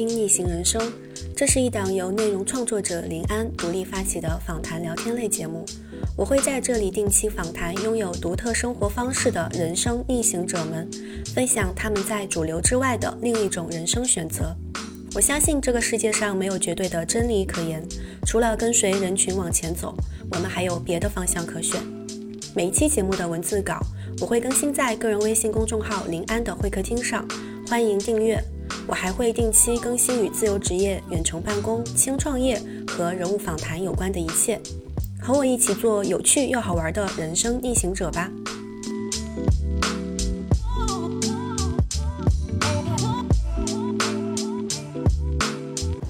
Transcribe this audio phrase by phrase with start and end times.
[0.00, 0.80] 听《逆行人生》，
[1.36, 5.62] 这是一档由内容创作者林安独立发起的访谈聊天类节目。
[6.16, 10.88] 我会在这里定期访谈拥有独特生活方式的人生逆行者们，
[11.34, 14.56] 分享他们在主流之外的另一种人生选择。
[15.14, 17.86] 我相信这个世界上没有绝对的真理可言，
[18.24, 19.94] 除了跟随人群往前走，
[20.32, 21.78] 我们还有别的方向可选。
[22.54, 23.78] 每一期节目的文字稿
[24.18, 27.28] 我会更新在个人微信公众号“林安的会客厅”上，
[27.68, 28.42] 欢迎订阅。
[28.90, 34.60] 我还会定期更新与自由职业、远程办公、轻创业和人物访谈有关的一切，
[35.22, 38.28] 和我一起做有趣又好玩的人生逆行者吧。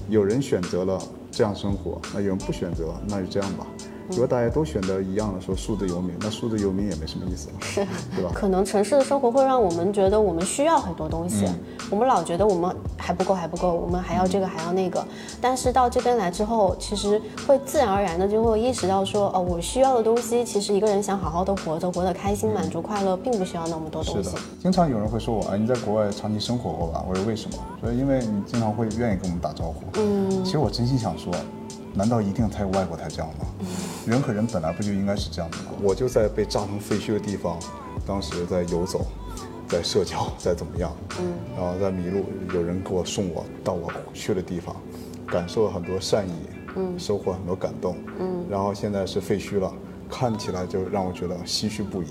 [0.09, 0.99] 有人选择了
[1.31, 3.67] 这样生活，那有人不选择，那就这样吧。
[4.11, 8.31] 如果大家都选择一样的说数字游民，那数字游民也没什么意思了，是，对吧？
[8.33, 11.45] 可能城市的生活会让我们觉得我们需要很多东西，
[11.89, 15.05] 我们老觉得我们还不够，还不够，我们还要这个，还要那个。
[15.39, 24.29] 但是到这边来之后，其实会自然而然的就会意识到说，哦，我需要的东西，其实一个人想好好的活着，活得开心、满足、快乐，并不需要那么多东西。
[24.29, 27.03] 是的，经常有人会说我，啊，你在国外长期生活过吧？
[27.09, 27.57] 我说为什么？
[27.81, 29.81] 说因为你经常会愿意跟我们打招呼。
[29.95, 31.31] 嗯，其实我真心想说。
[31.93, 33.45] 难道一定才有外国才这样吗？
[34.05, 35.63] 人和人本来不就应该是这样的吗？
[35.81, 37.59] 我就在被炸成废墟的地方，
[38.05, 39.05] 当时在游走，
[39.67, 40.95] 在社交，在怎么样？
[41.19, 44.75] 嗯，然后在迷路，有人给我送我到我去的地方，
[45.27, 46.33] 感受了很多善意，
[46.75, 49.71] 嗯，收获很多感动，嗯，然后现在是废墟了，
[50.09, 52.07] 看起来就让我觉得唏嘘不已。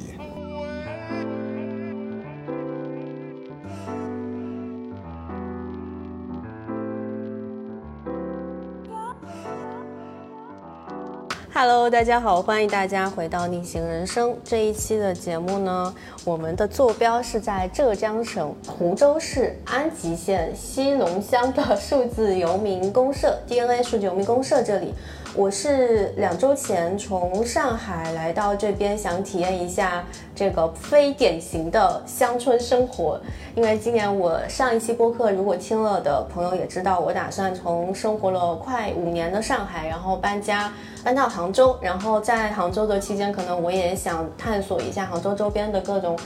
[11.62, 15.94] Hello，大家好，欢迎大家回到逆行人生这一期的节目呢。
[16.24, 24.94] 我们的坐标是在浙江省湖州市安吉县西龙乡的数字游民公社 DNA 数字游民公社这里。
[25.36, 30.04] 我是两周前从上海来到这边，想体验一下
[30.34, 33.20] 这个非典型的乡村生活。
[33.54, 40.72] 因为今年我上一期播客，如果听了的朋友也知道，我打算从生活了快五年的上海，然后搬家
[41.04, 41.78] 搬到杭州。
[41.80, 46.18] 然后在杭州的期间，可能我也想探索一下杭州周边的各种。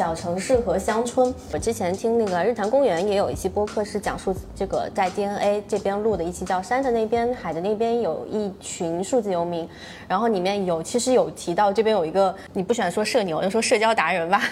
[0.00, 9.68] 小城市和乡村，我之前听那个日坛公园也有一期播客，是讲述这个在 DNA 这边录的一期，叫山的那边、海的那边有一群数字游民，
[10.08, 14.42] 然后里面有其实有提到这边有一个，你不喜欢说社牛，就说社交达人吧，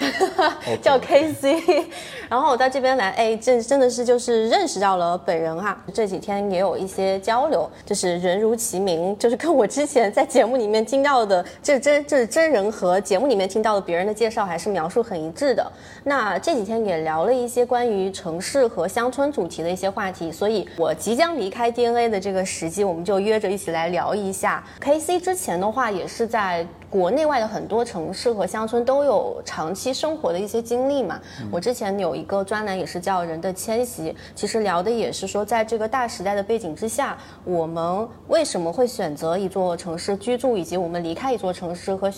[0.80, 1.84] 叫 KC，
[2.30, 14.77] 然后我到这边来，哎，这真的是就是认识到了本人哈，这几天也有一些交流，就是人如其名，就是跟我之前在节目里面听到的，这真这是真人和节目里面听到的别人的介绍还是。
[14.78, 15.72] 描述很一致的。
[16.04, 24.62] 那这几天也聊了一些关于城市和乡村主题的一些话题，所以我即将离开 DNA 的这个时机，我们就约着一起来聊一下。
[24.80, 31.20] KC 之前的话也是在国内外的很多城市和乡村都有长期生活的一些经历嘛。
[31.50, 42.08] 我之前有一个专栏也是叫《人的迁徙》，其实聊的也是说，在这个大时代的背景之下，我们为什么会选择一座城市居住，以及我们离开一座城市和。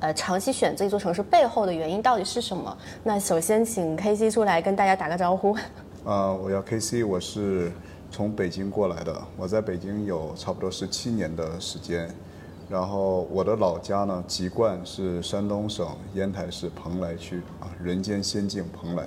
[0.00, 2.76] 呃，长期选择一座城市背后的原因到底是什么？
[3.02, 5.56] 那首先请 K C 出来跟大家打个招呼。
[6.06, 7.72] 啊，我叫 K C，我是
[8.10, 9.20] 从北京过来的。
[9.36, 12.08] 我在北京有差不多十七年的时间。
[12.70, 19.04] 然后我的老家呢，籍贯是山东省烟台市蓬莱区啊，人间仙境蓬莱，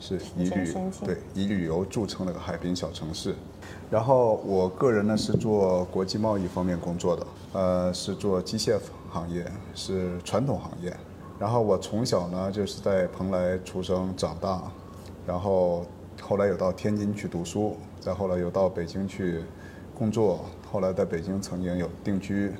[0.00, 0.74] 是以旅
[1.04, 3.34] 对以旅游著称的个海滨小城市。
[3.90, 8.78] 然后我个人呢是做国际贸易方面工作的，呃，是做机械
[9.12, 10.96] 行业，是传统行业。
[11.38, 14.62] 然后我从小呢就是在蓬莱出生长大，
[15.26, 15.84] 然后
[16.20, 19.42] 后来有到天津去读书，再后来又到北京去
[19.94, 22.52] 工作，后来在北京曾经有定居，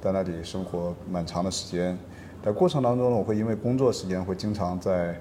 [0.00, 1.96] 在那里生活蛮长的时间。
[2.44, 5.18] 在过程当中呢，我会因为工作时间会经常在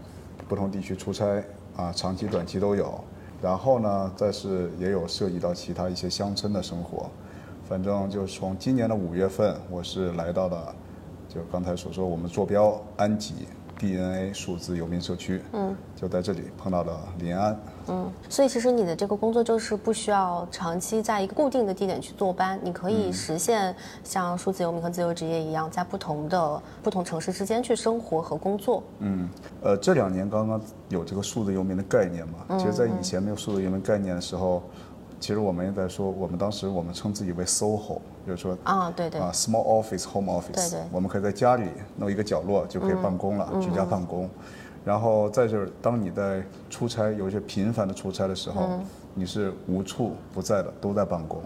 [0.48, 1.42] 不同地区出差，
[1.76, 3.02] 啊，长期短期都有。
[3.42, 7.10] 然后呢，再是也有涉及到其他一些乡村的生活，
[7.68, 10.76] 反正就从今年的五月份，我是来到了，
[11.28, 13.48] 就刚才所说我们坐标安吉。
[13.76, 28.82] DNA 数字游民社区，嗯，就在这里碰到了林安，嗯，所以其实你的这个工作就是不需要长期在一个固定的地点去坐班，你可以实现像数字游民和自由职业一样，在不同的不同城市之间去生活和工作。
[29.00, 29.28] 嗯，
[29.62, 34.64] 呃，这两年刚刚有这个数字游民的概念嘛，其实，在以前没有数字游民概念的时候。
[35.24, 37.98] 其实我们也在说，我们当时我们称自己为 SOHO，
[38.28, 44.30] 就是说啊，对对，啊，small office home office，对对，我们可以在家里弄一个角落就可以办公了，居家办公。
[44.84, 48.68] 然后再就是，当你在出差有一些频繁的出差的时候，
[49.14, 51.40] 你是无处不在的，都在办公。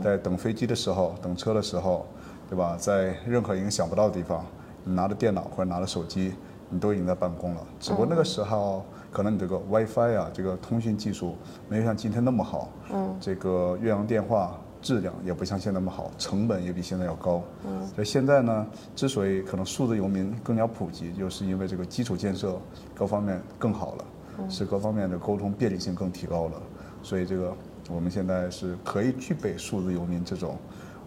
[0.00, 2.06] 在等飞机的时候，等车的时候，
[2.48, 2.76] 对吧？
[2.78, 4.46] 在任何一个想不到的地方，
[4.84, 6.34] 你拿着电脑或者拿着手机，
[6.68, 7.60] 你都已经在办公了。
[7.80, 8.84] 只不过那个时候，
[9.14, 11.36] 可能你这个 WiFi 啊，这个通讯技术
[11.68, 12.68] 没有像今天那么好。
[12.92, 13.16] 嗯。
[13.20, 17.40] 这个越洋电话质量也不像现在那么好，成本也比现在要高。
[17.64, 17.86] 嗯。
[17.94, 18.66] 所以现在呢，
[18.96, 22.58] 之所以可能数字游民更加普及，就是因为这个基础建设
[22.92, 24.04] 各方面更好了，
[24.50, 26.60] 使各方面的沟通便利性更提高了。
[27.00, 27.54] 所以这个
[27.88, 30.58] 我们现在是可以具备数字游民这种，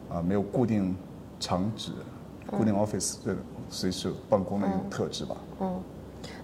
[0.10, 0.96] 啊没有固定
[1.42, 1.92] 场址、
[2.46, 5.36] 固定 office 这种随时办公的一种特质吧。
[5.60, 5.80] 嗯，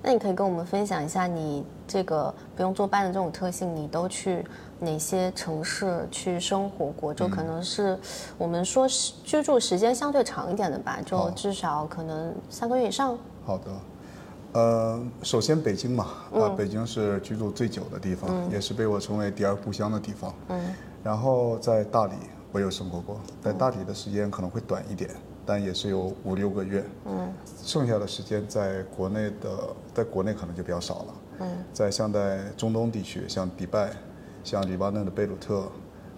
[0.01, 4.45] 那你可以跟我们分享一下你这个不用坐班的这种特性，你都去
[4.79, 7.13] 哪些城市去生活过？
[7.13, 7.97] 就可能是
[8.37, 8.87] 我们说
[9.23, 13.17] 居住时间相对长一点的吧，就至少可能三个月以上。
[13.45, 13.65] 好的。
[14.53, 20.31] 呃，首先北京嘛，啊，北京是居住最久的地方，也是被我称为第二故乡的地方。
[20.49, 20.61] 嗯。
[21.03, 22.13] 然后在大理，
[22.51, 25.09] 我有生活过，在大理的时间可能会短一点，
[25.45, 26.83] 但也是有五六个月。
[27.05, 27.31] 嗯。
[27.63, 31.15] 剩下的时间在国内的，在国内可能就比较少了。
[31.39, 31.47] 嗯。
[31.71, 33.91] 在像在中东地区，像迪拜，
[34.43, 35.67] 像黎巴嫩的贝鲁特，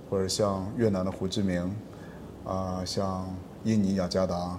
[0.10, 1.76] 或者像越南的胡志明，
[2.46, 3.28] 啊，像
[3.64, 4.58] 印尼雅加达。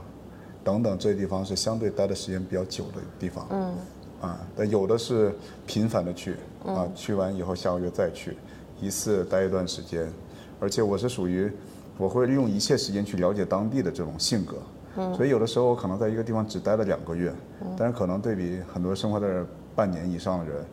[0.64, 3.46] 等等，这些地方是相对待的时间比较久的地方。
[3.50, 3.74] 嗯，
[4.20, 5.32] 啊，但有的是
[5.64, 6.34] 频繁的去，
[6.64, 8.36] 啊，去完以后下个月再去，
[8.80, 10.12] 一次待一段时间。
[10.58, 11.52] 而且我是属于，
[11.98, 14.56] 我会利用一切时间去了解当地的这种性格。
[14.96, 17.32] 嗯，所以有的时候我可能在一个地方只待了两个月，
[17.76, 20.64] 但是可能对比很多生活在这半年以上的人，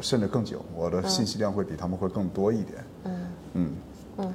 [0.00, 2.84] 甚至更久，我的信息量会比他们会更多一点。
[3.04, 3.12] 嗯
[3.54, 3.70] 嗯
[4.18, 4.34] 嗯。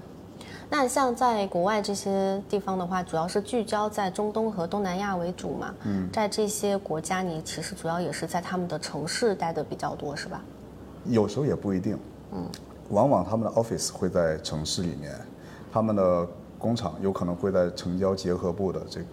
[0.70, 5.74] 那像在国外这些地方的话，主要是聚焦在中东和东南亚为主嘛？
[5.86, 10.42] 嗯，在这些国家，你其实主要也是在他们的城市待的比较多，是吧？
[11.06, 11.98] 有时候也不一定。
[12.34, 12.46] 嗯，
[12.90, 15.16] 往往他们的 office 会在城市里面，
[15.72, 16.28] 他们的
[16.58, 19.08] 工厂有可能会在城郊结合部的这个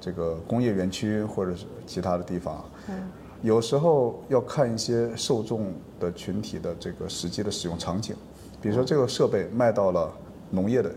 [0.00, 2.64] 这个工业园区或者是其他的地方。
[2.88, 2.94] 嗯，
[3.42, 8.16] 有时候要看一些受众的群体的这个实际的使用场景，
[8.60, 10.10] 比如说这个设备卖到了。
[10.54, 10.92] 农业的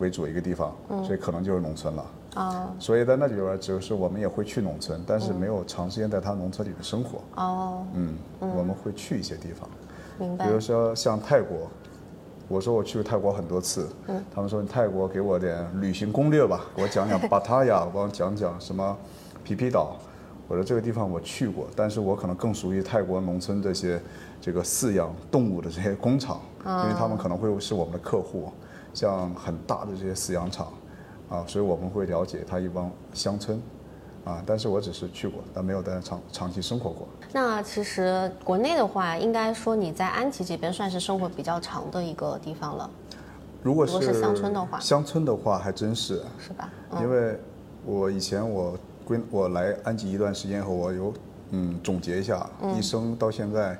[0.00, 0.74] 为主一个地方，
[1.04, 2.04] 所以可能就是农村了。
[2.34, 7.20] 啊，所以在那里边，只是我们也会去农村，但是没有长时间在他农村里面生活。
[7.36, 9.70] 哦，嗯，我们会去一些地方，
[10.18, 10.48] 明白。
[10.48, 11.70] 比如说像泰国，
[12.52, 18.94] 我说我去过泰国很多次，嗯，他们说你泰国给我点旅行攻略吧， 给我讲讲巴塔雅，给我讲讲什么
[19.42, 19.96] 皮皮岛。
[20.48, 23.98] 我说这个地方我去过，但是我可能更熟悉泰国农村这些
[24.38, 28.52] 这个饲养动物的这些工厂，因为他们可能会是我们的客户。
[28.92, 30.66] 像很大的这些饲养场，
[31.30, 33.58] 啊，所以我们会了解它一帮乡村，
[34.22, 37.08] 啊，但是我只是去过，但没有在长长期生活过。
[37.32, 42.90] 那其实国内的话，应该说你在安吉这边算是生活比较长的一个地方了。
[43.62, 46.22] 如果是乡村的话，乡村的话还真是。
[46.38, 46.68] 是吧？
[47.00, 47.38] 因为
[47.86, 51.14] 我以前我归我来安吉一段时间后，我有
[51.50, 52.46] 嗯总结一下，
[52.76, 53.78] 一生到现在。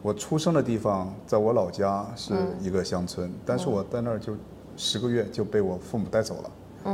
[0.00, 4.32] 我出生的地方在我老家是一个乡村，但是我在那儿就
[4.76, 6.50] 十个月就被我父母带走了，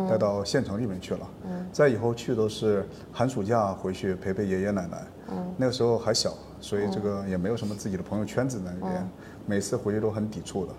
[0.09, 1.31] 带到县城里面去了。
[1.47, 1.67] 嗯。
[1.73, 5.03] 再以后去都是寒暑假回去陪陪爷爷奶奶。
[5.31, 5.55] 嗯。
[5.57, 9.09] 那个时候还小，所以这个也没有什么自己的朋友圈子在那边，
[9.47, 10.73] 每次回去都很抵触的。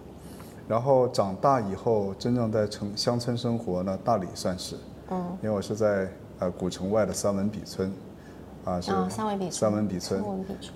[0.67, 4.75] 然后长大以后真正在城乡村生活呢，大理算是，
[5.09, 5.37] 嗯。
[5.41, 7.91] 因为我是在呃古城外的三文笔村。
[8.65, 10.23] 啊，是三文笔三文笔村，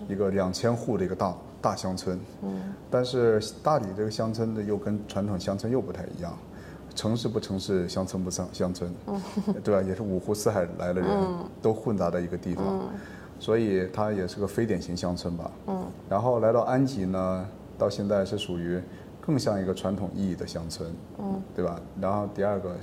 [0.08, 2.20] 一个两千户的一个大大乡村。
[2.44, 6.38] 嗯，但是大理这个乡村的又跟传统乡村又不太一样，
[7.00, 8.94] 城市不城市，乡村不乡乡村，
[9.64, 9.82] 对吧？
[9.82, 11.10] 也是五湖四海来的人
[11.62, 12.90] 都混杂的一个地方，
[13.40, 15.50] 所以它也是个非典型乡村吧。
[15.68, 18.82] 嗯，然后来到安吉呢，到现在是属于
[19.22, 21.80] 更像一个传统意义的乡村，嗯，对吧？
[22.02, 22.76] 然后第二个，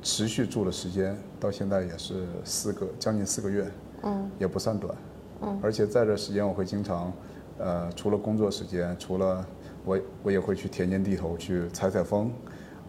[0.00, 3.68] 持续住的时间到现在也是四个将近四个月。
[4.04, 4.94] 嗯，也不算短，
[5.42, 7.12] 嗯，而且在这时间我会经常，
[7.58, 9.44] 呃，除了工作时间，除了
[9.84, 12.30] 我我也会去田间地头去采采风，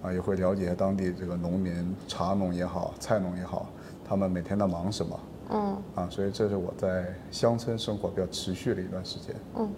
[0.01, 3.67] 啊，也会了解当地这个农民，茶农也好，菜农也好，
[4.07, 9.35] 他们每天在忙什么，嗯，啊，所以这是我在乡村生活比较持续的一段时间。
[9.57, 9.69] 嗯，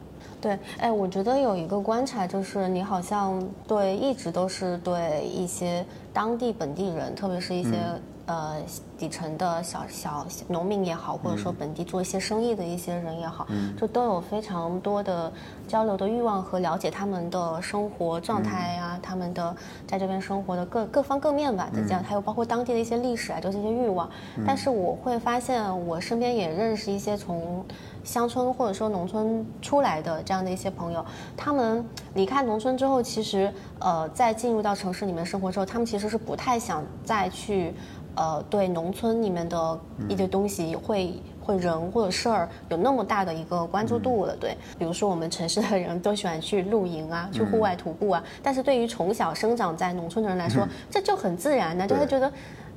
[0.41, 7.71] 对，哎，我觉得有一个观察就是你好像对一直都是对一些当地本地人，特别是一些。
[8.27, 8.57] 呃
[8.95, 15.33] 底层的小小农民也好，或者说本地做一些生意的一些人也好，就都有非常多的
[15.67, 19.55] 交流的欲望和了解他们的生活状态呀，他们的
[19.87, 24.07] 在这边生活的各各方各面吧，再加还有包括当地的一些历史啊，就是一些欲望。
[24.45, 27.65] 但是我会发现，我身边也认识一些从。
[28.03, 31.05] 乡村或者说农村出来的这样的一些朋友，
[31.35, 37.73] 他们离开农村之后，其实呃，在进入到城市里面生活之后，他们其实是不太想再去
[38.17, 44.35] 呃对农村里面的一些东西会会人或者事儿有那么大的一个关注度了。
[44.35, 52.29] 对，比如说我们城市的人都喜欢去露营啊，去户外徒步啊，但是对于从小生长在农村的人来说，这就很自然的，就会觉得。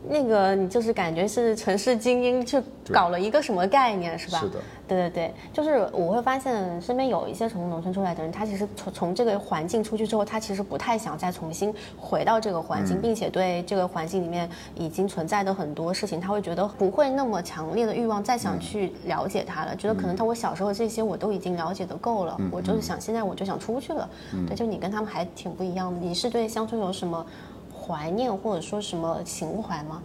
[0.09, 2.61] 那个你就是感觉是城市精英去
[2.93, 4.39] 搞了一个什么概念是吧？
[4.41, 4.59] 是的。
[4.89, 19.77] 对对对，就是我会发现身边有一些从农村出来的人，他其实从从这个环境出去之后，他其实不太想再重新回到这个环境，并且对这个环境里面已经存在的很多事情，他会觉得不会那么强烈的欲望再想去了解它了。
[19.77, 24.09] 觉得可能他我小时候这些我都已经了解的够了，我就是想现在我就想出去了。
[24.49, 26.01] 对，就你跟他们还挺不一样的。
[26.01, 27.25] 你是对乡村有什么？
[27.81, 30.03] 怀念或者说什么情怀吗？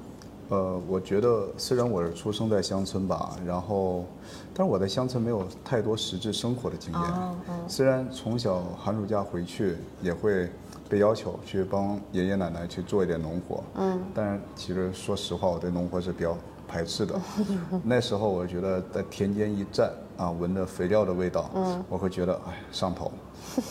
[0.50, 4.06] 呃，我觉得虽然我是出生在乡村吧，然后，
[4.54, 7.02] 但是我在乡村没有太多实质生活的经验。
[7.68, 10.48] 虽然从小寒暑假回去也会
[10.88, 13.64] 被要求去帮爷爷奶奶去做一点农活。
[13.76, 14.00] 嗯。
[14.14, 17.20] 但是其实说实话，我对农活是比较排斥的。
[17.84, 23.12] 那时候我觉得在田间一站啊，闻着肥料的味道，嗯，我会觉得哎上头，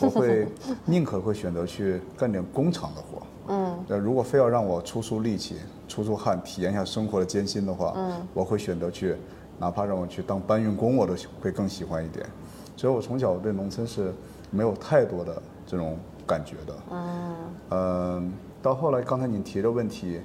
[0.01, 0.45] 我会
[0.83, 3.25] 宁可会选择去干点工厂的活。
[3.47, 5.55] 嗯，那如果非要让我出出力气、
[5.87, 9.15] 出出汗、体验一下生活的艰辛的话，嗯，我会选择去，
[9.59, 12.25] 哪怕让我去当搬运工，我都会更喜欢一点。
[12.75, 14.13] 所以我从小对农村是
[14.49, 16.75] 没有太多的这种感觉的。
[16.91, 17.35] 嗯，
[17.69, 20.19] 嗯，到后来刚才你提的问题，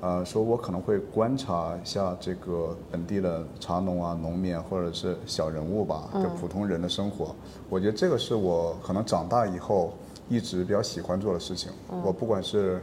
[0.00, 7.34] 呃，说我可能会观察一下这个本地的茶农啊、农民或者是小人物吧，就普通人的生活。
[7.70, 9.92] 我觉得这个是我可能长大以后。
[10.28, 11.72] 一直比较喜欢做的事情，
[12.04, 12.82] 我不管是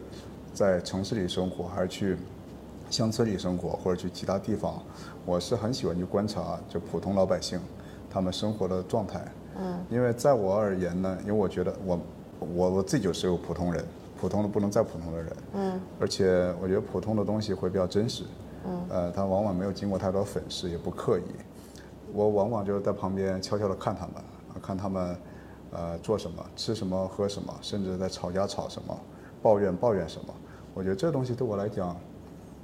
[0.54, 2.18] 在城市里生活，还是去
[2.90, 4.82] 乡村里生活，或者去其他地方，
[5.26, 7.60] 我是很喜欢去观察就普通老百姓
[8.10, 9.24] 他们生活的状态。
[9.58, 12.00] 嗯，因为在我而言呢，因为我觉得我
[12.40, 13.86] 我我自己就是个普通人，
[14.20, 15.36] 普通的不能再普通的人。
[15.54, 18.24] 嗯，而且我觉得普通的东西会比较真实。
[18.66, 21.24] 嗯，呃，他往往没有经过太多粉饰，也不刻意。
[22.12, 24.14] 我往往就是在旁边悄悄地看他们，
[24.62, 25.16] 看他们。
[25.78, 28.98] 呃，做什么，吃什么，喝什么，甚至在吵架吵什么，
[29.42, 30.34] 抱怨抱怨什么，
[30.74, 31.98] 我觉得这东西对我来讲，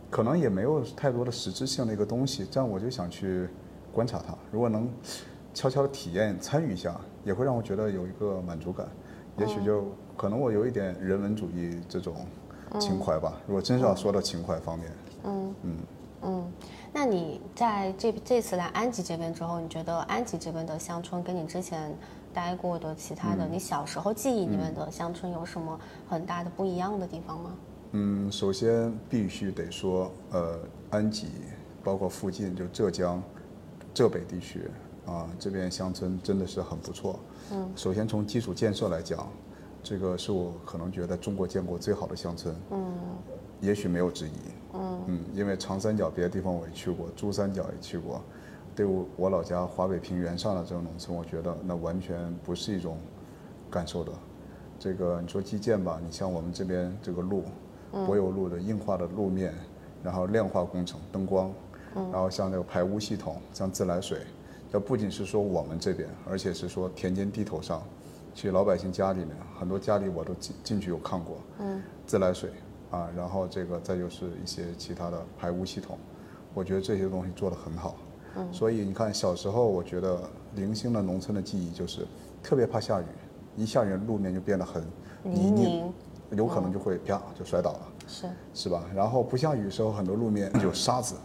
[0.09, 2.47] 可能也没有太多的实质性的一个东西。
[2.49, 3.49] 这样我就想去
[3.91, 4.89] 观察它，如果能
[5.53, 8.87] 悄悄的体验参与一下，也会让我觉得有一个满足感。
[9.37, 9.83] 也许就
[10.15, 12.15] 可能我有一点人文主义这种
[12.79, 13.41] 情怀吧。
[13.45, 14.91] 如果真是要说到情怀方面，
[15.25, 15.77] 嗯嗯
[16.21, 16.51] 嗯，
[16.93, 21.93] 那你在这这次来安吉这边之后，你觉得安吉这边的乡村跟你之前？
[22.33, 27.51] 待过的其他的，你小时候记忆里面的乡村有什么很大的不一样的地方吗？
[27.91, 30.59] 嗯，首先必须得说，呃，
[30.89, 31.27] 安吉，
[31.83, 33.21] 包括附近就浙江
[33.93, 34.69] 浙北地区
[35.05, 37.19] 啊，这边乡村真的是很不错。
[37.51, 39.27] 嗯，首先从基础建设来讲，
[39.83, 42.55] 这个是我可能觉得中国见过最好的乡村。
[42.71, 42.93] 嗯，
[43.59, 44.31] 也许没有之一。
[44.73, 48.21] 嗯嗯，因为长三角别的地方我也去过，珠三角也去过。
[48.75, 48.85] 对
[49.15, 52.97] 我老家华北平原上的这种农村，我觉得那完全不是一种
[53.69, 54.11] 感受的。
[54.79, 57.43] 这个你说基建吧，你像我们这边这个路，
[57.91, 59.53] 柏油路的硬化的路面，
[60.03, 61.51] 然后亮化工程、灯光，
[61.93, 64.19] 然后像那个排污系统，像自来水，
[64.71, 67.83] 这不仅是说我们这边，而且是说田间地头上，
[68.33, 71.37] 去老百姓家里面，很多家里我都进进去有看过。
[71.59, 71.81] 嗯。
[72.07, 72.49] 自来水
[72.89, 75.97] 啊，然后这个再就是一些其他的排污系统，
[76.53, 77.95] 我觉得这些东西做得很好。
[78.51, 80.19] 所以你看，小时候我觉得
[80.55, 82.07] 零星的农村的记忆就是
[82.41, 83.05] 特别怕下雨，
[83.55, 84.83] 一下雨路面就变得很
[85.23, 85.91] 泥泞，
[86.31, 88.83] 有可能就会啪就摔倒了，是是吧？
[88.95, 91.15] 然后不下雨的时候，很多路面有沙子。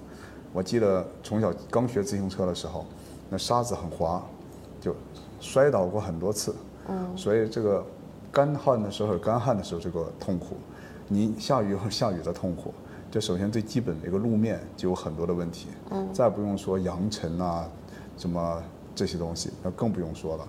[0.53, 2.85] 我记得从小刚学自行车的时候，
[3.29, 4.25] 那沙子很滑，
[4.81, 4.95] 就
[5.39, 6.55] 摔倒过很多次。
[6.89, 7.85] 嗯，所以这个
[8.33, 10.57] 干旱的时候有干旱的时候这个痛苦，
[11.09, 12.73] 你下雨和下雨的痛苦。
[13.17, 17.67] 就首先最基本的一个路面就有很多的问题，嗯，再不用说扬尘啊，
[18.19, 18.63] 什么
[18.95, 20.47] 这些东西，那更不用说了。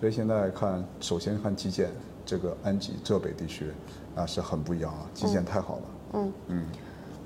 [0.00, 1.90] 所以现在看，首先看基建，
[2.26, 3.66] 这个安吉浙北地区
[4.16, 5.82] 啊是很不一样啊，基建太好了。
[6.14, 6.66] 嗯嗯，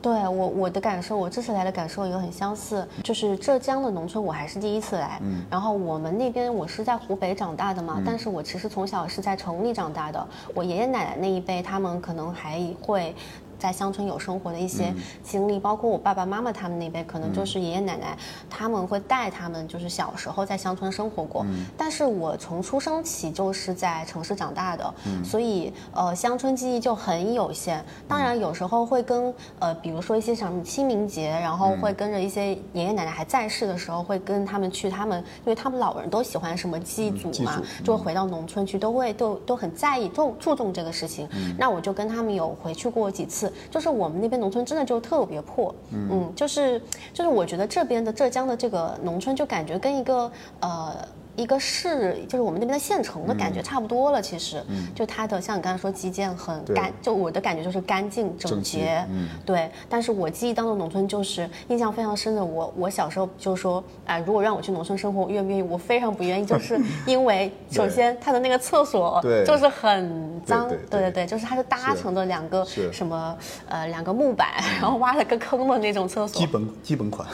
[0.03, 13.15] 对我我的感受，我这次来的感受也很相似，就是浙江的农村我还是第一次来，嗯，然后我们那边我是在湖北长大的嘛，但是我其实从小是在城里长大的，我爷爷奶奶那一辈他们可能还会。
[13.63, 14.93] 在乡村有生活的一些
[15.23, 18.19] 经历，包括我爸爸妈妈他们那辈，可能就是爷爷奶奶
[18.51, 21.47] 他们会带他们，就是小时候在乡村生活过。
[21.77, 27.85] 但是我从出生起就是在城市长大的，所以呃乡村记忆就很有限。
[28.09, 41.29] 当然有时候会跟呃比如说一些什么清明节，然后会跟着一些爷爷奶奶还在世的时候，会跟他们去他们，因为他们老人都喜欢什么祭祖嘛，就会回到农村去，都会都都很在意重注重这个事情。
[41.57, 46.81] 那我就跟他们有回去过几次，就是我们那边农村真的就特别破，嗯，就是
[47.13, 50.31] 就是我觉得这边的浙江的这个农村就感觉跟一个
[50.61, 50.97] 呃。
[51.37, 54.21] 一个市，就是我们那边的县城的感觉差不多了。
[54.21, 54.63] 其实，
[54.95, 59.05] 就它的像你刚才说基建很干，就我的感觉就是干净整洁。
[59.11, 59.71] 嗯，对。
[59.89, 62.45] 但是我记忆当中农村就是印象非常深的。
[62.45, 65.63] 我我小时候就说，啊，如果让我去农村生活，愿不愿意？
[65.63, 70.69] 我非常不愿意，就是 因为首先它的那个厕所就是很脏。
[70.69, 73.37] 对对对，就是它是搭成的两个什么
[73.69, 74.49] 呃两个木板，
[74.81, 76.41] 然后挖了个坑的那种厕所。
[76.41, 77.27] 基本基本款。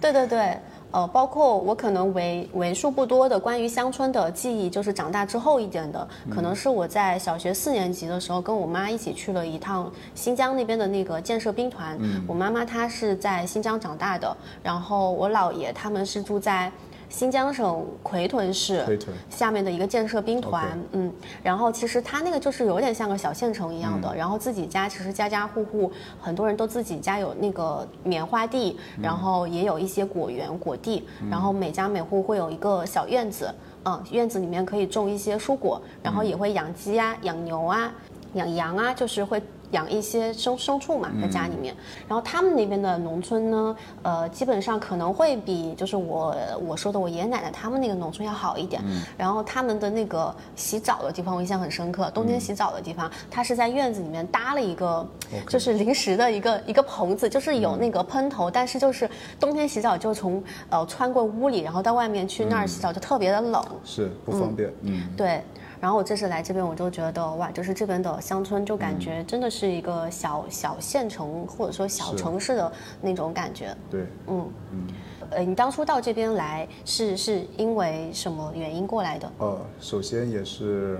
[0.00, 0.58] 对 对对。
[0.90, 11.98] 呃，包括我可能为为数不多的关于乡村的记忆，就是长大之后一点的，可能是我在小学四年级的时候，跟我妈一起去了一趟新疆那边的那个建设兵团。
[12.26, 16.72] 我妈妈她是在新疆长大的，然后我姥爷他们是住在。
[17.08, 18.98] 新疆省奎屯市
[19.30, 21.12] 下面的一个建设兵团，嗯，
[21.42, 33.52] 然后其实它那个就是有点像个小县城一样的，然后自己家其实家家户户很多人都自己家有那个棉花地，然后也有一些果园果地，然后每家每户会有一个小院子，
[33.84, 37.92] 嗯，院子里面可以种一些蔬果，然后也会养鸡啊、养牛啊、
[38.34, 39.42] 养羊啊，就是会。
[39.72, 41.74] 养一些牲牲畜嘛，在家里面。
[42.06, 46.34] 然后他们那边的农村呢，呃，基本上可能会比就是我
[46.66, 48.82] 我说的我爷爷奶奶他们那个农村要好一点。
[49.16, 55.06] 然后他们的那个洗澡的地方我印象很深刻，冬天洗澡的地方，他是在院子里面搭了一个，
[55.48, 59.08] 就是临时的一个一个棚子，就是有那个喷头，但是就是
[59.38, 64.72] 冬天洗澡就从呃穿过屋里，然后到外面去那儿洗澡就特别的冷，是不方便。
[64.82, 65.42] 嗯，对。
[65.80, 73.76] 然后我这次来这边，我就觉得哇，就是这边的乡村，就感觉真的是一个小小县城或者说小城市的那种感觉。
[73.90, 74.86] 对，嗯嗯。
[75.30, 79.30] 呃，你当初到这边来是是因为什么原因过来的？
[79.38, 80.98] 呃，首先也是，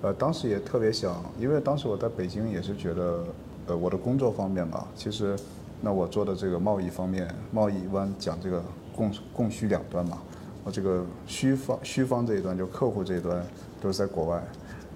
[0.00, 3.24] 呃，当时也特别想，因为当时我在北京也是觉得，
[3.66, 5.38] 呃，我的工作方面吧，其实，
[5.82, 8.64] 那我做的这个贸易方面，贸易一般讲这个
[8.96, 10.18] 供供需两端嘛，
[10.66, 13.42] 我这个需方需方这一端就客户这一端。
[13.78, 14.42] 都是在国外，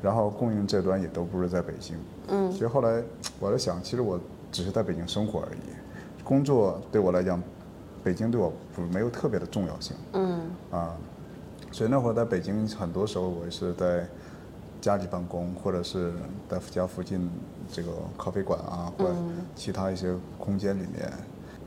[0.02, 1.94] 然后供应这端也都不是在北京。
[2.28, 3.00] 嗯，所以后来
[3.38, 4.18] 我在想，其实我
[4.50, 7.40] 只是在北京生活而已，工作对我来讲，
[8.02, 9.94] 北京对我不没有特别的重要性。
[10.14, 10.96] 嗯，啊，
[11.70, 14.06] 所以那会儿在北京，很多时候我是在
[14.80, 16.11] 家里办公，或者是
[16.48, 17.30] 在家附近
[17.70, 19.14] 这个咖啡馆啊，或者
[19.54, 21.12] 其他一些空间里面。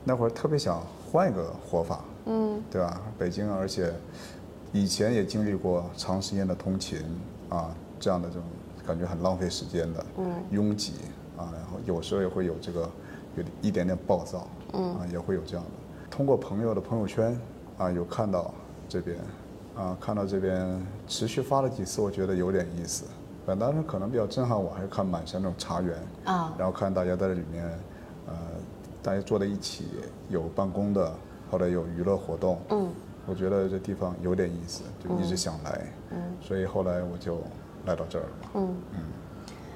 [0.03, 2.03] 那会儿特别想换一个活法。
[2.25, 3.01] 嗯，对吧？
[3.17, 3.93] 北京，而且。
[4.75, 6.99] 以前也经历过长时间的通勤
[7.47, 8.43] 啊，这样的这种
[8.87, 10.93] 感觉很浪费时间的，嗯拥挤
[11.37, 12.89] 啊，然后有时候也会有这个
[13.37, 15.71] 有一点点暴躁，嗯啊，也会有这样的。
[16.09, 17.39] 通过朋友的朋友圈
[17.77, 18.51] 啊，有看到
[18.89, 19.15] 这边
[19.75, 23.05] 啊，看到这边持续发了几次，我觉得有点意思。
[23.45, 27.63] 本当时可能比较震撼我，还是看满山那种茶园啊，然后看大家在这里面，
[28.25, 28.35] 呃，
[29.03, 29.85] 大家坐在一起，
[30.29, 31.13] 有办公的，
[31.53, 32.89] 或者有娱乐活动，嗯。
[33.27, 37.37] 我觉得这地方有点意思，就一直想来，嗯所以后来我就
[37.85, 38.49] 来到这儿了。
[38.55, 38.99] 嗯嗯。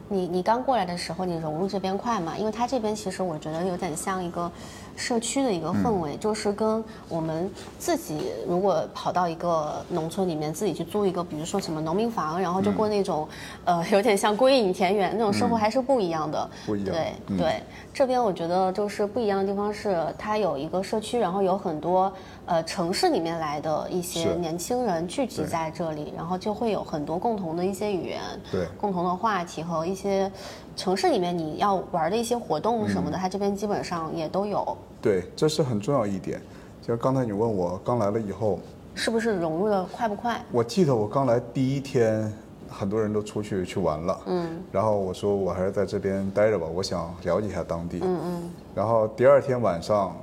[0.10, 2.36] 你你刚过来的时候，你融入这边快吗？
[2.36, 4.52] 因为它这边其实我觉得有点像一个
[4.98, 13.30] 社区的一个氛围，就是跟我们自己如果跑到一个农村里面自己去租一个，比如说什么农民房，然后就过那种，
[13.64, 16.50] 呃，有点像归隐田园那种生活，还是不一样的。
[16.66, 16.94] 不一样。
[17.28, 22.12] 对对，这边我觉得就是不一样的地方是它有一个社区，然后有很多
[22.48, 29.98] 呃城市里面来的一些年轻人聚集在这里，然后就会有很多共同的一些语言，对，共同的话题和一。
[29.98, 30.32] 些
[30.76, 34.78] 城市里面你要玩的一些活动什么的，它这边基本上也都有。
[35.02, 36.40] 对，这是很重要一点。
[36.84, 38.60] 就刚才你问我刚来了以后，
[38.94, 40.40] 是不是融入的快不快？
[40.52, 42.32] 我记得我刚来第一天，
[42.70, 44.22] 很多人都出去去玩了。
[44.28, 44.62] 嗯。
[44.72, 48.00] 然后我说我还是在这边待着吧，我想了解一下当地。
[48.04, 48.50] 嗯嗯。
[48.76, 50.16] 然后第二天晚上，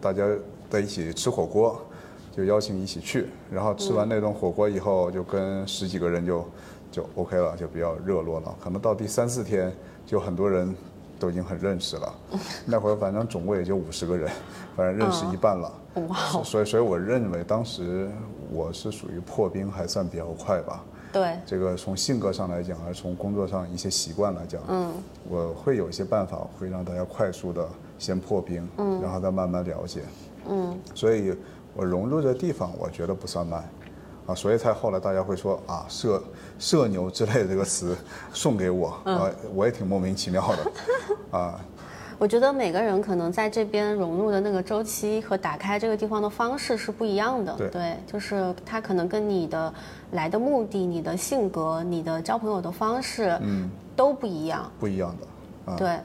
[0.00, 0.24] 大家
[0.70, 1.78] 在一起吃火锅，
[2.34, 3.26] 就邀请一起去。
[3.50, 6.42] 然后吃完那顿火锅以后，就跟十几个人就。
[6.92, 8.52] 就 OK 了，就比较热络了。
[8.60, 9.72] 可能到第三四天，
[10.04, 10.74] 就很多人
[11.20, 12.12] 都已经很认识了。
[12.66, 14.28] 那会儿反正总共也就五十个人，
[14.74, 15.72] 反正认识一半了。
[16.08, 16.16] 哇！
[16.42, 18.10] 所以，所以我认为当时
[18.50, 20.84] 我是属于破冰还算比较快吧。
[21.12, 24.92] 对，这个从性格上来讲，还是从工作上一些习惯来讲，嗯，
[25.28, 27.68] 我会有一些办法，会让大家快速的
[28.00, 30.02] 先破冰，嗯，然后再慢慢了解，
[30.48, 31.34] 嗯，所以
[31.74, 33.68] 我融入的地方，我觉得不算慢，
[34.26, 36.22] 啊，所以才后来大家会说啊社
[36.58, 37.96] 社牛之类的这个词
[38.32, 39.16] 送给我，嗯。
[39.16, 40.72] 啊，我也挺莫名其妙的，
[41.38, 41.60] 啊，
[42.18, 47.56] 我觉得每个人可能在这边融入的那个周期和打开这个地方的方式是不一样的。
[47.70, 47.96] 对。
[48.06, 49.72] 就是他可能跟你的
[50.12, 54.70] 来的目的、你的性格、你的交朋友的方式，嗯，都不一样。
[54.78, 55.98] 不一样的，啊，对，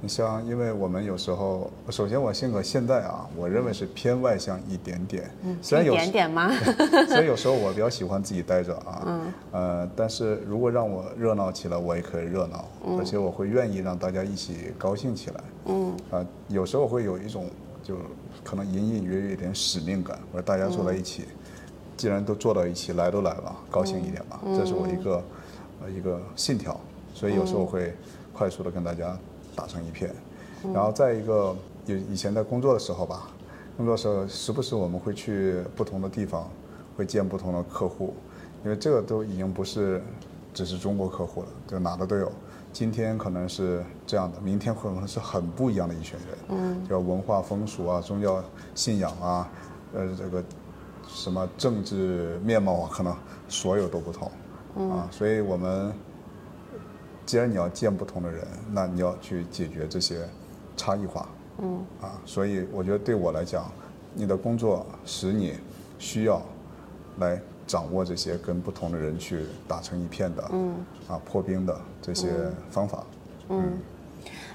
[0.00, 6.52] 你像，因为我们有时候，首先我性格现在啊，我认为是偏外向一点点，嗯虽然有一点点吗？
[7.08, 12.64] 所以有时候我比较喜欢自己待着啊，嗯，呃，但是如果让我热闹起来，我也可以热闹，
[12.96, 17.46] 而且我会愿意让大家一起高兴起来，嗯，啊，有时候会有一种
[17.82, 17.96] 就
[18.44, 21.24] 可能隐隐约约一点使命感，我说大家坐在一起，
[21.96, 25.24] 既然都坐到一起，来都来了，高兴一点吧，这是我一个
[25.82, 26.78] 呃一个信条，
[27.12, 27.92] 所以有时候我会
[28.32, 29.18] 快速的跟大家
[29.58, 30.14] 打成一片，
[30.72, 33.28] 然后再一个，以以前在工作的时候吧，
[33.76, 36.48] 工作的时候时不时我们会去不同的地方，
[36.96, 38.14] 会见不同的客户，
[38.64, 40.00] 因为这个都已经不是
[40.54, 42.30] 只是中国客户了，就哪的都有。
[42.72, 48.40] 今天可能是这样的，明天可能是很不一样的一群人，嗯，叫文化风俗啊、宗教
[48.76, 49.50] 信仰啊，
[49.92, 50.44] 呃，这个
[51.08, 53.12] 什么政治面貌啊，可能
[53.48, 54.30] 所有都不同，
[54.92, 55.92] 啊，所以我们
[57.28, 60.26] 既然你要见不同的人，那你要去解决这些
[60.78, 63.70] 差异化，嗯，啊，所以我觉得对我来讲，
[64.14, 65.52] 你的工作使你
[65.98, 66.40] 需要
[67.18, 72.30] 来掌握这些跟不同的人去打成一片的，嗯，啊，破冰的这些
[72.70, 73.04] 方法，
[73.50, 73.78] 嗯，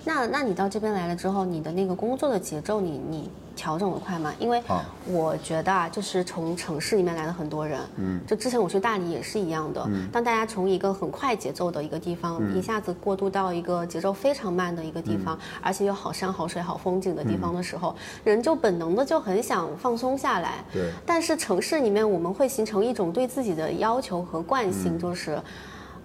[0.03, 4.33] 那那你到这边来了之后，你的那个工作的节奏你，你调整的快吗？
[4.39, 20.91] 因为啊我觉得啊，就是从城市里面来的很多人，嗯，就之前我去大理也是一样的，嗯，当大家从一个很快节奏的一个地方，一下子过渡到一个节奏非常慢的一个地方，而且有好山好水好风景的地方的时候，人就本能的就很想放松下来，对。
[21.05, 25.39] 但是城市里面我们会形成一种对自己的要求和惯性，就是。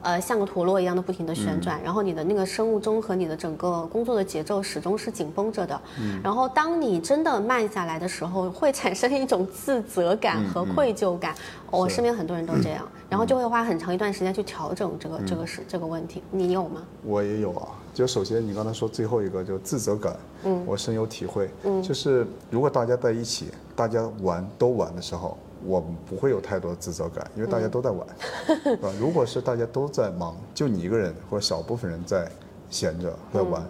[0.08, 5.78] 呃，像个陀螺一样的不停的旋转，然后你的那个生物钟和你的整个工作的节奏始终是紧绷着的。
[6.00, 11.34] 嗯然后当你真的慢下来的时候，会产生一种自责感和愧疚感。
[11.70, 16.22] 我是身边很多人都这样，然后就会花很长一段时间去调整这个这个是这个问题。
[16.30, 16.80] 你有吗？
[17.04, 17.68] 我也有啊。
[17.92, 28.06] 就首先你刚才说最后一个就自责感，嗯，我深有体会，嗯，就是如果大家在一起，大家玩都玩的时候，我不会有太多自责感，因为大家都在玩？
[28.98, 32.30] 如果是大家都在忙，就你一个人或者小部分人在
[32.70, 33.62] 闲着在玩，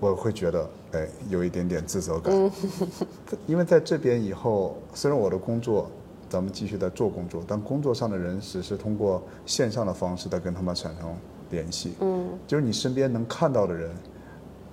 [0.00, 2.34] 我会觉得哎有一点点自责感，
[3.46, 5.90] 因为在这边以后，虽然我的工作。
[6.28, 11.16] 咱们继续在做工作，但工作上的人只是通过线上的方式在跟他们产生
[11.50, 11.94] 联系。
[12.00, 13.88] 嗯，就是你身边能看到的人，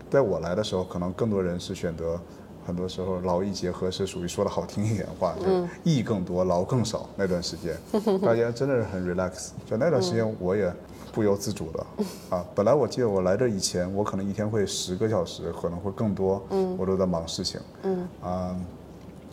[0.09, 2.19] 在我来的时候，可能更多人是选择，
[2.65, 7.07] 很多时候劳逸结合是属于说的好听一点的话，就是逸更多，劳更少。
[7.15, 7.77] 那段时间，
[8.21, 9.49] 大家真的是很 relax。
[9.65, 10.73] 就那段时间，我也
[11.11, 11.85] 不由自主的
[12.29, 12.45] 啊。
[12.55, 16.41] 本来我记得我来这以前，我可能一天会十个小时，可能会更多，
[16.77, 17.59] 我都在忙事情。
[17.83, 18.55] 嗯啊。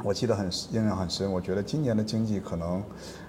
[0.03, 2.83] 我记得很印象很深，我觉得今年的经济可能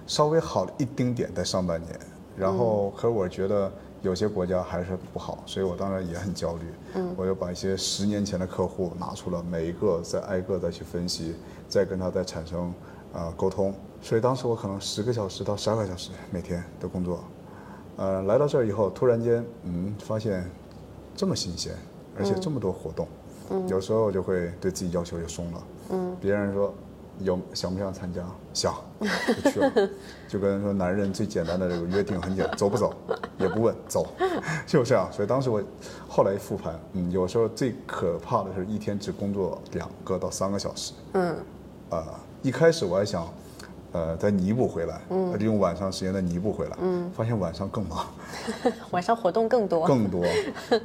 [0.08, 2.00] 稍微好了一丁点，在上半年，
[2.38, 3.70] 然后可我觉得
[4.02, 6.66] 有些国家还是不好，所以我当然也很焦虑。
[6.96, 11.36] 嗯，我就把一些十年前的客户拿出了每一个，再挨个再去分析，
[11.68, 12.74] 再跟他再产生
[13.14, 13.74] 呃沟通。
[14.02, 17.24] 所以当时我可能十个小时到十二个小时每天的工作，
[17.98, 20.50] 呃，来到这儿以后，突然间嗯发现
[21.16, 21.74] 这么新鲜，
[22.18, 23.08] 而且这么多活动。
[23.52, 25.64] 嗯有时候就会对自己要求就松了。
[25.90, 26.74] 嗯，别人说
[27.24, 28.22] 有想不想参加，
[28.54, 28.74] 想
[29.44, 29.90] 就去了。
[30.28, 32.94] 就跟说男人最简单的这个约定很简单， 走不走
[33.38, 34.08] 也不问，走，
[34.66, 35.12] 就这样。
[35.12, 35.62] 所以当时我
[36.08, 40.94] 后来一复盘，嗯，有时候最可怕的是一天只工作两个到三个小时。
[41.14, 41.36] 嗯，
[41.90, 43.28] 啊，一开始我还想。
[43.94, 48.08] 呃，再弥补回来，嗯，利用晚上时间再弥补回来，嗯，发现晚上更忙，
[48.92, 50.24] 晚上活动更多，更多，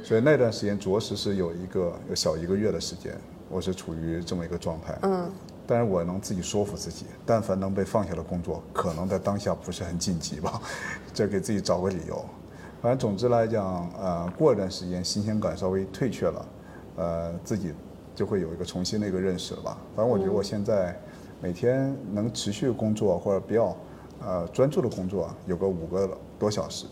[0.03, 3.17] 所以那段时间着实是有一个有小一个月的时间，
[3.49, 5.31] 我是处于这么一个状态，嗯，
[5.67, 10.59] 但是我能自己说服自己，但凡能被放下的工作，可能在当下不是很紧急吧，
[11.13, 12.25] 这给自己找个理由，
[12.81, 16.45] 反正总之来讲，呃，过一段时间新鲜感稍微退却了，
[16.95, 17.73] 呃，自己
[18.15, 20.97] 就会有一个重新的一个认识了吧，反正我觉得我现在。
[21.39, 23.77] 每天能持续工作或者比较
[24.25, 26.87] 呃专注的工作有个五个多小时，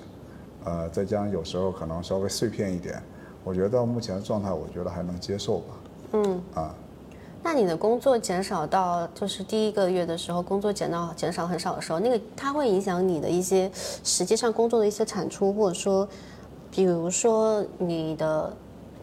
[0.63, 3.01] 呃，再加上有时候可能稍微碎片一点，
[3.43, 5.73] 我觉得到目前的状态，我觉得还能接受吧。
[6.13, 6.41] 嗯。
[6.53, 6.75] 啊。
[7.45, 13.69] 那你的工作减少到就是第一个月的时候，工作减到减少很少的时候，那个它会影响你的一些
[14.03, 16.07] 实际上工作的一些产出，或者说，
[16.71, 18.51] 比如说你的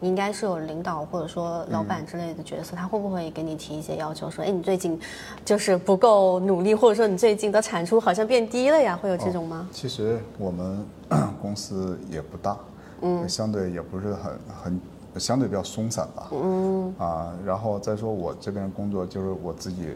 [0.01, 4.99] 应该是有领导或者说老板之类的角色，他会不会给你提一些要求，说，哎，你最近
[5.45, 9.69] 就是不够努力，或者说你最近的产出好像变低了呀，会有这种吗？
[9.71, 10.85] 其实我们
[11.41, 12.57] 公司也不大，
[13.03, 14.81] 嗯，相对也不是很很。
[15.19, 16.93] 相对比较松散吧，嗯。
[16.97, 19.89] 啊，然后再说我这边工作就是我自己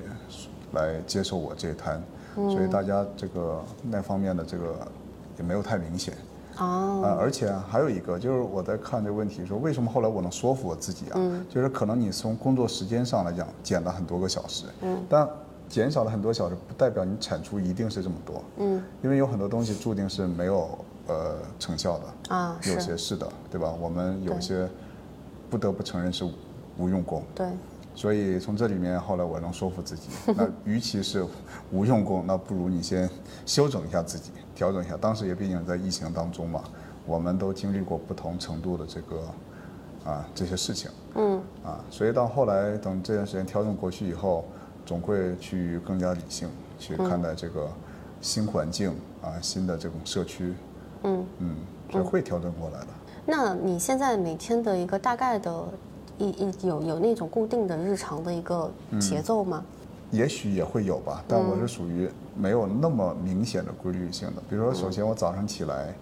[0.73, 2.01] 来接受我这一摊，
[2.35, 4.75] 所以大家这个那方面的这个
[5.37, 6.13] 也没有太明显，
[6.57, 11.13] 哦，啊，而且还有一个就是我在看这个问题，说为什么后来我能说服我自己啊？
[11.15, 15.27] 嗯，就是可能你从工作时间上来讲减了很多个小时，嗯，但
[15.69, 20.77] 减少了很多小时不代表你产出一定是这么多，嗯，因为有很多东西注定是没有
[21.07, 23.71] 呃成效的啊，有些是的，对吧？
[23.79, 24.67] 我们有些。
[25.49, 26.27] 不得不承认是
[26.77, 27.47] 无用功，对，
[27.95, 31.25] 所以从这里面后来我能说服自己， 那与其是
[31.71, 33.09] 无用功，那不如你先
[33.45, 34.95] 休整一下自己，调整一下。
[34.97, 36.63] 当时也毕竟在疫情当中嘛，
[37.05, 39.21] 我们都经历过不同程度的这个
[40.05, 44.45] 啊这些事情，嗯，啊，所以到后来等这段时间调整过去以后，
[44.85, 47.67] 总会去更加理性去看待这个
[48.21, 50.53] 新环境啊新的这种社区，
[51.03, 51.55] 嗯嗯，
[51.91, 52.87] 是会调整过来的。
[53.29, 55.63] 那你现在每天的一个大概的，
[56.17, 59.61] 一一有有那种固定的日常的一个节奏吗？
[60.11, 64.41] 也许也会有吧，但我是属于没有那么明显的规律性的。
[64.49, 65.93] 比如说，首先我早上起来，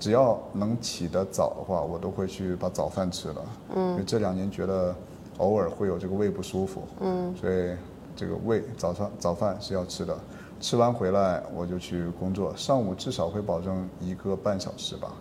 [0.00, 3.44] 只要能起得早的话，我都会去把早饭吃了。
[3.76, 3.90] 嗯。
[3.92, 4.92] 因为这两年觉得
[5.38, 6.82] 偶尔会有这个胃不舒服。
[6.98, 7.32] 嗯。
[7.36, 7.76] 所以
[8.16, 10.18] 这个胃早上早饭是要吃的，
[10.60, 15.12] 吃完回来我就去工作，上午至少会保证一个半小时吧。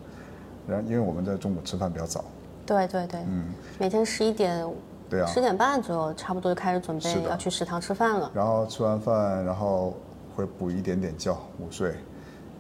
[0.68, 2.24] 然后，因为我们在中午吃饭比较早，
[2.66, 3.46] 对对对，嗯，
[3.80, 4.66] 每天十一点，
[5.10, 8.32] 对啊，十点半左右，差不多就开始准备要去食堂吃饭了。
[8.34, 9.94] 然后吃完饭，然后
[10.36, 11.96] 会补一点点觉，午睡，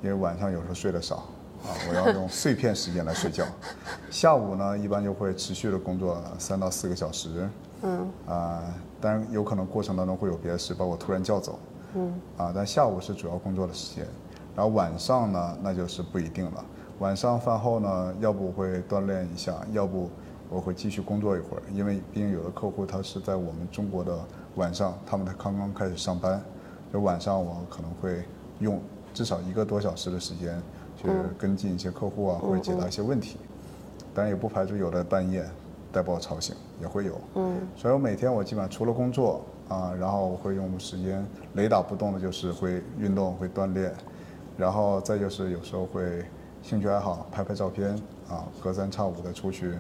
[0.02, 1.16] 因为晚上有时候睡得少，
[1.64, 3.46] 啊， 我要用碎片时间来睡觉。
[4.10, 7.50] 下午呢，一般就会持续的工作三到四个小时，
[7.84, 8.64] 嗯，啊，
[9.00, 11.60] 当然有可能过程当中会有别的事把我突然叫走，
[11.94, 14.06] 嗯，啊，但下午是主要工作的时间，
[14.56, 16.66] 然后晚上呢，那就是不一定了。
[17.02, 20.08] 晚上饭后呢，要不会锻炼一下，要不
[20.52, 21.64] 我会继续工作一会儿。
[21.74, 24.16] 因为毕竟有的客户他是在我们中国的
[24.54, 26.40] 晚上，他们才刚刚开始上班，
[26.94, 28.24] 就晚上我可能会
[28.60, 28.80] 用
[29.16, 30.62] 至少一个多小时的时间
[30.96, 31.08] 去
[31.40, 33.38] 跟进一些客户啊，或者解答一些问题。
[34.14, 35.44] 当然也不排除有的半夜
[35.92, 37.20] 带把我吵醒也会有。
[37.34, 37.68] 嗯。
[37.76, 43.92] 所以我每天我基本上除了工作啊，然后我会用时间雷打不动的就是会运动会锻炼，
[44.56, 46.24] 然后再就是有时候会。
[46.64, 47.90] 兴趣爱好，拍拍照片
[48.30, 49.74] 啊，隔三差五的出去，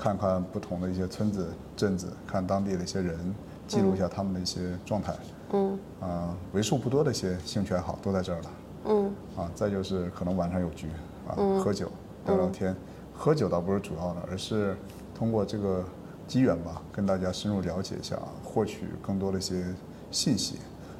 [0.00, 3.34] 看看不同的一些村子、镇子，看当地的一些人，
[3.68, 5.14] 记录一下他们的一些状态。
[5.52, 5.78] 嗯。
[6.00, 8.50] 啊，为数不多的一些兴趣爱好都在这儿了。
[8.86, 9.14] 嗯。
[9.36, 10.88] 啊，再就是可能晚上有局
[11.28, 11.90] 啊，喝酒
[12.26, 12.74] 聊聊天。
[13.14, 14.76] 喝酒倒不是主要的，而是
[15.14, 15.84] 通过这个
[16.26, 19.64] 机缘吧，跟大家深入了解一下，获取更多的一些
[20.10, 20.58] 信息。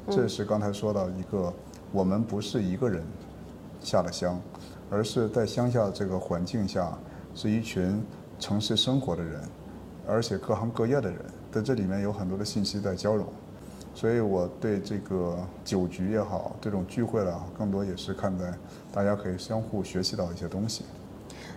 [0.09, 1.53] 这是刚才说到一个，
[1.91, 3.03] 我们不是一个人
[3.81, 4.41] 下了乡。
[4.91, 6.97] 而是在乡下这个环境下，
[7.35, 8.03] 是一群
[8.39, 9.41] 城市生活的人，
[10.07, 11.19] 而且各行各业的人，
[11.51, 13.27] 在这里面有很多的信息在交融，
[13.95, 18.53] 所以我对这个酒局也好，这种聚会了，更多也是看在
[18.93, 20.85] 大家可以相互学习到一些东西。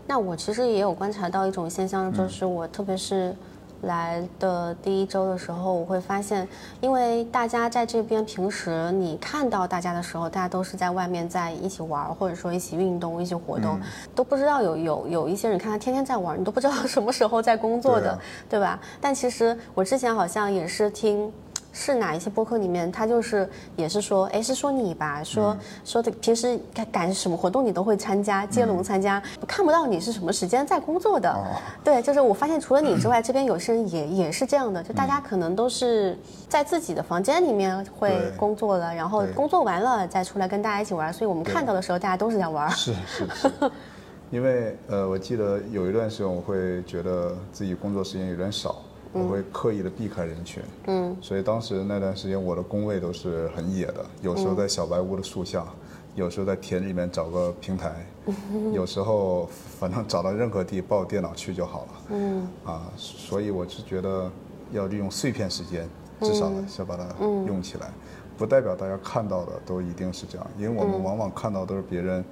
[0.07, 3.35] 那我其实也有观察到一种现象，就是我特别是。
[3.81, 6.47] 来的第一周的时候，我会发现，
[6.81, 13.79] 因为大家在这边平时你看到大家的时候，大家都是在外面在一起玩，或者说一起运动、一起活动，
[14.13, 18.79] 都不知道有有有一些人看他天天在玩，你都不知道什么时候在工作的，对吧？
[18.99, 21.31] 但其实我之前好像也是听。
[21.79, 31.33] 是哪一些播客里面，他就是也是说，哎，是说你吧，说说的平时赶赶什么活动你都会参加，接龙参加，看不到你是什么时间在工作的。
[31.81, 36.17] 对，就是我发现除了你之外， 这边有些人也也是这样的，就大家可能都是
[36.49, 42.69] 在自己的房间里面会工作了，然后工作完了再出来跟大家一起玩，所以我们看到的时候大家都是在玩。
[42.71, 43.51] 是是是，
[44.31, 48.75] 因为呃，我记得有一段时间我会觉得自己工作时间有点少。
[49.11, 55.65] 我会刻意的避开人群，嗯，所以当时那段时间我的工位都是很野的，有时候在小白屋的树下，
[56.13, 58.05] 有时候在田里面找个平台，
[58.71, 64.29] 有时候反正找到任何地抱电脑去就好了，嗯，啊，所以我是觉得
[64.71, 65.89] 要利用碎片时间，
[66.21, 67.03] 至少先把它
[67.47, 67.91] 用起来，
[68.37, 72.23] 不代表大家看到的都一定是这样，因为我们往往看到都是别人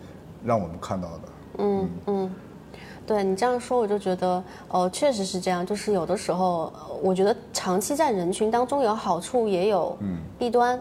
[0.46, 1.22] 让我们看到的，
[1.58, 1.90] 嗯。
[2.06, 2.32] 嗯。
[3.08, 5.66] 对你这样说，我就觉得，哦，确实是这样。
[5.66, 9.98] 就是有的时候，呃我觉得长期在人群当中有好处，也有
[10.38, 10.80] 弊端。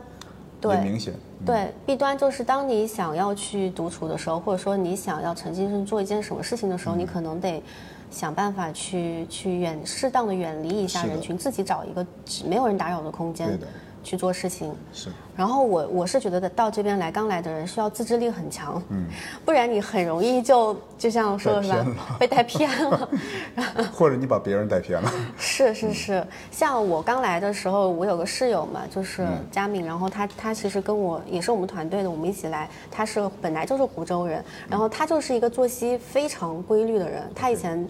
[0.61, 1.15] 对，也明显。
[1.45, 7.63] 对，弊端就是当你想要去独处的时候，或者说你想要沉浸式做一件什么事情的时候，你可能得
[8.11, 12.05] 想办法去去远适当的远离一下人群，自己找一个
[12.47, 13.67] 没有人打扰的空间对的
[14.07, 14.73] 去做事情。
[14.93, 19.05] 是，然后我我是觉得到这边来刚来的人需要自制力很强，嗯，
[19.45, 21.87] 不然你很容易就就像说的是吧
[22.21, 23.09] 被带偏了。
[23.93, 25.13] 或者你把别人带偏了。
[25.37, 37.85] 是是是，像我刚来的时候，我有个室友嘛，就是佳敏，然后他他其实跟我也是我们团队的，我们一起来，他是本来就是湖州人，然后他就是一个作息非常规律的人，他以前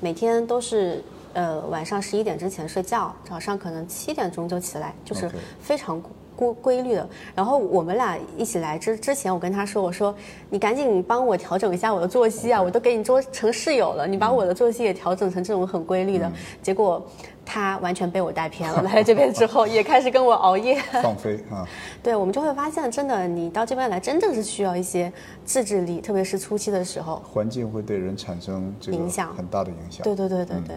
[0.00, 1.02] 每天都是。
[1.34, 6.02] 呃，晚上十一点之前睡觉，早上可能七点钟就起来，就是非常
[6.36, 7.08] 规规律的。
[7.34, 10.14] 然后我们俩一起来之之前，我跟他说，我说
[10.50, 16.30] 你赶紧帮我调整一下我的作息啊，我都给你做成室友了，你把我的作息也调整成这种很规律的。
[16.62, 17.04] 结果
[17.44, 20.80] 他完全被我带偏了，来了这边之后也开始跟我熬夜。
[21.02, 21.66] 放飞啊，
[22.02, 25.12] 对，我们就会发现，真的你到这边来，真正是需要一些
[25.44, 27.20] 自制力，特别是初期的时候。
[27.32, 30.02] 环境会对人产生影响很大的影响。
[30.04, 30.76] 对对对对对，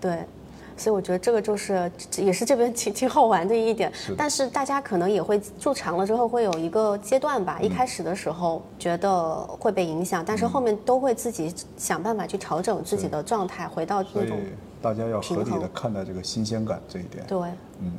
[0.00, 0.24] 对。
[0.76, 14.40] 所以我觉得这个就是也是这边挺挺好玩的一点，是但是大家可能也会住长了之后会有一个阶段吧，一开始的时候觉得会被影响，但是后面都会自己想办法去调整自己的状态，回到所以那种
[14.80, 17.26] 大家要合理的看待这个新鲜感这一点。
[17.26, 17.38] 对。
[17.80, 17.92] 嗯。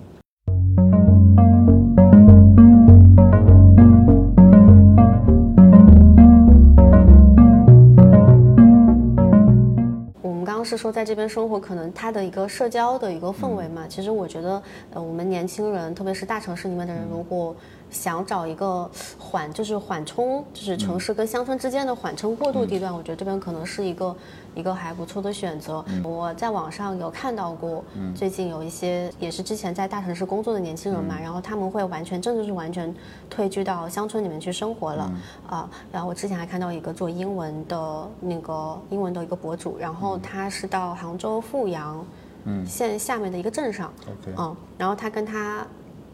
[10.78, 13.86] 是说，在这边生活，可能他的一个社交的一个氛围嘛。
[13.90, 14.62] 其实我觉得，
[14.94, 17.54] 呃，我们年轻人，特别是大城市里面的人，如果
[17.90, 24.16] 想找一个缓，就是缓冲，就是城市跟乡村之间的缓冲过渡地段，我觉得这边可能是一个
[24.56, 25.84] 一个还不错的选择。
[26.04, 27.84] 我在网上有看到过，
[28.16, 32.94] 最近有一些也是之前在大城市工作的年轻人嘛，然后他们会完全，真的是完全
[33.30, 35.12] 退居到乡村里面去生活了。
[35.48, 42.06] 啊、然后我之前还看到一个做英文的那个英文的一个博主，然后他是到杭州富阳，
[42.46, 43.92] 嗯，县下面的一个镇上，
[44.38, 45.66] 嗯，然后他跟她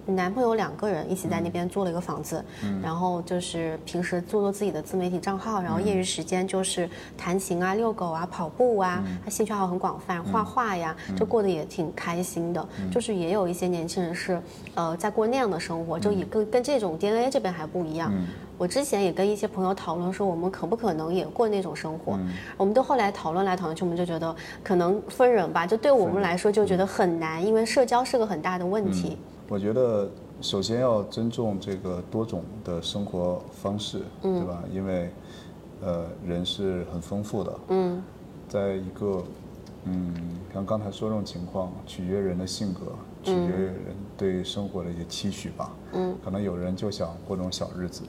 [0.07, 2.43] 男朋友两个人一起在那边租了一个房子，
[2.81, 12.67] 然后就是平时做做自己的自媒体账号，然后业余时间就是弹琴啊、遛狗啊、跑步啊，他兴趣爱好很广泛，画画呀，就过得也挺开心的。
[12.91, 14.41] 就是也有一些年轻人是
[14.75, 18.11] 呃在过那样的生活，就也跟跟这种 DNA 这边还不一样。
[18.57, 22.17] 我之前也跟一些朋友讨论说，我们可不可能也过那种生活？
[22.57, 25.67] 我们都后来讨论来讨论去，我们就觉得可能分人吧。
[25.67, 29.17] 就对我们来说，就觉得很难，因为社交是个很大的问题。
[29.49, 30.09] 我觉得
[30.41, 34.63] 首先要尊重这个多种的生活方式，对吧？
[34.71, 35.09] 因为
[35.81, 37.59] 呃，人是很丰富的。
[37.69, 38.01] 嗯
[38.49, 39.23] 在一个
[39.85, 40.13] 嗯，
[40.53, 45.73] 像刚才说这种情况，取决人的性格，取决人对生活的一些期许吧。
[45.93, 48.03] 嗯，可能有人就想过这种小日子，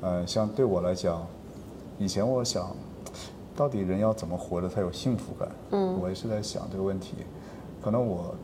[0.00, 1.26] 呃，像对我来讲，
[1.98, 2.74] 以前我想，
[3.54, 5.48] 到底人要怎么活着才有幸福感？
[5.70, 7.14] 嗯，我也是在想这个问题。
[7.82, 8.34] 可能我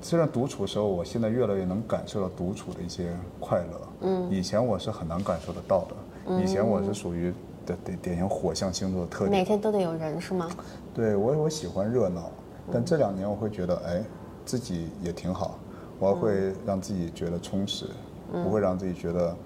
[0.00, 3.80] 虽然独处的时候，我现在越来越能感受到独处的一些快乐。
[4.02, 6.40] 嗯，以前我是很难感受得到的。
[6.42, 7.32] 以前我是属于
[7.64, 9.30] 的典典型火象星座的特点。
[9.30, 10.48] 每天都得有人是吗？
[10.94, 12.30] 对我我喜欢热闹，
[12.72, 14.02] 但这两年我会觉得，哎，
[14.44, 15.58] 自己也挺好，
[15.98, 17.86] 我会让自己觉得充实，
[18.32, 19.36] 不会让自己觉得，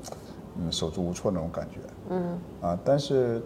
[0.59, 1.79] 嗯，手足无措那种感觉。
[2.11, 3.43] 嗯啊，但是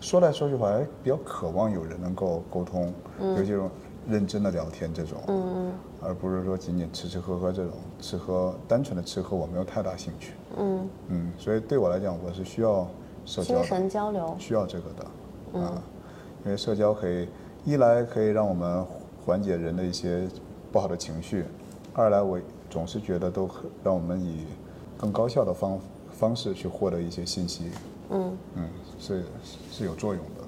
[0.00, 3.70] 说来说去，我还比较渴望有人能够沟通，有这种
[4.08, 5.72] 认真的聊天这种，嗯
[6.08, 10.32] 而不是说仅仅吃吃喝喝这种，吃喝单纯的吃喝我没有太大兴趣。
[10.56, 12.88] 嗯，嗯，所以对我来讲，我是需要
[13.26, 13.64] 社交精。
[13.64, 14.34] 神交流。
[14.38, 15.82] 需要这个的，啊，
[16.46, 17.28] 因为社交可以
[17.62, 18.82] 一来可以让我们
[19.22, 20.26] 缓解人的一些
[20.72, 21.44] 不好的情绪，
[21.92, 22.40] 二来我
[22.70, 24.46] 总是觉得都可让我们以
[24.96, 25.78] 更高效的方
[26.10, 27.70] 方式去获得一些信息，
[28.08, 29.24] 嗯，嗯，是
[29.70, 30.44] 是有作用的。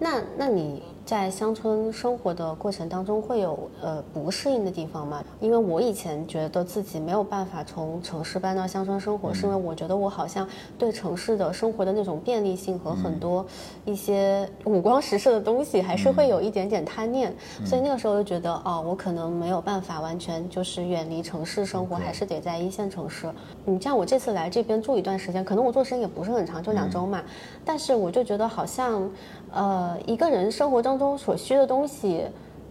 [0.00, 5.24] 那那你在乡村生活的过程当中会有呃不适应的地方吗？
[5.40, 13.44] 因为我以前觉得自己没有办法从城市搬到乡村生活，是因为我觉得我好像对城市的生活的那种便利性和很多
[13.84, 23.28] 一些五光十色的东西还是会有一点点贪念，所以那个时候就觉得哦，我可能没有办法完全就是远离城市生活，还是得在一线城市。
[23.64, 27.20] 你像我这次来这边住一段时间，可能我做时间也不是很长，就两周嘛，
[27.64, 29.10] 但是我就觉得好像，
[29.52, 32.24] 呃，一个人生活当中所需的东西，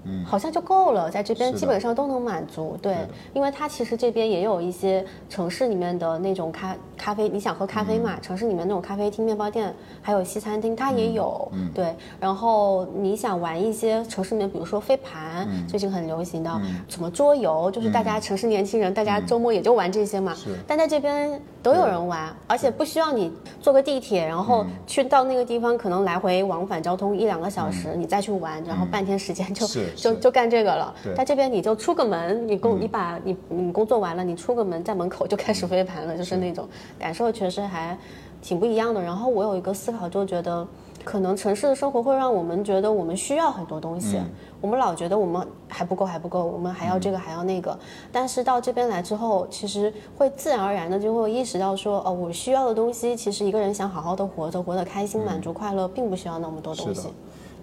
[0.04, 2.78] 嗯，好像就够了，在这边基本上都能满足。
[2.82, 2.98] 对，
[3.34, 8.20] 因为它其实这边也有一些城市里面的那种咖咖啡，你想喝咖啡嘛？
[8.22, 11.48] 城市里面那种咖啡厅、面包店，还有西餐厅，它也有。
[11.54, 11.94] 嗯，对。
[12.20, 20.34] 然后你想玩一些城市里面，比如说飞盘，最近很流行的，什么桌游，就是大家城市年轻人，大家周末也就玩这些嘛。
[20.34, 23.32] 是但在这边都有人玩，而且不需要你
[23.62, 30.94] 坐个地铁，然后去到那个地方，可能来回往返交通一两个小时，你再去玩，然后半天时间就是就就干这个了。
[31.04, 31.14] 对。
[31.16, 36.68] 在这边你就出个门，你工你把你你工作完了，你出个门，在门口就开始飞盘了，就是那种
[36.98, 37.98] 感受，确实还
[38.42, 39.02] 挺不一样的。
[39.02, 40.68] 然后我有一个思考，就觉得
[41.04, 44.20] 可能城市的生活会让我们觉得我们需要很多东西，
[44.62, 47.78] 我们老觉得我们还不够，还不够，我们还要这个，还要那个。
[48.12, 57.10] 但是到这边来之后，其实会自然而然的就会意识到说，哦，我需要的东西，其实一个人想好好的活着，活得开心、满足、快乐，并不需要那么多东西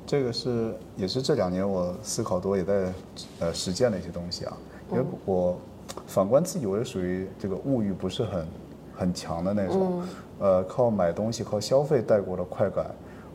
[0.06, 2.92] 这个是也是这两年我思考多，也在
[3.40, 4.56] 呃实践的一些东西啊。
[4.92, 5.58] 因为我
[6.06, 8.46] 反观自己，我是属于这个物欲不是很
[8.94, 10.02] 很强的那种，
[10.38, 12.86] 呃，靠买东西、靠消费带过的快感，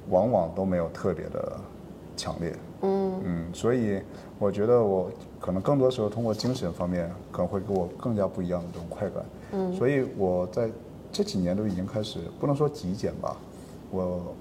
[0.09, 1.57] 往往都没有特别的
[2.15, 2.55] 强烈。
[2.83, 4.01] 嗯所以
[4.39, 9.23] 我觉得我可能更多时候通过精神方面，可能会给我更加不一样的这种快感。
[9.51, 10.69] 嗯，所以我在
[11.11, 13.35] 这几年都已经开始，不能说极简吧，
[13.91, 14.33] 我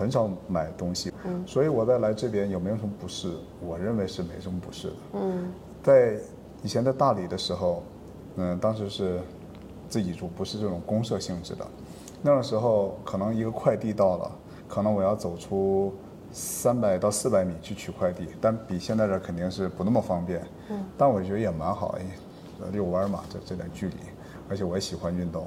[0.00, 1.12] 很少买东西。
[1.26, 3.30] 嗯，所以我在来这边有没有什么不适？
[3.60, 4.94] 我认为是没什么不适的。
[5.12, 6.18] 嗯，在
[6.62, 7.82] 以前在大理的时候，
[8.36, 9.20] 嗯，当时是
[9.90, 11.66] 自己住，不是这种公社性质的。
[12.22, 14.30] 那个时候可能一个快递到了，
[14.66, 15.92] 可能我要走出
[16.32, 20.40] 三百到四百米去取快递，但比现在这肯定是不那么方便。
[20.70, 21.98] 嗯，但我觉得也蛮好，
[22.72, 23.96] 遛弯嘛，这这点距离，
[24.48, 25.46] 而且我也喜欢运动。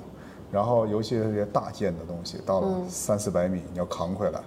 [0.53, 4.39] 然后尤其是这些大件的东西，到了三四百米你要扛回来，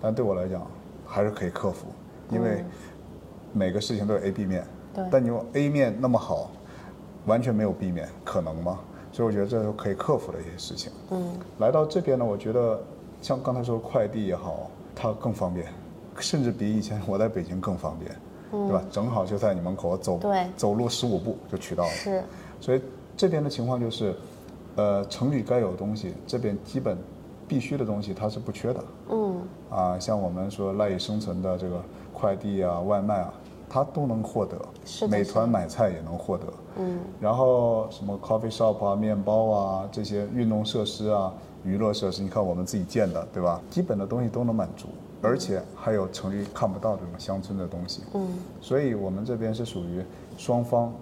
[0.00, 0.64] 但对我来讲
[1.06, 1.86] 还是可以克服，
[2.30, 2.62] 因为
[3.52, 4.64] 每个事情都有 A、B 面。
[4.94, 6.50] 对但你用 A 面那么好，
[7.26, 8.78] 完全没有 B 面，可能吗？
[9.10, 10.92] 所以我觉得这是可以克服的一些事情。
[11.10, 12.80] 嗯，来到这边呢，我觉得
[13.22, 15.66] 像刚才说快递也好，它更方便，
[16.18, 18.14] 甚至比以前我在北京更方便，
[18.50, 18.84] 对吧？
[18.90, 21.90] 正好就在你门口，我走对走路十五步就取到了。
[21.90, 22.22] 是，
[22.60, 22.82] 所以
[23.16, 24.14] 这边的情况就是，
[24.76, 26.98] 呃，城里该有的东西，这边基本
[27.46, 28.84] 必须的东西它是不缺的。
[29.10, 31.80] 嗯，啊，像我们说赖以生存的这个
[32.12, 33.32] 快递啊、外卖啊，
[33.68, 34.56] 它都能获得。
[34.84, 36.44] 是的美团买菜也能获得。
[36.78, 36.98] 嗯。
[37.20, 41.32] 然后什么 coffee shop 啊、面包啊这些运动设施啊、
[41.64, 43.60] 娱乐设施，你看我们自己建的，对吧？
[43.70, 44.88] 基本的东西都能满足，
[45.22, 48.02] 而且还有城里看不到这种乡村的东西。
[48.14, 48.26] 嗯。
[48.60, 50.02] 所以我们这边是属于
[50.36, 50.92] 双方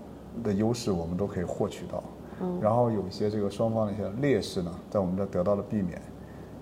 [0.43, 2.03] 的优势，我们都可以获取到。
[2.41, 2.59] 嗯。
[2.61, 6.01] 然后有一些这个双方的一些劣势呢，在我们这得到了避免。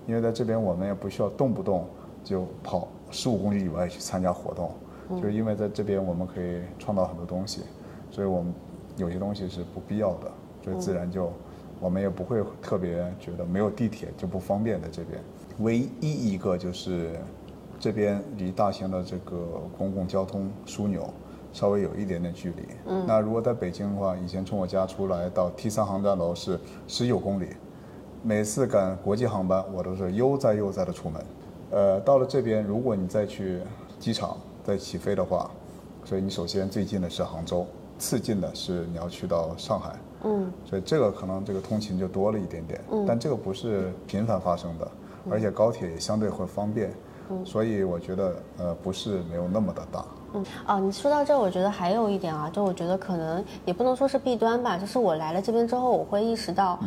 [0.07, 1.87] 因为在这边我们也不需要动不动
[2.23, 4.71] 就跑十五公里以外去参加活动，
[5.21, 7.61] 就是因为在这边我们可以创造很多东西，
[8.09, 8.51] 所以我们
[8.97, 10.31] 有些东西是不必要的，
[10.63, 11.31] 所以自然就
[11.79, 15.21] 我们也不会特别觉得没有地铁就不方便在这边。
[15.59, 17.11] 唯一一个就是
[17.79, 19.37] 这边离大型的这个
[19.77, 21.13] 公共交通枢纽
[21.53, 22.63] 稍微有一点点距离。
[22.87, 27.47] 嗯，那如果在北京的话，以前从我家出来到 T 三航站楼是十九公里，
[28.23, 31.23] 每次赶国际航班，我都是悠哉悠哉的出门。
[31.71, 33.59] 呃，到了这边，如果你再去
[33.99, 35.49] 机场再起飞的话，
[36.03, 37.65] 所以你首先最近的是杭州，
[37.97, 39.95] 次近的是你要去到上海。
[40.23, 44.91] 嗯，所以这个可能这个通勤就多了一点点，但这个不是频繁发生的，
[45.29, 46.91] 而且高铁也相对会方便。
[47.45, 50.05] 所以我觉得呃不是没有那么的大。
[50.33, 56.79] 嗯啊，你说到这，我觉得还有一点啊，就我觉得可能也不能说是弊端吧，就是我来了这边之后，我会意识到，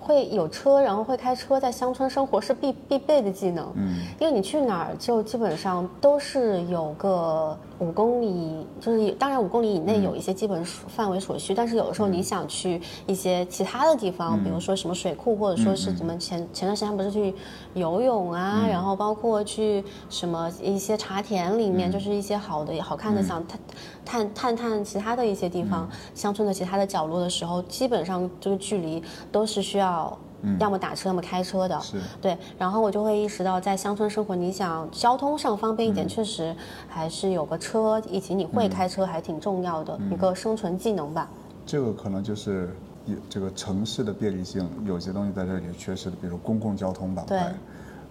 [0.00, 3.72] 会有车，然后会开车，在乡村生活是必必备的技能。
[3.74, 17.34] 嗯，因为你去哪儿就基本上都是有个五公里，就是当然五公里以内有一些基本属范围所需，但是有的时候你想去一些其他的地方，比如说什么水库，或者说是怎么前前段时间不是去
[17.74, 23.58] 游泳啊，然后包括去什么一些茶田里面，就是一些好的好看的想探
[24.04, 29.02] 探探探其他的一些地方，乡村的其他的角落的时候，基本上这个距离
[29.32, 30.16] 都是需要。
[30.58, 32.36] 要么打车，要么开车的，是对。
[32.58, 36.54] 然后我就会意识到，在乡村生活，你想交通上方便一点，确实
[36.88, 41.28] 还是有个车，以及你会开车还挺重要的一个生存技能吧。
[41.66, 42.76] 这个可能就是
[43.06, 47.54] 有这个城市的便利性，有些东西在这里缺失的，比如公共交通板块。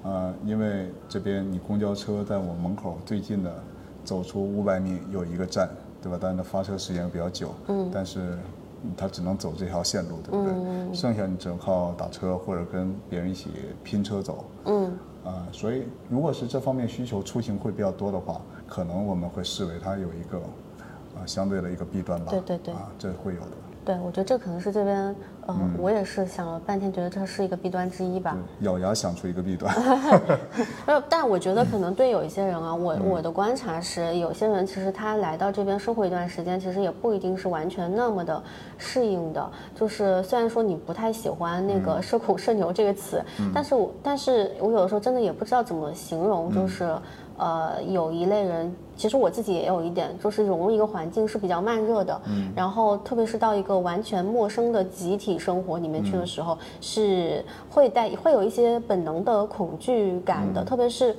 [0.04, 3.64] 呃，因为这边你公交车在我门口最近的，
[4.04, 5.70] 走出五百米有一个站，
[6.02, 6.18] 对吧？
[6.20, 8.38] 但是它发车时间比较久，嗯，但是
[8.98, 10.94] 它只能走这条线路，对不对？
[10.94, 13.50] 剩下你只能靠打车或者跟别人一起
[13.84, 14.46] 拼车走。
[14.66, 20.38] 嗯，啊、所以如果是这方面需求出行会比较多的话，可能我们会视为它有一个
[21.18, 22.32] 啊、相对的一个弊端吧。
[22.32, 23.48] 对对对啊，这会有的。
[23.86, 25.16] 对，我觉得这可能是这边，
[25.46, 28.38] 呃，我也是想了半天，觉得这是一个弊端之一吧。
[28.62, 29.74] 咬牙想出一个弊端。
[30.88, 38.42] 呃，但我觉得可能对有一些人啊，我我的观察是，有些人其实他来到这边生活一段时间，其实也不一定是完全那么的
[38.78, 39.52] 适应的。
[39.76, 43.22] 就是虽然说你不太喜欢那个“社恐社牛”这个词，
[43.54, 46.96] 但是我但是我有的时候真的也不知道怎么形容，就是。
[47.38, 61.16] 呃，有一类人，其实我自己也有一点，就是融入一个环境是比较慢热的，嗯，然后特别是到一个完全陌生的集体生活里面去的时候，是会带会有一些本能的恐惧感的，特别是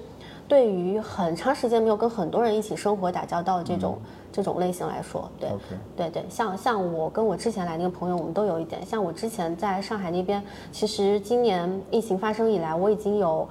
[0.47, 3.99] 对于很长时间没有跟很多人一起生活打交道的这种、
[4.31, 5.51] 这种类型来说，对。
[5.97, 10.41] 对对，像像我跟我之前来那个朋友，我们都有一点，像我之前在上海那边，
[10.71, 13.49] 其实今年疫情发生以来，我已经有。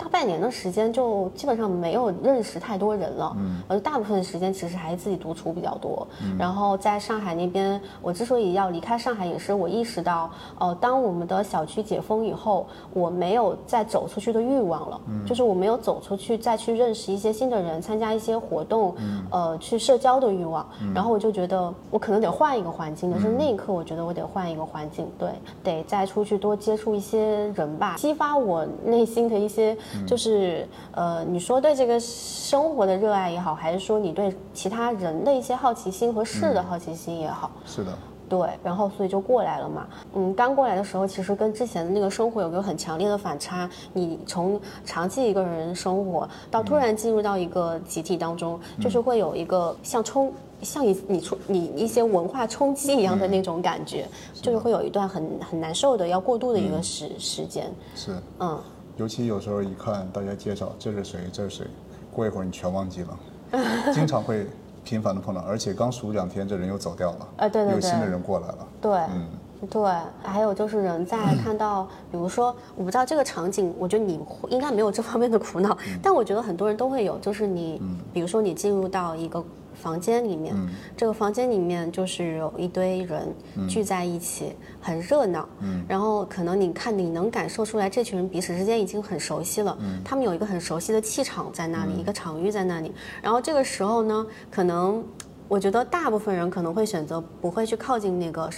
[0.00, 6.08] 大半年的时间就基本上没有认识太多人了，嗯，而大部分时间其实还是自己独处比较多。
[6.38, 18.94] 然后在上海那边，我之所以要离开上海，也是我意识到，呃、当我们的小区解封以后，我没有再走出去的欲望了，嗯就是我没有走出去再去认识一些新的人，参加一些活动，
[19.30, 20.66] 呃，去社交的欲望。
[20.94, 25.28] 然后我就觉得我可能得换一个环境的，是那一刻我觉得我得换一个环境，对，
[25.62, 29.76] 得再出去多接触一些人吧，激发我内心的一些，
[30.06, 37.92] 就是呃，你说对这个生活的热爱也好，还是说你对其他人的一些好奇心和事的好奇心也好，是的，
[38.28, 39.86] 对，然后所以就过来了嘛。
[40.14, 43.68] 嗯，刚过来的时候，其实跟之前的那个生活有个很强烈的反差。
[43.92, 50.32] 你从长期一个人生活，到突然进入到一个集体当中，就是会有一个像冲。
[50.62, 54.06] 像你你冲你一些文化冲击一样的那种感觉，
[54.42, 58.12] 就是会有一段很很难受的要过渡的一个时、时间，是。
[58.40, 58.60] 嗯，
[59.00, 61.66] 尤其有时候一看大家介绍这是谁，这是谁，
[62.12, 63.18] 过一会儿你全忘记了，
[63.94, 64.46] 经常会
[64.84, 69.26] 频繁的碰到，而且刚熟两天，这人又走掉了，啊对对对，有新的人过来了，对，嗯。
[69.70, 69.82] 对，
[70.22, 77.78] 还有就是人在看到，比如说，我不知道这个场景，我觉得你应该没有这方面的苦恼，但我觉得很多人都会有，就是你，
[78.10, 79.44] 比如说你进入到一个
[79.80, 80.54] 房间里面，
[80.96, 83.34] 这个房间里面就是有一堆人
[83.68, 85.48] 聚在一起，很热闹，
[85.88, 95.02] 然后可能你看你能感受出来，这群人彼此之间已经很熟悉了，他们有一个很熟悉的气场在那里，一个场域在那里，然后这个时候呢，可能。
[95.50, 98.48] 我觉得大部分人可能会选择不会去靠近那个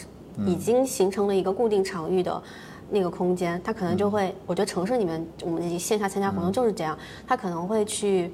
[0.44, 2.42] 已经形成了一个固定场域的
[2.90, 6.94] 那个空间，他可能就会，我觉得城市里面我们线下参加活动就是这样，
[7.26, 8.30] 他可能会去。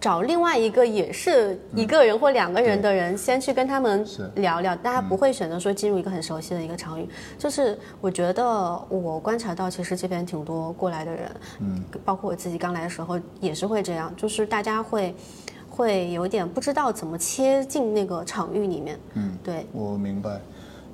[0.00, 7.06] 找另外一个也是一个人或两个人的人，先去跟他们聊聊，大家不会选择说进入一个很熟悉的一个场域。
[7.38, 8.44] 就是我觉得
[8.88, 11.30] 我观察到，其实这边挺多过来的人，
[11.60, 15.14] 嗯，包括我自己刚来的时候也是会这样，就是大家会
[15.68, 20.40] 会有点不知道怎么切进那个场域里面，嗯，对，我明白。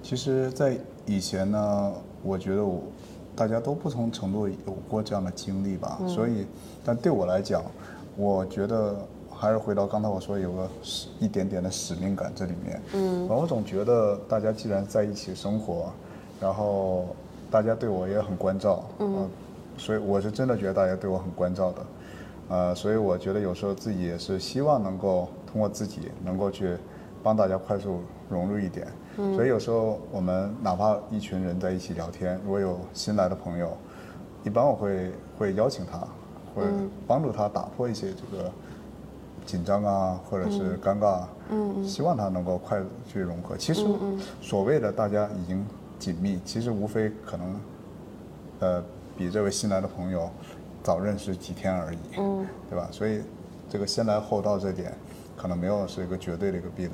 [0.02, 1.92] 其实，在以前呢，
[2.22, 2.82] 我觉得我
[3.34, 4.54] 大家都不同程度有
[4.88, 6.46] 过这样的经历吧，所以，
[6.84, 7.62] 但对我来讲，
[8.16, 8.96] 我觉得
[9.30, 12.82] 还是回到刚才我说有个使一点点的使命感这里面。
[12.94, 15.92] 嗯，我总觉得大家既然在一起生活，
[16.40, 17.06] 然后
[17.50, 19.28] 大家对我也很关照，嗯、
[19.76, 21.86] 所以我是真的觉得大家对我很关照的。
[22.48, 26.76] 呃，所以我觉得有时候自己也是希望能够通过自己能够去
[27.22, 28.00] 帮大家快速
[28.30, 28.86] 融入一点。
[29.34, 33.76] 所以有时候我们哪怕一群人在一起聊天，如果有新来的朋友，
[34.44, 36.06] 一般我会会邀请他，
[36.56, 36.64] 会
[37.06, 38.50] 帮助他打破一些这个
[39.44, 43.56] 紧张啊，或者是尴尬嗯，希望他能够快速去融合。
[43.56, 43.86] 其实
[44.40, 45.64] 所谓的大家已经
[45.98, 47.60] 紧密，其实无非可能，
[48.60, 48.82] 呃，
[49.16, 50.28] 比这位新来的朋友
[50.82, 52.88] 早认识几天而已，嗯对吧？
[52.90, 53.20] 所以
[53.68, 54.92] 这个先来后到这点，
[55.36, 56.92] 可能没有是一个绝对的一个壁垒。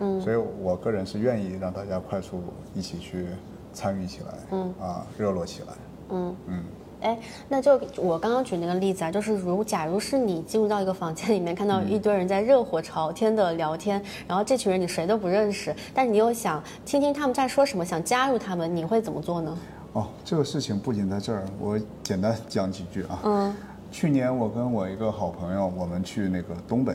[0.00, 2.42] 嗯，所以我个人是愿意让大家快速
[2.74, 3.26] 一起去
[3.72, 5.68] 参与起来，嗯啊，热络起来。
[6.10, 6.34] 嗯。
[6.46, 6.64] 嗯，
[7.02, 19.58] 哎，那就我刚刚举那个例子啊，就是如假如是你进入到一个房间里面，看到一堆人在热火朝天的聊天，然后这群人你谁都不认识，但你又想听听他们在说什么，想加入他们，你会怎么做呢？
[19.92, 23.20] 哦，这个事情不仅在这儿，我简单讲几句啊。
[23.24, 23.54] 嗯
[23.90, 26.94] 去年我跟我一个好朋友，我们去那个东北，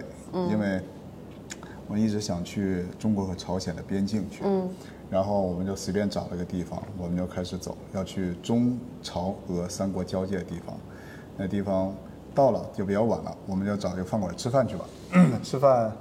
[0.49, 0.81] 因为
[1.87, 4.67] 我一直想去中国和朝鲜的边境去，嗯
[5.09, 10.75] 然后我们就随便找了个地方，我们就开始走，要去中朝俄三国交界的地方。
[11.37, 11.93] 那地方
[12.35, 14.85] 到了就比较晚了，我们就找一个饭馆吃饭去吧。
[15.41, 15.91] 吃饭，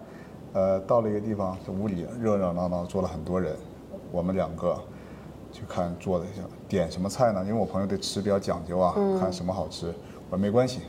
[0.52, 3.54] 呃，到了一个地方，这屋里热热闹闹坐了很多人，
[4.11, 4.76] 我们两个
[5.52, 7.44] 去看坐了一下，点什么菜呢？
[7.46, 9.86] 因为我朋友对吃比较讲究啊，看什么好吃。
[10.30, 10.80] 我说没关系，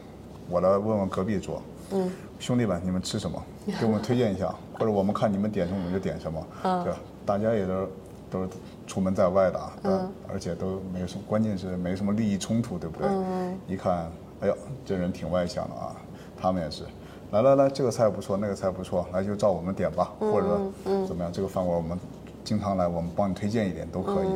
[0.50, 1.62] 我来问问隔壁桌，
[1.92, 3.40] 嗯，兄弟们，你们吃什么？
[3.80, 6.98] 给我们推荐一下，或者我们看你们点什么，我们就点什么，对吧？
[7.26, 7.86] 大家也都
[8.30, 8.50] 都是
[8.86, 13.08] 出门在外的啊，嗯，而且都没有什么，关键是没什么利益冲突，对不对？
[13.10, 14.12] 嗯，一看，
[14.42, 15.96] 哎呦，这人挺外向的啊，
[16.36, 16.84] 他们也是，
[17.32, 20.60] 来来来，这个菜不错，那个菜不错，来就照我们点吧，或者
[21.06, 21.98] 怎么样，这个饭馆我们
[22.44, 24.30] 经常来，我们帮你推荐一点都可以，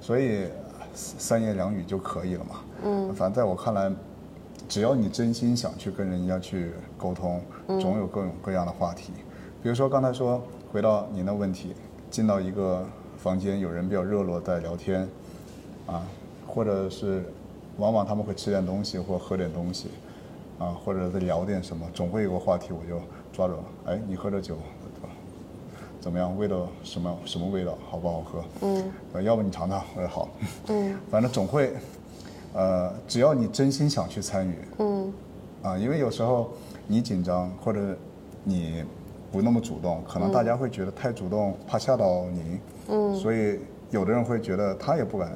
[0.00, 0.48] 所以
[0.94, 3.92] 三言两语就可以了嘛，嗯，反正在我看来。
[4.68, 7.42] 只要你真心想去跟人家去沟通，
[7.80, 9.12] 总有各种各样的话题。
[9.60, 10.40] 比如说刚才说，
[10.70, 11.74] 回到您的问题，
[12.10, 12.84] 进到一个
[13.16, 15.08] 房间，有人比较热络在聊天，
[15.86, 16.02] 啊，
[16.46, 17.24] 或者是
[17.78, 19.88] 往往他们会吃点东西或喝点东西，
[20.58, 23.00] 啊，或者在聊点什么，总会有个话题，我就
[23.32, 23.64] 抓住了。
[23.86, 24.56] 哎，你喝着酒
[26.00, 26.36] 怎么样？
[26.36, 27.76] 味道什么什么味道？
[27.90, 28.42] 好不好喝？
[28.62, 28.92] 嗯，
[29.22, 30.28] 要不你尝尝，我说好。
[30.68, 31.74] 嗯，反正总会。
[32.52, 35.12] 呃，只要你真心想去参与，嗯，
[35.62, 36.50] 啊，因为有时候
[36.88, 37.96] 你紧张或者
[38.42, 38.82] 你
[39.30, 43.60] 不那么主动，可能大家会觉得太主动，怕吓到您，嗯，所以
[43.90, 45.32] 有的人会觉得他也不敢，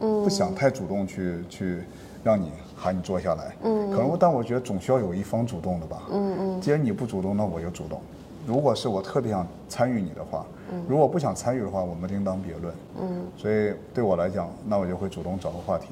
[0.00, 1.82] 嗯，不想太主动去去
[2.22, 8.00] 让你喊你坐下来，嗯，可能但我觉得总需要有一方主动的吧，嗯嗯，既然你不主动，那我就主动。
[8.46, 15.86] 如果是我特别想参与你的话，嗯，如果不想参与的话，我们另当别论，嗯，所以对我来讲，那我就会主动找个话题。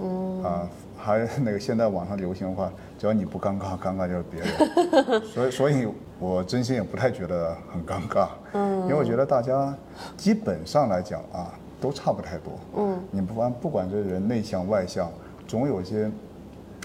[0.00, 0.42] 嗯。
[0.42, 5.22] 啊，还那个现在网上流行的话，只要你不尴尬，尴尬就是别人。
[5.22, 5.88] 所以，所以
[6.18, 8.28] 我真心也不太觉得很尴尬。
[8.52, 9.72] 嗯，因为我觉得大家
[10.16, 12.52] 基本上来讲啊，都差不太多。
[12.76, 15.10] 嗯，你不管不管这人内向外向，
[15.46, 16.10] 总有一些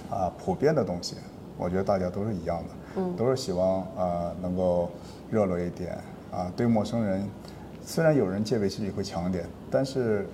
[0.09, 1.18] 啊普遍的东西。
[1.57, 2.70] 我觉得大家都是一样的。
[2.97, 4.91] 嗯，都是希望啊能够
[5.32, 5.97] 热络一点
[6.32, 6.51] 啊。
[6.55, 7.28] 对陌生人，
[7.84, 10.28] 虽然有人戒备心理会强一点，但是。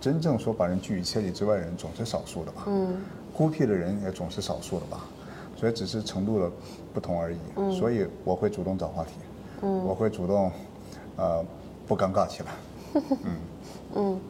[0.00, 2.62] 真正说把人拒于千里之外的人总是少数的吧？
[2.68, 2.96] 嗯，
[3.34, 5.00] 孤僻的人也总是少数的吧？
[5.56, 6.50] 所以只是程度的
[6.94, 7.36] 不同而已。
[7.56, 9.10] 嗯，所以我会主动找话题。
[9.62, 10.50] 嗯，我会主动，
[11.16, 11.44] 呃，
[11.86, 12.52] 不尴尬起来。
[13.24, 13.36] 嗯
[13.94, 14.20] 嗯，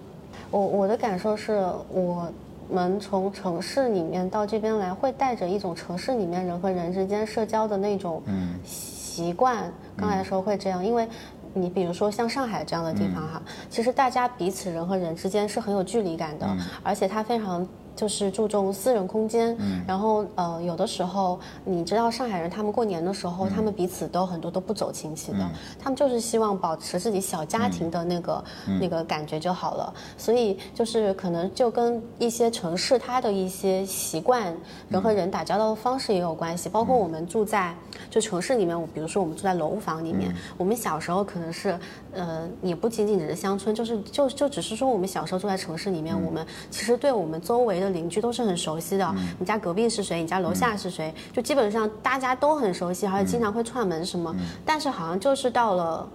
[0.50, 2.28] 我我的感受是我
[2.70, 8.22] 们从城市里面到这边来，会带着一种城市里面人和人之间社交的那种
[8.64, 9.72] 习惯。
[9.96, 11.08] 刚才说会这样，因为。
[11.52, 16.46] 你比如说像上海这样的地方哈，其实大家彼此人和人之间是很有距离感的，
[16.80, 17.66] 而且它非常。
[18.00, 19.54] 就是注重私人空间，
[19.86, 25.46] 然后呃，有的时候你知道上海人他们过年的时候，他们彼此都很多都不走亲戚的，
[25.78, 28.44] 他们就是希望保持自己小家庭的那个
[28.80, 29.92] 那个感觉就好了。
[30.16, 34.56] 所以就是可能就跟一些城市它的一些习惯，
[34.88, 36.70] 人和人打交道的方式也有关系。
[36.70, 37.74] 包括我们住在
[38.08, 41.78] 就城市里面，我比如说我们住在楼房里面，我们小时候可能是
[42.12, 47.90] 呃，也不仅仅只是乡村，就是就就只是说我们小时候住在城市里面，我们其实对我们周围的。
[47.90, 50.20] 邻居都是很熟悉的，你家隔壁是谁？
[50.22, 51.12] 你家楼下是谁？
[51.32, 54.32] 就基本上大家都很熟悉，而且经常会串门什么。
[54.64, 56.08] 但是好像就是到了。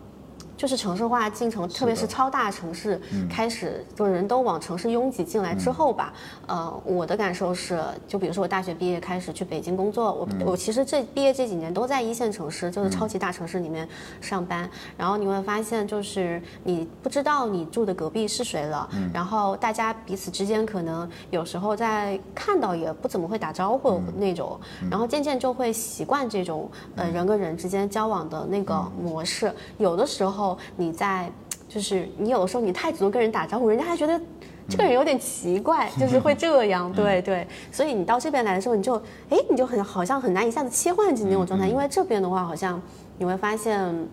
[0.57, 2.99] 就是城市化进程，特别是超大城市
[3.29, 6.13] 开始，就人都往城市拥挤进来之后吧。
[6.47, 13.87] 呃，我的感受是，就比如说我大学毕业开始去北京工作，我我其实这毕业这几年都在一线城市，就是超级大城市里面
[14.21, 14.69] 上班。
[14.97, 24.57] 然后你会发现，就是你不知道你住的隔壁是谁了，然后大家彼此之间可能有时候在看到也不怎么会打招呼那种，
[24.89, 30.44] 然后渐渐就会习惯这种呃人跟人之间交往的那个模式，有的时候。
[30.75, 31.31] 你在，
[31.69, 34.19] 就是你有的时候你太主动跟人打招呼，人家还觉得
[34.67, 37.47] 这个人有点奇怪， 就是会这样，对对。
[37.71, 38.95] 所以你到这边来的时候，你就
[39.29, 42.81] 哎，你就很好像很难一下子切换进那种状态，因为这边的话，好像
[43.17, 44.07] 你会发现，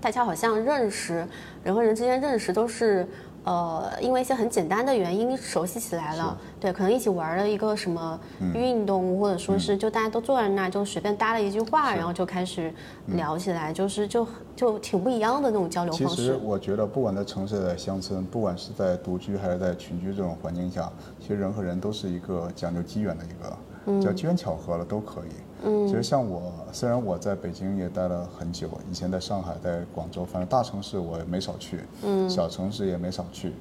[0.00, 1.26] 大家好像认识
[1.64, 3.08] 人和人之间认识都是。
[3.48, 8.20] 呃，因为一些很简单的原因熟悉起来了，对，可能一起玩了一个什么
[8.52, 12.70] 运动，或者说是就大家都坐在那儿，就随便搭了一句话，然后就开始
[13.06, 16.16] 聊起来，就是就就挺不一样的那种交流方式。
[16.16, 23.56] 其实我觉得，不管在城市、在乡村，不管是在独居还是在群居这种环境下，其实人和人都是一个讲究机缘的一个，
[24.00, 25.30] 叫机缘巧合了都可以。
[25.64, 33.52] 嗯，其实像我，虽然我在北京也待了很久，以前在上海、在广州，反正大城市我也没少去，嗯，小城市也没少去，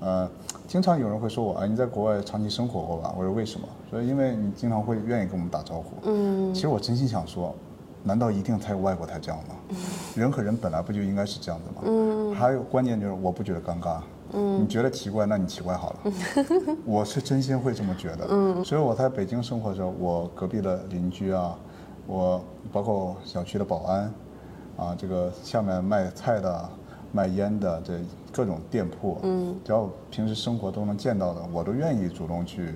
[0.00, 0.28] 呃，
[0.66, 3.14] 经常有人会说我，哎，你在国外长期生活过吧？
[3.16, 3.68] 我说为什么？
[3.88, 7.54] 说因为你经常会愿意跟我们打招呼，嗯，其实我真心想说，
[8.02, 9.54] 难道一定才有外国才这样吗？
[10.16, 11.82] 人和人本来不就应该是这样的吗？
[11.86, 13.98] 嗯，还有关键就是我不觉得尴尬。
[14.34, 15.98] 嗯，你觉得奇怪，那你奇怪好了。
[16.84, 18.26] 我是真心会这么觉得。
[18.28, 21.56] 嗯，所以我在北京生活的时候，我隔壁的邻居啊，
[22.06, 24.12] 我包括小区的保安，
[24.76, 26.68] 啊，这个下面卖菜的、
[27.12, 27.94] 卖烟的，这
[28.32, 32.74] 各种店铺，嗯，只要平时生活都能见到的，我都愿意主动去，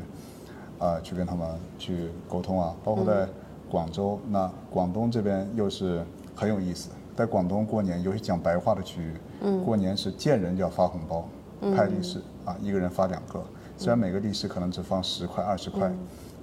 [0.79, 1.49] 啊、去跟他们
[1.79, 3.27] 去沟通啊，包括在
[3.69, 6.05] 广州，那广东这边又是
[6.37, 11.29] 很有意思，在广东过年，尤其讲白话的区域，嗯，过年是见人就要发红包，
[11.75, 13.43] 派利是啊，一个人发两个，
[13.77, 15.91] 虽然每个利是可能只放十块、二十块，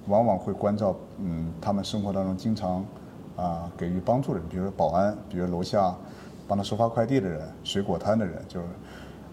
[0.06, 2.84] 往往会关照嗯他们生活当中经常
[3.36, 5.94] 啊给予帮助的人，比如说保安，比如楼下
[6.46, 8.66] 帮他收发快递的人，水果摊的人，就是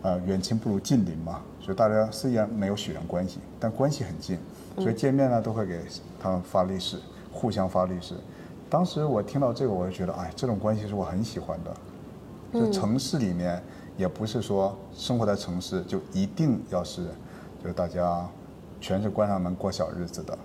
[0.01, 4.37] 呃远亲不如近邻嘛，所以大家虽然没有血缘关系，但关系很近，
[4.77, 5.81] 所以见面呢都会给
[6.19, 6.97] 他们发利是，
[7.31, 8.15] 互相发利是。
[8.69, 11.71] 当时我听到这个，我就觉得，哎，这种关系是我很喜欢的。
[12.51, 13.61] 就城市里面，
[13.97, 17.03] 也不是说生活在城市就一定要是，
[17.61, 18.25] 就是大家
[18.81, 20.37] 全是关上门过小日子的，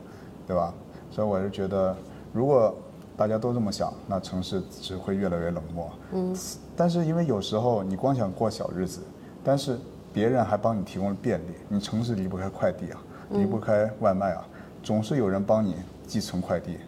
[0.47, 0.73] 对吧？
[1.11, 1.97] 所以我是觉得，
[2.33, 2.75] 如果
[3.17, 5.91] 大家都这么想，那城市只会越来越冷漠。
[6.13, 6.37] 嗯。
[6.77, 9.01] 但是因为有时候你光想过小日子，
[9.43, 9.79] 但是
[10.13, 14.47] 别人还帮你提供了便利，你城市离不开快递啊，离不开外卖啊，
[14.83, 15.77] 总是有人帮你
[16.07, 16.79] 寄存快递，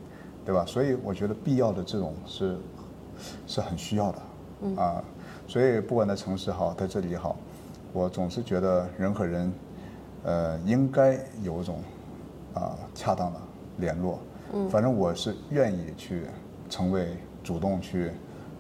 [0.45, 0.65] 对吧？
[0.67, 2.57] 所以我觉得必要的这种是
[3.47, 4.19] 是很需要的。
[4.77, 5.03] 啊，
[5.51, 7.35] 所以不管在城市好，在这里也好，
[7.93, 9.53] 我总是觉得人和人，
[10.23, 11.81] 呃，应该有一种
[12.55, 13.41] 啊恰当的
[13.79, 14.21] 联络。
[14.53, 16.23] 嗯，反正我是愿意去
[16.69, 18.13] 成为主动去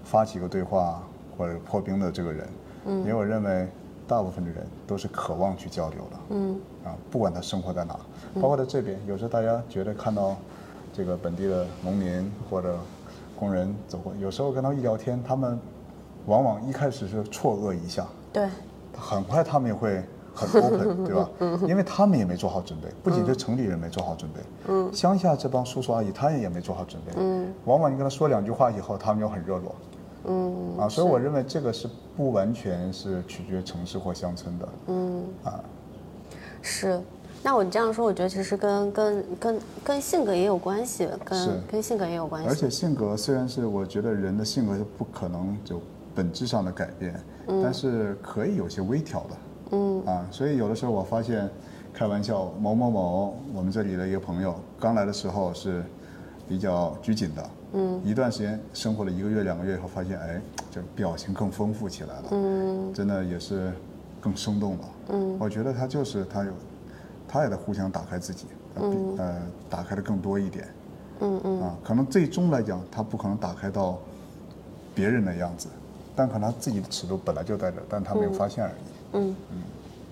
[0.03, 1.01] 发起一个对话
[1.39, 2.49] 或者破冰的这个人。
[2.87, 3.69] 嗯，因为我认为
[4.09, 6.19] 大部分的人都是渴望去交流的。
[6.31, 7.97] 嗯，啊，不管他生活在哪，
[8.35, 10.37] 包括在这边，有时候大家觉得看到
[10.93, 12.77] 这个本地的农民或者
[13.39, 15.57] 工人走过，有时候跟他们一聊天，他们
[16.27, 18.49] 往往一开始是错愕一下，对，
[18.97, 20.03] 很快他们也会
[20.35, 21.29] 很 open， 对吧？
[21.67, 29.75] 因为他们也没做好准备，不仅是城里人没做好准备，嗯，乡下这帮叔叔阿姨他也没做好准备，嗯，往往你跟他说两句话以后，他们就很热络，
[30.27, 35.61] 嗯，啊，所以我认为这个是不完全是取决于城市或乡村的，嗯，啊，
[36.63, 37.01] 是。
[37.43, 42.49] 那我这样说，我觉得其实跟跟跟跟性格也有关系，跟跟性格也有关系。
[42.51, 45.81] 而且性格虽然是我觉得人的性格是不可能就
[46.15, 47.15] 本质上的改变，
[47.63, 49.37] 但是可以有些微调的。
[49.73, 50.05] 嗯。
[50.07, 51.49] 啊，所以有的时候我发现，
[51.93, 55.83] 开玩笑，某某某，我们这里的一个朋友刚来的时候是
[56.49, 60.41] 比较拘谨的，嗯，一段时间生活了一个月两个月以后，发现哎，
[60.71, 63.73] 就表情更丰富起来了，嗯，真的也是
[64.21, 64.85] 更生动了。
[65.11, 66.53] 嗯，我觉得他就是他有。
[67.33, 70.67] 他也在互相打开自己，嗯，呃，打开的更多一点，
[71.21, 74.01] 嗯嗯，啊，可能最终来讲，他不可能打开到
[74.97, 75.69] 别人的样子，
[76.21, 78.73] 但可能他自己的尺度本来就在这，但他没有发现而已。
[79.15, 79.63] 嗯嗯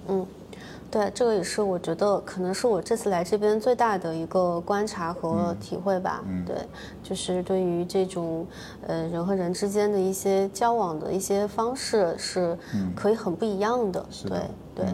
[0.08, 0.26] 嗯，
[0.90, 6.24] 对，这个也是我觉得可能是我这次来这边最大的一个观察和体会吧。
[6.26, 6.56] 嗯，对，
[7.02, 8.46] 就是对于这种
[8.86, 12.56] 呃人和人之间的一些交往的一些方式是
[12.96, 14.02] 可以很不一样的。
[14.26, 14.40] 对
[14.74, 14.86] 对。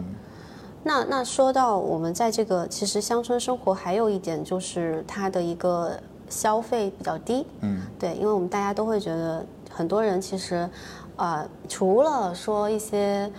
[0.83, 5.97] 那那说到我们在这个其实乡村生活，还有一点就是它的一个
[6.29, 7.47] 消费比较低。
[7.61, 10.69] 嗯，对，因为我们大家都会觉得很多人其实，
[11.17, 13.31] 呃，除了说一些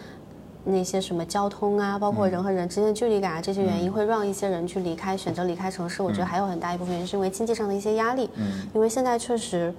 [0.64, 6.02] 那些什么交通啊，包括人和人之间的距离感啊这些原因，会让一些人去离开，选择离开城市。
[6.02, 8.28] 我觉得还有很大一部分原因是因为经济上的一些压力。
[8.36, 9.74] 嗯，因为现在确实。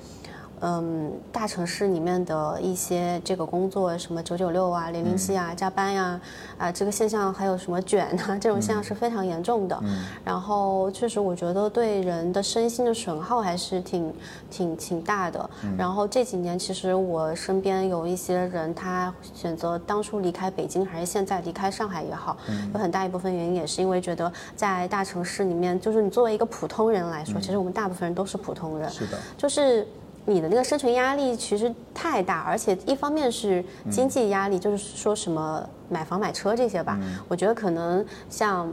[0.62, 6.20] 嗯，大城市里面的一些这个工作，什么九九六啊、零零七啊、加班呀，
[6.58, 9.80] 啊，这个现象还有什么卷啊， 这种现象是非常严重的。
[10.26, 14.12] 然后，确实我觉得对人的身心的损耗还是挺、
[14.50, 15.48] 挺、挺大的。
[15.78, 22.36] 然后这几年，其实我身边有一些人，他选择当初离开北京，还是现在离开上海也好，
[22.74, 29.88] 有很大一部分原因也是因为觉得在大城市里面，就是你作为一个普通人来说，其实我们大部分人都是普通人，是的，就是。
[30.30, 37.00] 你的那个生存压力其实太大，而且一方面是经济压力，就是说什么买房买车这些吧。
[37.30, 38.70] 我觉得可能像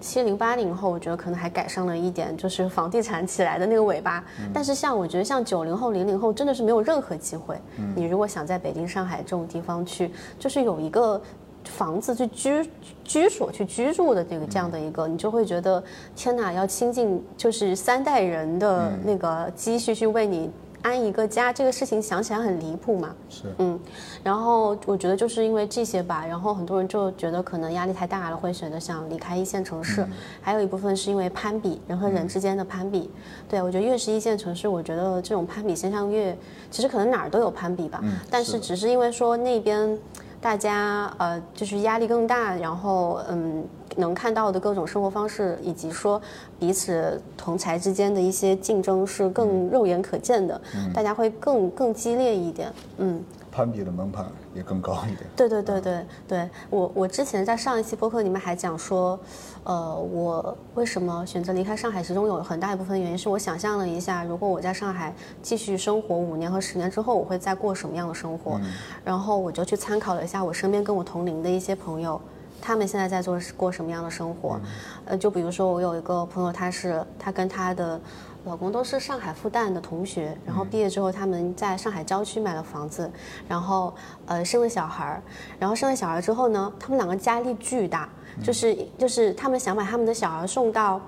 [0.00, 4.24] 七零八零后，我觉得可能还赶上了一点，就是房地产起来的那个尾巴。
[4.52, 7.56] 但是像我觉得像九零后、零零后，真的是没有任何机会。
[7.94, 11.22] 你如果想在北京、上海这种地方去，就是有一个
[11.62, 12.70] 房子去居
[13.04, 15.80] 居所去居住的这个这样的一个，你就会觉得
[16.16, 20.50] 天哪，要倾尽就是三代人的那个积蓄去为你。
[20.82, 23.14] 安一个家这个事情想起来很离谱嘛？
[23.28, 23.78] 是，嗯，
[24.22, 30.06] 然后我觉得就是因为这些吧，然后很多人就觉得可能压力太大了，会选择想离开一线城市。
[30.40, 33.10] 还有一部分是因为攀比，人和人之间的攀比。
[33.48, 36.36] 对，我觉得越是一线城市，我觉得这种攀比现象越，
[36.70, 38.00] 其实可能哪儿都有攀比吧。
[38.02, 38.14] 嗯。
[38.30, 39.98] 但是只是因为说那边
[40.42, 43.64] 大家呃就是压力更大，然后嗯。
[43.94, 46.18] 能看到的各种生活方式，以及说
[46.58, 50.58] 彼此同才之间的一些竞争是更肉眼可见的，
[50.94, 52.72] 大家会更更激烈一点。
[52.96, 53.22] 嗯，
[53.52, 55.20] 攀比的门槛也更高一点。
[55.36, 59.20] 对对对对对，我我之前在上一期播客里面还讲说，
[59.62, 68.58] 呃，我为什么选择离开上海，其中有很大一部分原因是我想象了一下，如果我在上海继续生活五年和十年之后，我会再过什么样的生活，
[69.04, 72.18] 然后我就去参考了一下我身边跟我同龄的一些朋友。
[72.64, 74.56] 他们现在在做过什么样的生活？
[75.04, 78.00] 呃，就比如说我有一个朋友，他是他跟他的
[78.44, 83.08] 老公都是上海复旦的同学，然后毕业之后他们在上海郊区买了房子，
[83.48, 83.94] 然后
[84.26, 85.22] 呃生了小孩儿，
[85.60, 88.08] 然后生了小孩之后呢，他们两个压力巨大，
[88.42, 91.00] 就是就是他们想把他们的小孩送到，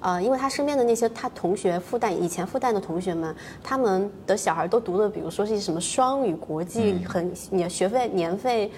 [0.00, 3.32] 呃，因为他身边的那些他同学复旦以前复旦的同学们，
[3.62, 8.70] 他们的小孩都读的，比如说是什么双语国际，很年学费年费。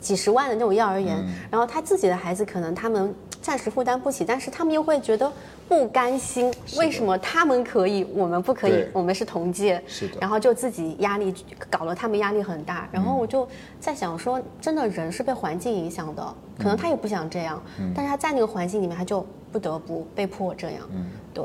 [0.00, 5.30] 几十万的那种幼儿园，然后他自己的孩子可能他们暂时负担不起，但是他们又会觉得
[5.68, 8.86] 不甘心，为什么他们可以，我们不可以？
[8.92, 10.18] 我们是同届，是的。
[10.20, 11.34] 然后就自己压力
[11.70, 12.88] 搞得，他们压力很大。
[12.92, 13.48] 然后我就
[13.80, 17.62] 在想说，真的人是被环境影响的，可能他也不想这样，
[17.94, 20.88] 但是他在那个环境里面，他就不得不被迫这样。
[20.92, 21.44] 嗯，对。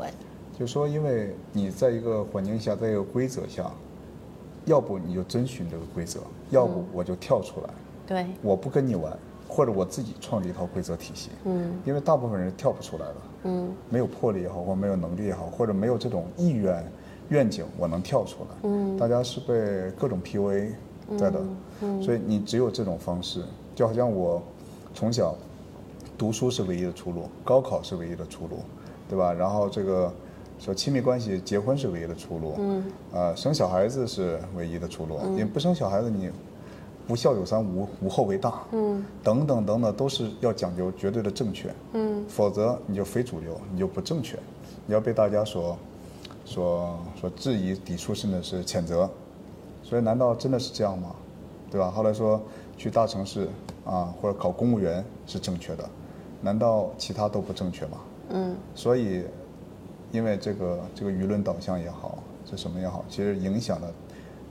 [0.58, 3.68] 就说因为你在一个环境下，在一个规则下，
[4.66, 6.20] 要不你就遵循这个规则，
[6.50, 7.68] 要不我就跳出来。
[8.06, 9.12] 对，我不跟你玩，
[9.54, 11.30] 或者我自己创立一套规则体系。
[11.44, 13.14] 嗯，因为大部分人跳不出来的。
[13.44, 16.84] 嗯，没有魄力也好，或没有能力也好，或者没有这种意愿、
[17.28, 18.48] 愿景，我能跳出来。
[18.64, 20.70] 嗯，大家是被各种 PUA
[21.16, 21.40] 在的。
[21.82, 23.44] 嗯，所以你只有这种方式，
[23.76, 24.42] 就好像我
[24.92, 25.36] 从小
[26.18, 28.58] 读书是唯一的出路，高考是唯一的出路，
[29.08, 29.32] 对吧？
[29.32, 30.12] 然后这个
[30.58, 32.54] 说亲密关系，结婚是唯一的出路。
[32.58, 35.20] 嗯，呃，生小孩子是唯一的出路。
[35.36, 36.30] 你不生小孩子，你。
[37.06, 38.62] 不孝有三，无无后为大。
[38.72, 41.72] 嗯，等等等等，都是要讲究绝对的正确。
[41.92, 44.38] 嗯，否则你就非主流，你就不正确，
[44.86, 45.76] 你要被大家所，
[46.44, 49.08] 所所质疑、抵触，甚至是谴责。
[49.82, 51.14] 所以，难道真的是这样吗？
[51.70, 51.90] 对吧？
[51.90, 52.40] 后来说
[52.78, 53.48] 去大城市
[53.84, 55.88] 啊，或者考公务员是正确的，
[56.40, 57.98] 难道其他都不正确吗？
[58.30, 58.56] 嗯。
[58.74, 59.24] 所以，
[60.10, 63.92] 因为这个这个舆论导向也好，这什么也好，其实影响了。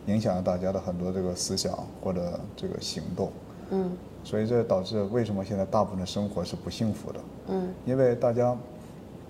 [0.07, 3.31] 影响了大家的很多这个思想或者这个行动，
[3.69, 3.91] 嗯，
[4.23, 8.57] 所以这导致为什么现在大部分的生活是不幸福的，嗯，因为大家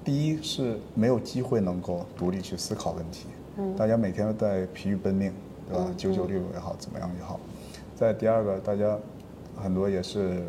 [0.03, 5.32] 第一是没有机会能够独立去思考问题，嗯，大家每天都在疲于奔命，
[5.69, 5.88] 对吧？
[5.95, 7.39] 九九六也好，怎么样也好。
[7.95, 8.97] 再第二个，大家
[9.55, 10.41] 很多也是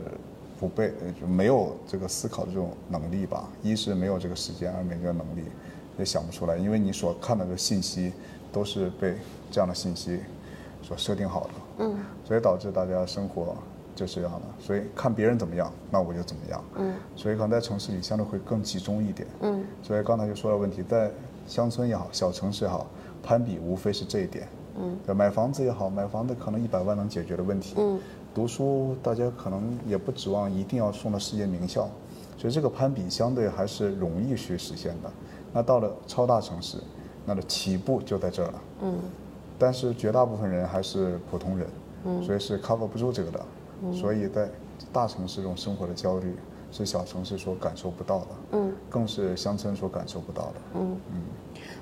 [0.59, 3.47] 不被就没有这个思考的这种能力吧。
[3.62, 5.45] 一是没有这个时间，二没这个能力，
[5.99, 8.11] 也想不出来，因为你所看到的信息
[8.51, 9.14] 都是被。
[9.55, 10.18] 这样的信息
[10.82, 13.55] 所设定好的，嗯，所以导致大家生活
[13.94, 21.09] 就是这样的，所以看别人怎么样，那我就怎么样，嗯，所以可能在城市里相对会更集中一点，嗯，所以刚才就说了问题，在
[21.46, 22.88] 乡村也好，小城市也好，
[23.22, 28.00] 攀比无非是这一点，嗯，买房子也好，买房子可能一百万能解决的问题，嗯，
[28.34, 31.88] 读书大家可能也不指望一定要送到世界名校，
[32.36, 35.11] 所以这个攀比相对还是容易去实现的，
[35.52, 36.78] 那到了超大城市，
[37.24, 38.98] 那的起步就在这儿了，嗯。
[39.59, 41.66] 但是绝大部分人还是普通人，
[42.05, 42.22] 嗯。
[42.22, 43.40] 所以是 cover 不住这个的，
[43.92, 44.48] 所以在
[44.92, 46.36] 大城市这种生活的焦虑
[46.72, 50.96] 是小城市所感受不到的，嗯，更是乡村所感受不到的，嗯。
[51.12, 51.22] 嗯。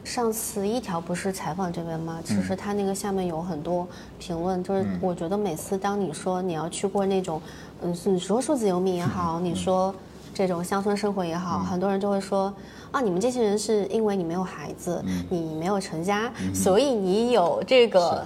[0.05, 2.21] 上次一条不是采访这边吗？
[2.25, 3.87] 其实他那个下面有很多
[4.19, 7.41] 评论，就是我觉得每次当你说你要去过那种，
[7.83, 9.95] 嗯，你说数字游民也好，你说
[10.35, 12.53] 这种乡村生活也好，很多人就会说。
[12.93, 18.25] 啊，你们这些人是因为你没有孩子，你没有成家，所以你有这个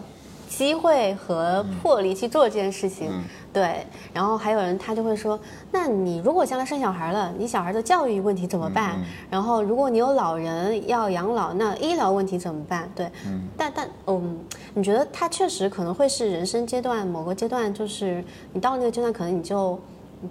[0.48, 3.10] 机会和魄力去做这件事情。
[3.52, 5.40] 对，然后还有人他就会说，
[5.70, 8.98] 那你如果将来生小孩了，你小孩的教育问题怎么办？
[9.30, 12.90] 然后如果你有老人要养老，那医疗问题怎么办？
[12.94, 13.10] 对，
[13.56, 14.38] 但但嗯，
[14.74, 19.80] 你觉得他确实可能会是人生阶段某个阶段，就是你到那个阶段，可能你就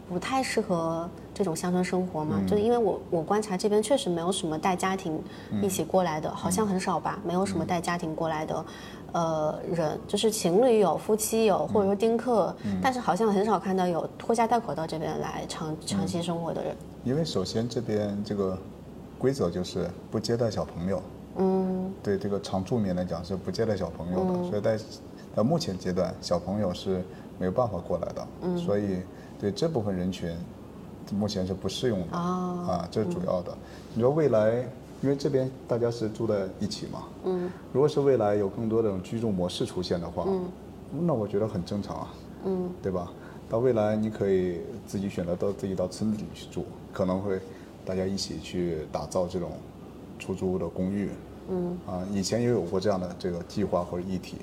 [0.07, 1.09] 不太适合。
[1.35, 5.21] 这种乡村生活嘛，就是因为我我观察这边确实没有什么带家庭
[5.61, 8.65] 一起过来的，好像很少吧，没有什么带家庭过来的，
[9.11, 9.99] 呃，人。
[10.07, 16.73] 就是情侣有，夫妻有，或者说丁克，但是好像很少看到有拖家带口到这边来长长期生活的人。
[17.03, 18.57] 因为首先这边这个
[19.19, 21.03] 规则就是不接待小朋友，
[21.35, 24.79] 嗯，对这个常住民来讲是不接待小朋友的，所以在
[25.35, 27.03] 呃目前阶段小朋友是
[27.37, 29.01] 没有办法过来的，嗯，所以
[29.37, 30.33] 对这部分人群。
[31.13, 33.55] 目前是不适用的啊，这是主要的。
[33.93, 34.67] 你说未来，
[35.01, 40.45] 因为这边大家是住在一起嘛，嗯，如果是未来有更多的居住模式出现的话，嗯，
[41.05, 42.13] 那我觉得很正常啊，
[42.45, 43.11] 嗯，对吧？
[43.47, 47.39] 到未来你可以自己选择到自己到村子里去住，可能会
[47.85, 49.51] 大家一起去打造这种
[50.17, 51.11] 出租的公寓，
[51.49, 54.37] 嗯，啊，以前也有过这样的这个计划或者议题，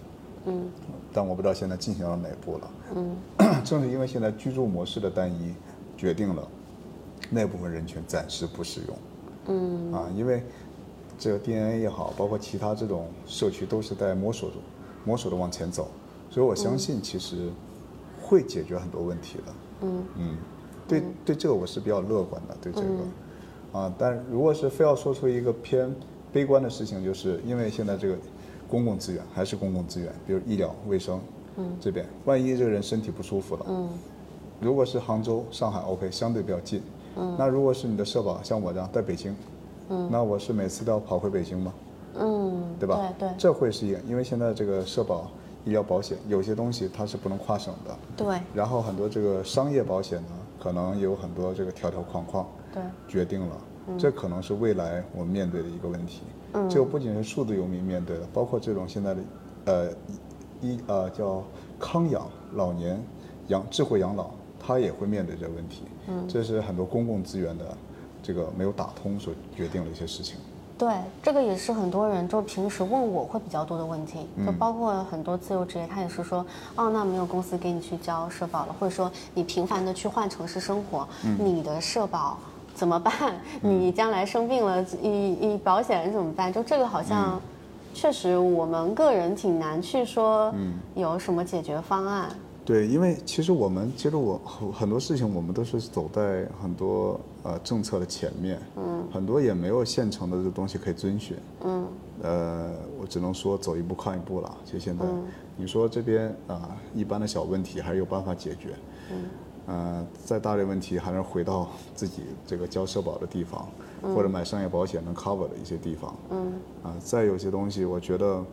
[0.45, 0.71] 嗯，
[1.13, 2.71] 但我不知道现在进行到哪步了。
[2.95, 3.17] 嗯，
[3.65, 5.53] 正是因为现在居住模式的单一，
[6.03, 6.49] 决定了
[7.31, 8.97] 那部分人群暂时不使用。
[9.47, 10.43] 嗯，啊，因为
[11.17, 14.59] 这个 DNA 也好，包括其他这种社区都是在摸索中、
[15.05, 15.87] 摸索的往前走，
[16.29, 17.51] 所以我相信其实
[18.21, 19.45] 会解决很多问题的。
[19.83, 20.37] 嗯嗯，
[20.89, 23.79] 对对，这个我是比较乐观的，对这个。
[23.79, 25.95] 啊，但如果是非要说出一个偏
[26.33, 28.19] 悲观的事情，就是因为现在这个
[28.69, 31.21] 公共资源还是公共资源，比如医疗卫生，
[31.59, 33.89] 嗯，这边万一这个人身体不舒服了，嗯，
[34.63, 36.81] 如果是杭州、上海，OK，相对比较近，
[37.17, 39.35] 嗯，那如果是你的社保像我这样在北京，
[39.89, 41.75] 嗯，那我是每次都要跑回北京吗？
[42.15, 43.13] 嗯，对吧？
[43.19, 45.29] 对对，这会是一个，因为现在这个社保、
[45.65, 50.29] 医疗保险有些东西它是不能跨省的，对，然后很多这个商业保险呢，
[50.63, 53.57] 可能有很多这个条条框框，对，决定了，
[53.99, 56.23] 这可能是未来我们面对的一个问题。
[56.53, 59.21] 嗯，这个不仅是数字游民面对的，包括这种现在的，
[59.65, 59.91] 呃，
[60.61, 61.43] 医呃叫
[61.81, 63.03] 康养老年
[63.49, 64.31] 养智慧养老，
[64.65, 65.83] 它也会面对这个问题。
[66.09, 67.65] 嗯，这是很多公共资源的
[68.23, 70.37] 这个没有打通所决定的一些事情。
[70.79, 70.93] 对，
[71.23, 76.45] 这个也是很多人就平时问我会比较多的问题，就包括很多自由职业，他也是说，
[76.75, 81.07] 哦，那没有公司给你去交社保了，或者说你频繁的去换城市生活，
[81.39, 82.37] 你的社保
[82.75, 83.13] 怎么办？
[83.61, 86.53] 你将来生病了，你你保险人怎么办？
[86.53, 87.41] 就这个好像，
[87.95, 90.53] 确实我们个人挺难去说
[90.97, 92.29] 有什么解决方案。
[92.65, 101.85] 对，因为其实我们其实我很很多事情，我们都是走在很多呃政策的前面，嗯，很多也没有现成的这东西可以遵循，嗯，
[102.23, 104.57] 呃，我只能说走一步看一步了。
[104.65, 105.05] 就现在，
[105.57, 108.69] 你说这边啊，一般的小问题还是有办法解决，
[109.11, 109.25] 嗯，
[109.67, 113.69] 呃，再大的问题还是回到自己这个交社保的地方，
[114.15, 116.53] 或者买商业保险能 cover 的一些地方，嗯，
[116.85, 118.45] 啊，再有些东西，我觉得。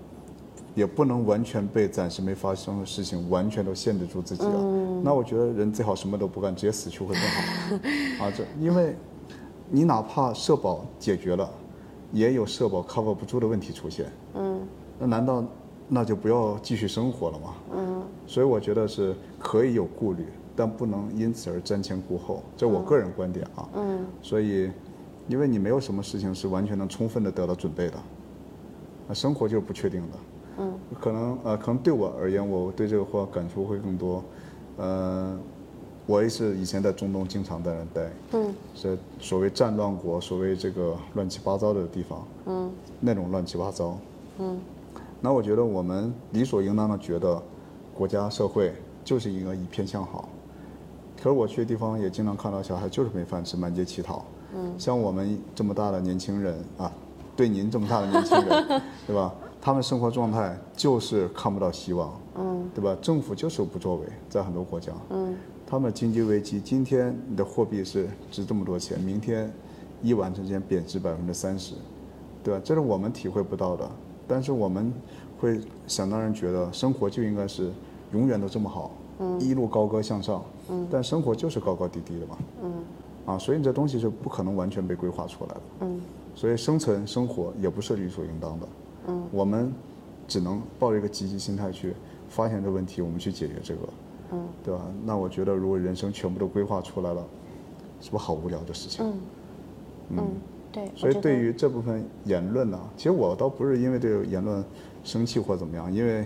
[0.76, 5.02] 也不能完全被暂时没发生的事情完全都限制住自己了。
[5.04, 8.24] 那我觉得人最好什么都不干，直接死去会更好。
[8.26, 8.96] 啊，这因为，
[9.70, 11.50] 你哪怕社保解决了，
[12.12, 14.12] 也有社保 cover 不住的问题出现。
[14.36, 14.60] 嗯。
[15.00, 15.44] 那难道
[15.88, 17.54] 那就不要继续生活了吗？
[17.76, 18.04] 嗯。
[18.28, 22.44] 所以我觉得是可以有顾虑，但不能因此而瞻前顾后。
[22.56, 23.70] 这我个人观点啊。
[23.76, 24.06] 嗯。
[24.22, 24.70] 所以，
[25.28, 27.94] 因为你没有什么事情是完全能充分的得到准备的。
[29.08, 30.18] 那生活就是不确定的。
[30.60, 34.24] 嗯，可能呃，可能对我而言，我对这个话感触会更多。
[34.78, 35.38] 呃，
[36.06, 43.98] 我也是以前在中东经常在那待，嗯，是所谓战乱国，所谓这个乱七八糟的地方，嗯，那种乱七八糟，
[44.40, 44.60] 嗯，
[45.22, 47.42] 那我觉得我们理所应当的觉得，
[47.94, 50.28] 国家社会就是应该以偏向好。
[51.22, 56.92] 可是我去的地方也经常看到小孩就是没饭吃，满街乞讨，嗯，像我们这么大的年轻人啊，
[57.36, 59.34] 对您这么大的年轻人， 对吧？
[59.62, 62.98] 他们生活状态就是看不到希望，嗯，对吧？
[63.02, 65.36] 政府就是不作为，在很多国家，嗯，
[65.68, 69.52] 他们经济危机，今天你的货币是值这么多钱，明天
[70.02, 71.76] 一晚之间贬值百分之三十，
[72.42, 72.62] 对吧？
[72.64, 73.90] 这是我们体会不到的，
[74.28, 74.94] 但是我们
[75.40, 77.70] 会想当然觉得生活就应该是
[78.14, 82.74] 永远都这么好，嗯，一路高歌向上，嗯，但生活就是高高低低的嘛，嗯，
[83.26, 86.00] 啊，所以你这东西是不可能完全被规划出来的，嗯，
[86.34, 88.66] 所以生存生活也不是理所应当的。
[89.32, 89.74] 我们
[90.28, 91.94] 只能抱着一个积极心态去
[92.30, 93.80] 发现这个问题，我们去解决这个，
[94.34, 94.82] 嗯，对吧？
[95.04, 97.26] 那我觉得，如果人生全部都规划出来了，
[98.00, 99.06] 是不是好无聊的事情？
[99.06, 100.28] 嗯，嗯，
[100.72, 100.92] 对。
[100.96, 104.64] 所以对于这部分言论呢，其实我倒不是因为这个言论
[105.04, 106.26] 生气或怎么样，因为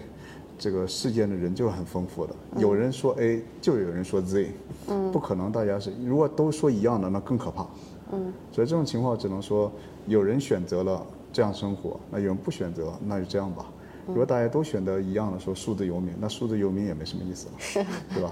[0.58, 4.52] 这个世间的人就是很丰富的，有人说 A 就有人说 Z，
[4.90, 7.66] 嗯，不可能大家是如果都说一样的，那更可怕，
[8.12, 9.72] 嗯，所以这种情况只能说
[10.08, 11.06] 有人选择了。
[11.34, 13.66] 这样生活，那有人不选择，那就这样吧。
[14.06, 18.30] 如果大家都选择一样的说数字游民，那数字游民也没什么意思了，是，对吧？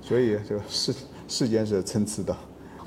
[0.00, 0.94] 所以这个世
[1.26, 2.36] 世间是参差的。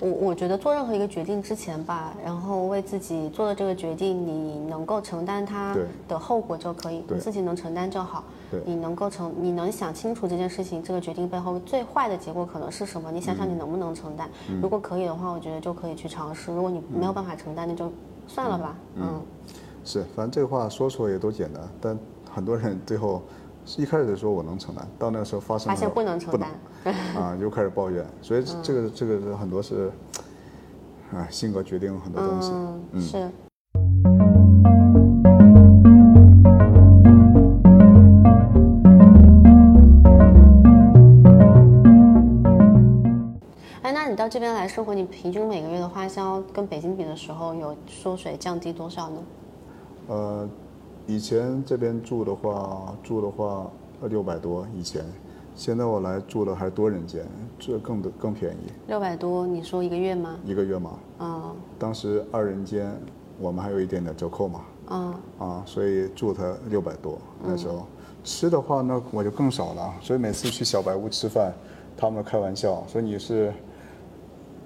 [0.01, 5.73] 我我觉得做任何一个决定之前吧，然后为自己做的这个决定，你能够承担它
[6.09, 8.25] 的后果就可以，你自己能承担就好。
[8.51, 13.09] 对，你能够承，你能想清楚这件事情，这个决定背后最坏的结果可能是什么？
[13.09, 14.29] 你想想你能不能承担？
[14.61, 16.53] 如果可以的话，我觉得就可以去尝试。
[16.53, 17.89] 如果你没有办法承担，那就。
[18.27, 19.21] 算了吧，嗯，
[19.83, 21.97] 是，反正这个话说出来也都简单，但
[22.29, 23.21] 很多人最后
[23.77, 26.51] 一开始的时候我能承担，到那个时候发生发现不能承担，
[27.15, 29.91] 啊，又开始抱怨，所以这个这个很多是，
[31.13, 32.51] 啊，性格决定很多东西，
[32.91, 33.29] 嗯，是。
[44.35, 49.17] 这边来生活，你平均每个月的花销跟北京比的时候，有缩水降低多少呢？
[50.09, 50.49] 呃，
[51.07, 53.71] 以前这边住的话，住的话，
[54.01, 55.05] 呃六百多以前，
[55.55, 57.25] 现在我来住的还多人间，
[57.57, 60.37] 这更的更便宜，六百多，你说一个月吗？
[60.43, 60.99] 一个月嘛。
[61.19, 62.93] 嗯当时二人间，
[63.39, 67.87] 我们还有一点点折扣嘛，嗯啊，所以住它六百多那时候。
[68.25, 71.53] 吃的话，那我就更少了，所以每次去小白屋吃饭，
[71.95, 73.53] 他们开玩笑说你是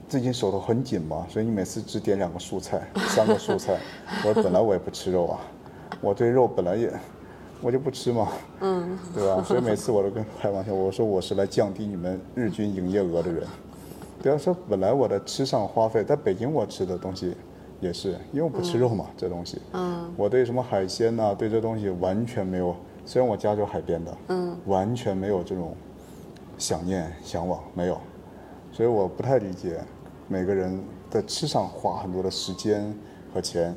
[0.10, 3.80] 最近手头很紧嘛，所以你每次只点两个素菜， 三个素菜。
[4.26, 5.40] 我本来我也不吃肉啊，
[6.02, 6.92] 我对肉本来也
[7.62, 8.28] 我就不吃嘛，
[8.62, 9.44] 嗯对吧？
[9.44, 13.44] 所以每次我都跟开玩笑，我说我是来降低你们日均营业额的人。
[14.24, 17.36] 对啊，说本来我的吃上花费，在北京我吃的东西
[17.80, 19.62] 也是，因为我不吃肉嘛，这东西。
[19.74, 22.76] 嗯我对什么海鲜呐、对这东西完全没有。
[23.06, 25.76] 虽然我家就海边的，嗯完全没有这种
[26.58, 27.96] 想念向往，没有。
[28.72, 29.82] 所以我不太理解
[30.30, 32.96] 每个人在吃上花很多的时间
[33.34, 33.76] 和钱。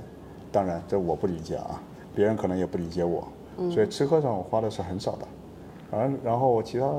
[0.53, 1.83] 当然，这我不理解啊，
[2.15, 3.27] 别人可能也不理解我。
[3.71, 5.27] 所以吃喝上我花的是很少的，
[5.91, 6.91] 然然后我其他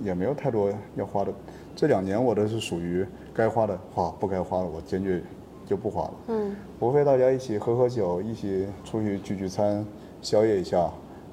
[0.00, 1.32] 也没有太多要花的。
[1.76, 5.22] 这两年我都是属于该花的花，不该花的我坚决
[5.66, 6.14] 就不花了。
[6.28, 9.84] 嗯无非大家一起喝喝酒，一起出去聚聚餐，
[10.20, 10.90] 宵夜一下，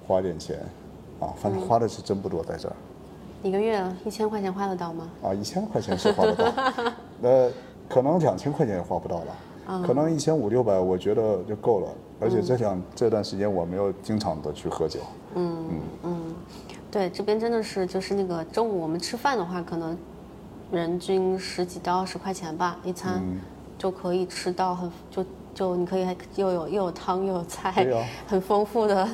[0.08, 0.58] 花点钱，
[1.20, 2.76] 啊，反正花的是真不多在这儿，
[3.42, 5.10] 一个月一千块钱花得到吗？
[5.24, 6.46] 啊，一千块钱是花得到，
[7.24, 7.52] 呃，
[7.90, 11.88] 可能两千块钱也花不到了，可能一千五六百，我觉得就够了。
[12.20, 15.00] 而且这两这段时间我没有经常的去喝酒。
[15.36, 15.70] 嗯
[16.04, 16.36] 嗯，
[16.90, 19.98] 对，这边真的是就是那个中午我们吃饭的话，可能
[20.72, 23.40] 人均十几到二十块钱吧，一餐嗯。
[23.78, 25.24] 就可以吃到很就
[25.54, 27.86] 就你可以还又有又有汤又有菜，
[28.26, 29.08] 很丰富的，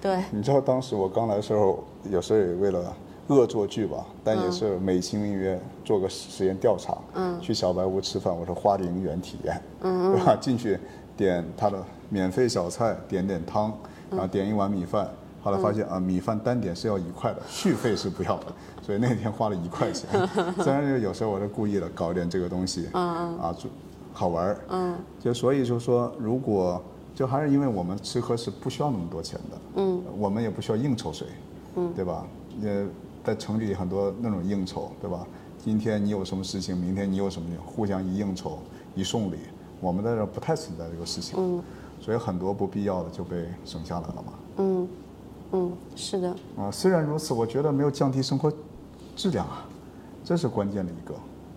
[0.00, 2.96] 对，你知道当时我刚来的时候，有时候也为了
[3.28, 10.12] 恶作剧吧，但也是美其名曰做个实验调查，嗯，去小白屋吃饭，我说花零元体验，嗯。
[10.12, 10.36] 对吧？
[10.40, 10.78] 进去
[11.16, 13.72] 点他的免费小菜，点点汤，
[14.10, 15.08] 然后点一碗米饭。
[15.42, 18.46] 后来发现啊，米饭单点是要一块的，续费是不要的，
[18.82, 20.08] 所以那天花了一块钱。
[20.62, 23.38] 虽然有时候我是故意的搞点这个东西，嗯。
[23.38, 23.68] 啊，就
[24.12, 26.82] 好玩儿，嗯，就所以就说，如果
[27.14, 31.26] 就还是因为我们吃喝是不需要那么多钱的，嗯，我们也不需要应酬谁，
[31.76, 32.26] 嗯，对吧？
[32.62, 32.86] 呃，
[33.26, 35.26] 在城里很多那种应酬，对吧？
[35.58, 38.60] 今天你有什么事情，明天你有什么互相一应酬
[38.94, 39.38] 一送礼，
[39.80, 41.60] 我们在这不太存在这个事情，嗯，
[42.00, 44.32] 所以很多不必要的就被省下来了嘛。
[44.58, 44.88] 嗯
[45.50, 48.52] 嗯，是的，啊，虽然如此，我觉得没有降低生活
[49.16, 49.66] 质量啊，
[50.22, 51.12] 这是关键的一个，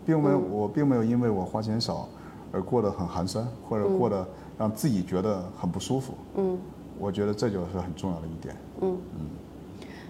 [0.08, 2.10] 并没有、我并没有因为我花钱少
[2.52, 6.14] 而过得很寒酸，或者过得让自己觉得很不舒服。
[6.36, 6.58] 嗯。
[6.98, 8.58] 我觉得这就是很重要的一点。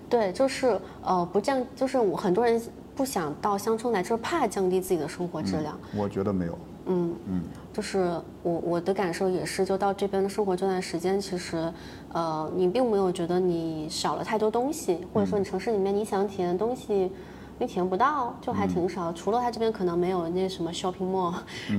[0.09, 2.61] 对，就是呃不降，就是我很多人
[2.95, 5.77] 不想到乡村来，就是怕降低自己的生活质量。
[5.95, 6.57] 我觉得没有。
[6.91, 7.41] 嗯，嗯，
[7.71, 11.71] 就是我我的感受也是，就到这边的生活这段时间，其实，
[12.11, 17.11] 呃，你并没有觉得你少了太多东西，或者说你城市里面你想体验的东西，
[17.59, 19.11] 你体验不到，就还挺少。
[19.13, 21.33] 除了它这边可能没有那什么 shopping mall，、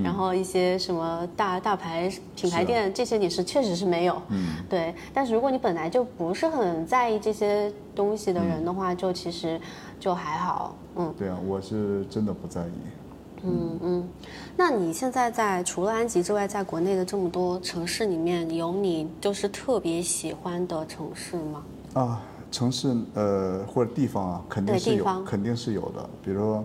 [0.05, 4.21] 然后一些什么大大牌品牌店，这些你是确实是没有。
[4.29, 4.95] 嗯，对。
[5.15, 9.59] 但是如果你本来就不是很在意这些东西的人的话，就其实
[9.99, 10.77] 就还好。
[10.97, 11.15] 嗯。
[11.19, 12.73] 对啊，我是真的不在意。
[13.43, 14.09] 嗯嗯，
[14.55, 21.65] 那你现在在除了安吉之外，在国内的这么多城市里面，有你就是特别喜欢的城市吗？
[21.95, 26.11] 啊，城市呃或者地方啊，肯定是有，肯定是有的。
[26.23, 26.65] 比如说，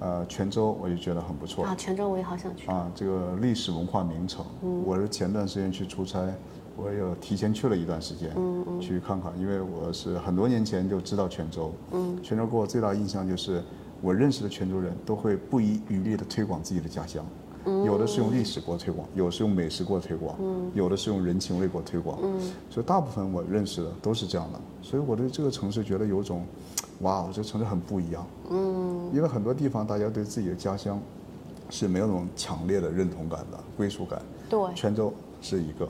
[0.00, 1.64] 呃，泉州我就觉得很不错。
[1.64, 2.66] 啊，泉州我也好想去。
[2.68, 4.44] 啊，这个历史文化名城，
[4.84, 6.20] 我是前段时间去出差，
[6.76, 8.30] 我有提前去了一段时间，
[8.80, 11.72] 去看看，因为我是很多年前就知道泉州，
[12.22, 13.62] 泉州给我最大印象就是，
[14.02, 17.24] 我认识的泉州人都会不遗余力的推广自己的家乡，
[17.84, 20.38] 有的是用历史给我推广，有的是用美食给我推广，
[20.72, 22.18] 有的是用人情味给我推广，
[22.70, 26.44] 所以大部分我认识的都是这样的，所以我对这个城市觉得有种，
[27.00, 29.10] 哇，我这个城市很不一样，嗯。
[29.12, 31.00] 因为很多地方大家对自己的家乡
[31.70, 34.20] 是没有那种强烈的认同感的归属感。
[34.48, 35.88] 对，泉州是一个，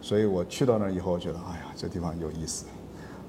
[0.00, 2.66] 所以我去到那儿以后，觉得哎呀，这地方有意思，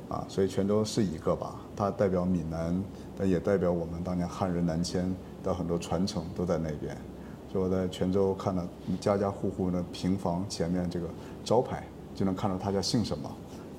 [0.09, 2.79] 啊，所以泉州是一个吧，它代表闽南，
[3.17, 5.11] 但也代表我们当年汉人南迁
[5.43, 6.95] 的很多传承都在那边。
[7.51, 8.63] 所以我在泉州看到
[8.99, 11.07] 家家户户的平房前面这个
[11.43, 13.29] 招牌，就能看到他家姓什么，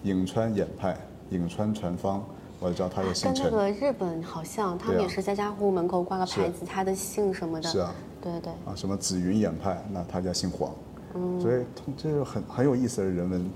[0.04, 0.96] 颍川演派、
[1.30, 2.22] 颍川传芳，
[2.58, 3.50] 我就知道他的姓跟那。
[3.50, 7.68] 个日本好像，他们也是家家户户门口挂个牌子，他的姓什么的。
[7.68, 10.72] 是啊，对对对，啊，什么紫云演派，那他家姓黄，
[11.14, 11.64] 嗯所以
[11.96, 13.50] 这是很很有意思的人文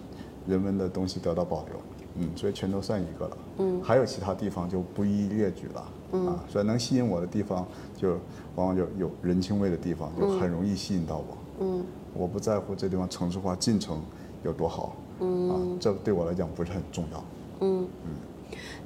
[0.47, 1.77] 人文的东西得到保留，
[2.17, 7.67] 嗯，所以泉州算一个了，嗯，还有其他地方就不一一列举了，嗯，啊，所以能吸引我的地方，
[7.97, 8.17] 就
[8.57, 14.01] 往往就有人情味的地方，就很容易吸引到我，嗯我不在乎这地方城市化进程
[14.45, 17.25] 有多好，嗯，啊，这对我来讲不是很重要，
[17.61, 17.87] 嗯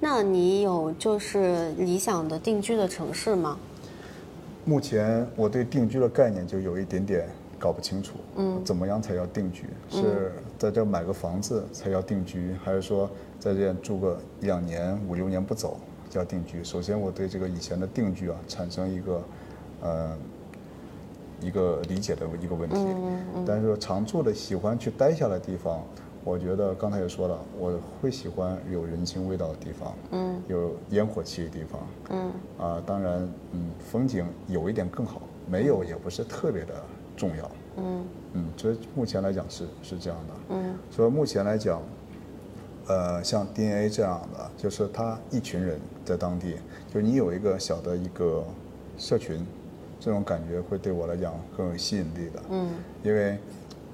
[0.01, 3.59] 那你有就是理想的定居的城市吗？
[4.65, 7.29] 目前我对定居的概念就有一点点
[7.59, 8.15] 搞不清楚。
[8.37, 9.65] 嗯，怎么样才叫定居？
[9.91, 15.79] 是在这买个房子才叫定居，还是说在这住个两年、五六年不走
[16.09, 16.63] 叫定居？
[16.63, 19.23] 首先，我对这个以前的定居啊产生一个，
[19.81, 20.17] 呃，
[21.41, 22.77] 一个理解的一个问题。
[22.77, 23.45] 嗯嗯。
[23.47, 25.83] 但是说常住的、喜欢去待下的地方。
[26.25, 31.81] 我觉得刚才也说了，我会喜欢有人情味道的地方，嗯，有烟火气的地方，
[32.11, 36.75] 嗯，啊，当然，嗯，风景有一点更好，没有也不是特别的
[37.17, 41.81] 重要，嗯，嗯，所以目前来讲是是这样的，嗯，所以目前来讲，
[42.89, 46.57] 呃，像 DNA 这样的，就是他一群人在当地，
[46.93, 48.45] 就是你有一个小的一个
[48.99, 49.47] 社群，
[50.01, 52.71] 这种感觉会对我来讲更有吸引力的，嗯，
[53.03, 53.39] 因为，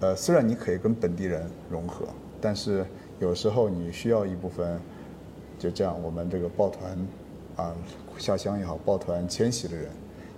[0.01, 2.07] 呃，虽然你可以跟本地人融合。
[2.41, 2.85] 但是
[3.21, 4.79] 有时候你需要一部分，
[5.59, 6.99] 就这样，我们这个抱团，
[7.57, 7.75] 啊，
[8.19, 9.89] 下乡也好，抱团迁徙的人，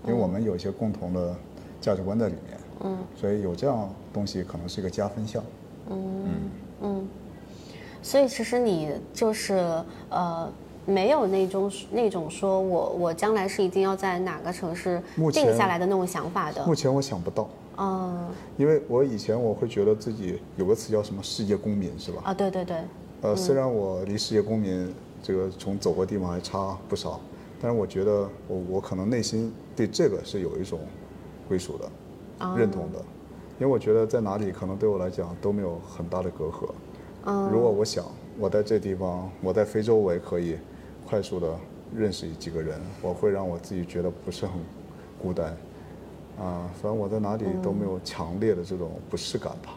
[0.07, 1.35] 因为我们有一些共同的
[1.81, 5.43] 价值观在里面，嗯，所以有这样东西可能是一个加分项，
[5.91, 6.29] 嗯。
[6.83, 7.09] 嗯，
[8.03, 9.55] 所以其实你就是
[10.11, 10.53] 呃，
[10.87, 15.03] 没有那种那种说我我将来是一定要在哪个城市
[15.33, 16.65] 定下来的那种想法的。
[16.65, 17.49] 目前我想不到。
[17.77, 22.23] 哦，因为我以前我会觉得自己有个词叫什么世界公民是吧？
[22.25, 22.77] 啊，对对对。
[23.21, 27.21] 呃，虽然我离世界公民这个从走过地方还差不少，
[27.61, 30.79] 但是我觉得我我可能内心对这个是有一种
[31.49, 32.99] 归属的，认同的，
[33.59, 36.71] 因为我觉得在哪里可能对我来讲都没有很大的隔阂。
[37.25, 37.51] 嗯。
[37.51, 38.05] 如果我想
[38.39, 40.57] 我在这地方，我在非洲我也可以
[41.09, 41.55] 快速的
[41.95, 44.55] 认识几个人，我会让我自己觉得不是很
[45.23, 45.57] 孤单。
[46.39, 49.75] 啊，反正我在哪里都没有强烈的这种不适感吧。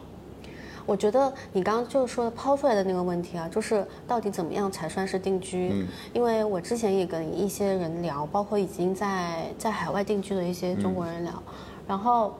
[0.84, 5.70] 我觉得你刚刚就说抛出来的那个问题啊，就是到底怎么样才算是定居？
[5.72, 11.40] 嗯，因为我之前也跟一些人聊，包括已经在在海外定居的一些中国人聊，
[11.86, 12.34] 然后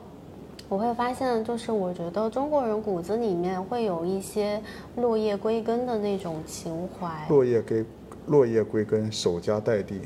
[0.67, 4.61] 我会发现，就是我觉得中国人骨子里面会有一些
[4.97, 7.25] 落叶归根的那种情怀。
[7.29, 7.85] 落叶归
[8.27, 10.01] 落叶归根，守家待地。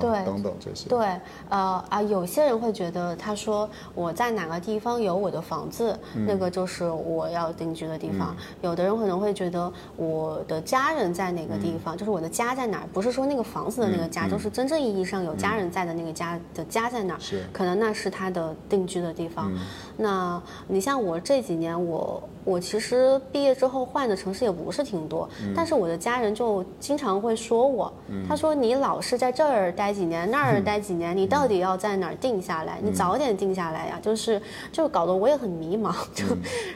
[0.00, 0.88] 对，等等这些。
[0.88, 1.00] 对，
[1.48, 8.36] 呃啊，有些人会觉得，他说我在哪个地方有我的房子，那个就是我要定居的地方。
[8.62, 17.20] 有的人可能会觉得，我的家人在哪个地方，就是我的家在哪儿，不是说那个房子的那个家，就是真正意义上有家人在的那个家的家在哪儿，
[17.52, 19.50] 可能那是他的定居的地方。
[19.96, 27.92] 那你像我这几年，我我其实毕业之后换的城市也不是挺多，但是我的家人就经常会说我，
[28.28, 29.70] 他说你老是在这儿。
[29.80, 32.78] 待几年那儿待几年，你到底要在哪儿定下来？
[32.82, 33.98] 你早点定下来呀！
[34.02, 34.40] 就是，
[34.70, 35.94] 就搞得我也很迷茫。
[36.12, 36.24] 就，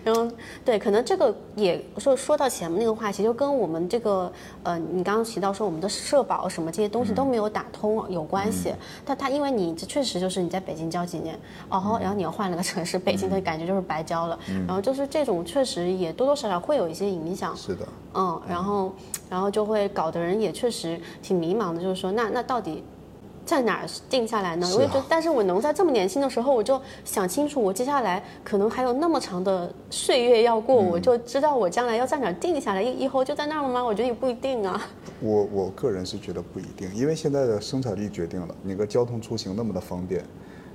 [0.03, 0.27] 然后，
[0.65, 4.33] 对，可能这个也说说到前面那个话题，就跟我们这个
[4.63, 8.73] 呃，你刚刚提到说我们的社保什么这些东西都没有打通有关系。
[9.05, 11.39] 但他因为你这确实就是你在北京交几年，
[11.69, 14.39] 哦，然后你又换了个城市，北京的感觉就是白交了。
[14.67, 17.57] 然后就是这种确实也多多少少会有一些影响。
[17.57, 17.87] 是的。
[18.15, 18.93] 嗯，然后，
[19.31, 22.83] 然后就会搞得人也确实挺迷茫的，就是说，那那到底。
[23.47, 24.67] 在哪儿定下来呢？
[24.75, 33.85] 我也觉得，但是我能在这么年轻的时候，我就想清楚，我接下来可能还有那么长的岁月要过，我就知道我将来要在哪儿定下来，以以后就在那儿了吗？
[33.85, 34.81] 我觉得也不一定啊。
[35.21, 40.25] 我我个人是觉得不一定，因为现在的生产力决定了，你个交通出行那么的方便，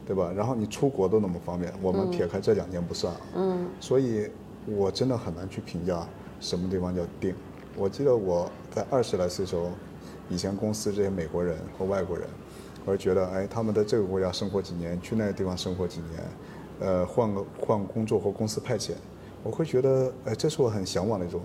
[0.06, 0.32] 对吧？
[0.38, 3.22] 然后你出国都那么方便，我们撇开这两件不算啊。
[3.38, 3.68] 嗯。
[3.80, 4.30] 所以，
[4.76, 6.08] 我真的很难去评价
[6.40, 7.34] 什么地方叫定。
[7.76, 9.72] 我记得我在二十来岁时候，
[10.30, 12.28] 以前公司这些美国人和外国人。
[12.86, 16.24] 我觉得，哎，他们在这个国家生活几年，去那个地方生活几年，
[16.80, 18.94] 呃，换个换工作或公司派遣，
[19.44, 21.42] 我会觉得，哎，这是我很向往的一种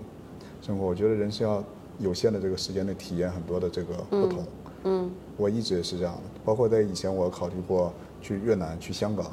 [0.61, 0.85] 生活。
[0.85, 1.63] 我觉得人是要
[1.99, 4.45] 有限的这个时间内体验很多的这个不同。
[4.85, 5.11] 嗯。
[5.37, 9.25] 我一直也是这样的，包括在以前，我考虑过去越南、去香港，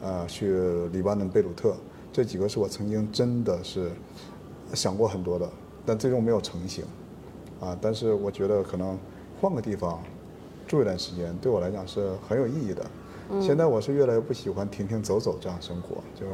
[0.00, 0.56] 呃，去
[0.92, 1.76] 黎巴嫩贝鲁特，
[2.12, 3.90] 这几个是我曾经真的是
[4.74, 5.48] 想过很多的，
[5.86, 6.84] 但最终没有成型。
[7.60, 8.98] 啊，但是我觉得可能
[9.40, 10.00] 换个地方。
[10.64, 12.86] 住一段时间对我来讲是很有意义的。
[13.42, 16.24] 现在我是越来越不喜欢停停走走这样生活，就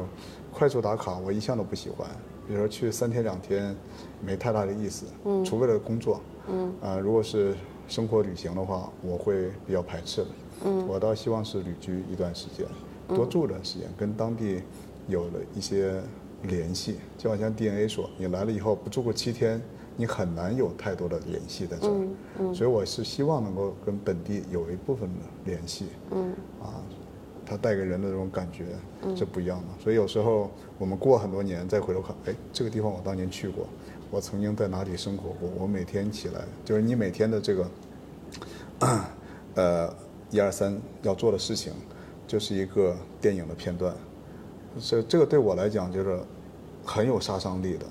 [0.53, 2.07] 快速打卡，我一向都不喜欢。
[2.47, 3.75] 比如说去三天两天，
[4.23, 5.07] 没太大的意思。
[5.25, 5.43] 嗯。
[5.43, 6.21] 除非了工作。
[6.47, 6.73] 嗯。
[6.81, 7.53] 啊，如果是
[7.87, 10.27] 生活旅行的话，我会比较排斥的。
[10.65, 10.87] 嗯。
[10.87, 12.65] 我倒希望是旅居一段时间，
[13.09, 14.61] 多住一段时间，跟当地
[15.09, 16.01] 有了一些
[16.43, 16.95] 联系。
[17.17, 19.61] 就好像 DNA 说，你来了以后不住过七天。
[20.01, 25.87] 你很难有太多的联系在这儿，所以我是希望能够跟本地有一部分的联系，
[26.61, 26.79] 啊，
[27.45, 28.67] 它带给人的这种感觉
[29.13, 29.83] 是不一样的。
[29.83, 33.67] 所以有时候我们过很多年再回头看，哎，这个地方我当年去过，
[34.09, 37.69] 我曾经在哪里生活过，我每天起来就是你每天的这个，
[39.55, 39.93] 呃，
[40.31, 41.73] 一二三要做的事情，
[42.25, 43.93] 就是一个电影的片段。
[44.77, 46.19] 这这个对我来讲就是
[46.85, 47.85] 很有杀伤力的。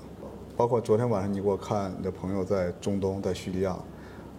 [0.55, 3.77] 包括昨天晚上你给我看你的朋友在中东，在叙利亚，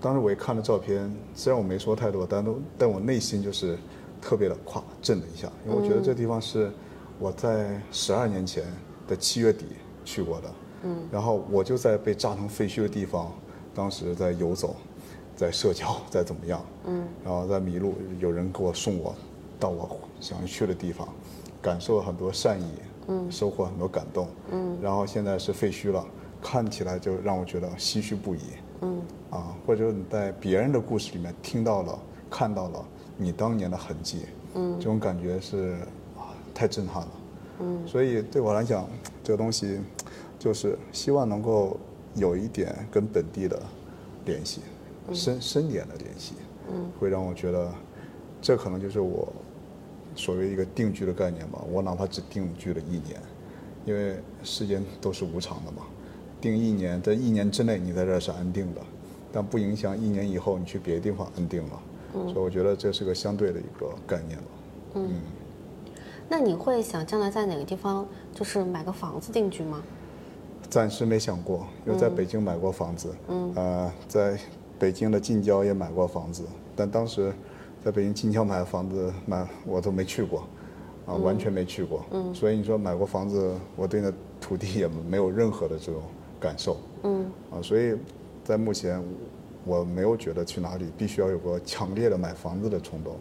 [0.00, 3.78] 当时我一看了照片，虽然我没说太多，但都但我内心就是
[4.20, 6.70] 特别的咵震了一下，因为我觉得这地方是
[7.18, 8.64] 我在十二年前
[9.08, 9.64] 的七月底
[10.04, 10.50] 去过的。
[10.82, 13.32] 嗯，然后我就在被炸成废墟的地方，
[13.74, 14.76] 当时在游走，
[15.34, 16.62] 在社交，在怎么样？
[16.84, 19.14] 嗯，然后在迷路，有人给我送我
[19.58, 21.08] 到我想去的地方，
[21.62, 22.64] 感受了很多善意，
[23.08, 26.04] 嗯，收获很多感动，嗯，然后现在是废墟了，
[26.42, 28.40] 看起来就让我觉得唏嘘不已，
[28.80, 29.00] 嗯，
[29.30, 31.98] 啊，或者你在别人的故事里面听到了、
[32.30, 32.84] 看到了
[33.16, 35.76] 你当年的痕迹，嗯，这种感觉是
[36.16, 37.12] 啊，太震撼了，
[37.60, 38.88] 嗯，所以对我来讲，
[39.22, 39.80] 这个东西。
[40.40, 41.76] 就是希望能够
[42.14, 43.60] 有一点跟本地的
[44.24, 44.62] 联系，
[45.12, 46.32] 深深点的联系，
[46.72, 46.90] 嗯。
[46.98, 47.70] 会让我觉得，
[48.40, 49.30] 这可能就是我
[50.20, 51.64] 所谓一个定居的概念吧。
[51.72, 53.18] 我哪怕只定居了一年，
[53.86, 55.84] 因为时间都是无常的嘛。
[56.40, 58.80] 定一年，在一年之内你在这儿是安定的，
[59.32, 61.82] 但不影响一年以后你去别的地方安定了。
[62.12, 64.44] 所以我觉得这是个相对的一个概念了。
[64.94, 65.10] 嗯。
[66.28, 69.82] 那你会想将来在哪个地方，就是买个房子定居吗？
[70.68, 74.38] 暂时没想过，有在北京买过房子，嗯呃，在
[74.78, 76.44] 北京的近郊也买过房子，
[76.76, 77.32] 但当时
[77.84, 80.40] 在北京金桥买房子买我都没去过，
[81.06, 82.04] 啊，完全没去过，
[82.34, 86.02] 所以你说买过房子，我对那土地也没有任何的这种
[86.38, 86.76] 感受，
[87.50, 87.96] 啊，所以
[88.44, 89.02] 在目前
[89.64, 93.16] 我没有觉得去哪里必须要有个强烈的买房子的冲动，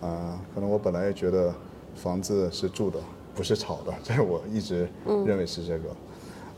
[0.00, 1.54] 啊，可能我本来也觉得
[1.94, 2.98] 房子是住的，
[3.34, 5.84] 不是炒的， 这是我一直认为是这个。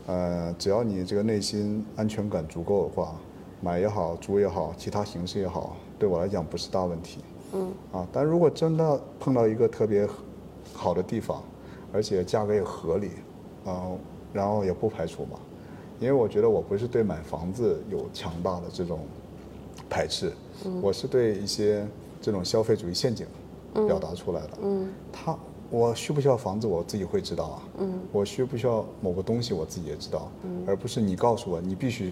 [0.07, 3.13] 呃，只要你这个内心安全感足够的话，
[3.61, 7.19] 买也好，租也好，其他形式也好，对我来讲不是大问题。
[7.53, 7.71] 嗯。
[7.91, 10.07] 啊，但如果真的碰到一个特别
[10.73, 11.43] 好的地方，
[11.91, 13.11] 而且价格也合理，
[13.65, 13.91] 啊，
[14.33, 15.37] 然后也不排除嘛，
[15.99, 18.99] 因为我觉得我不是对买房子有强大的这种
[19.89, 20.31] 排斥，
[20.81, 21.85] 我是对一些
[22.21, 23.27] 这种消费主义陷阱
[23.85, 24.49] 表达出来的。
[24.61, 24.89] 嗯。
[25.11, 25.37] 他。
[25.71, 27.61] 我需不需要房子，我自己会知道啊。
[27.77, 27.99] 嗯。
[28.11, 30.27] 我需不需要某个东西，我自己也知道。
[30.43, 30.63] 嗯。
[30.65, 32.11] 而不是你告诉我你必须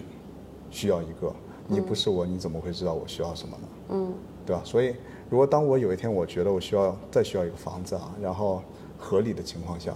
[0.70, 1.32] 需要一个，
[1.68, 3.68] 你不是我，你怎么会知道我需要什么呢？
[3.90, 4.12] 嗯。
[4.44, 4.62] 对吧？
[4.64, 4.94] 所以，
[5.28, 8.62] 如果当我有一天我觉得我需要再需要一个房子啊，然后
[8.98, 9.94] 合理的情况下，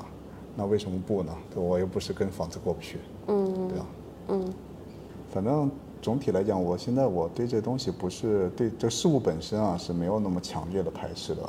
[0.55, 1.32] 那为什么不呢？
[1.55, 2.99] 我又不是跟房子过不去。
[3.28, 3.69] 嗯。
[3.69, 3.86] 对吧？
[4.28, 4.53] 嗯。
[5.32, 5.70] 反正
[6.03, 11.43] 总体来讲，我现在我对这东西不是对这事物本身啊是没有那么强烈的排斥的。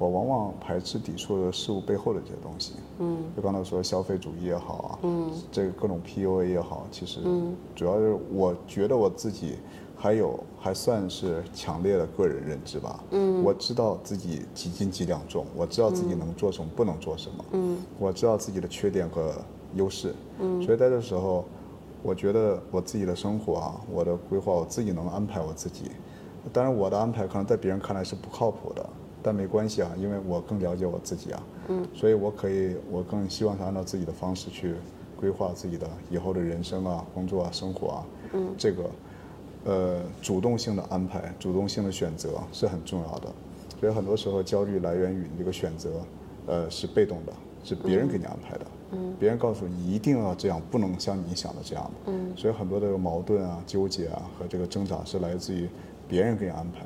[0.00, 9.58] 我往往排斥抵触的事物背后的这些东西，嗯，就刚才说消费主义也好啊，嗯，这个各种 PUA 也好，其实，嗯，主要是我觉得我自己
[9.94, 19.34] 还有还算是强烈的个人认知吧，嗯，我知道自己几斤几两重，我知道自己能做什么，不能做什么，嗯，我知道自己的缺点和
[19.74, 21.44] 优势，嗯，所以在这时候，
[22.02, 25.90] 我觉得我自己的生活啊，我的规划我自己能安排我自己，
[26.54, 28.88] 当然我的安排可能在别人看来是不靠谱的。
[29.22, 34.74] 但没关系啊，因为我更了解我自己啊，嗯，所以我可以，我更希望他按照自己的方式去
[35.16, 38.90] 规划自己的以后的人生啊、工作啊、生活啊，嗯，这个，
[39.64, 43.28] 呃，主动性的安排、主动性的选择是很重要的。
[43.78, 45.90] 所以很多时候焦虑来源于你这个选择，
[46.46, 47.32] 呃，是被动的，
[47.64, 55.68] 是别人给你安排的，嗯，别人告诉你一定要这样，不能像你想的这样，嗯，所以很多的矛盾啊、纠结啊和这个挣扎是来自于
[56.08, 56.84] 别人给你安排，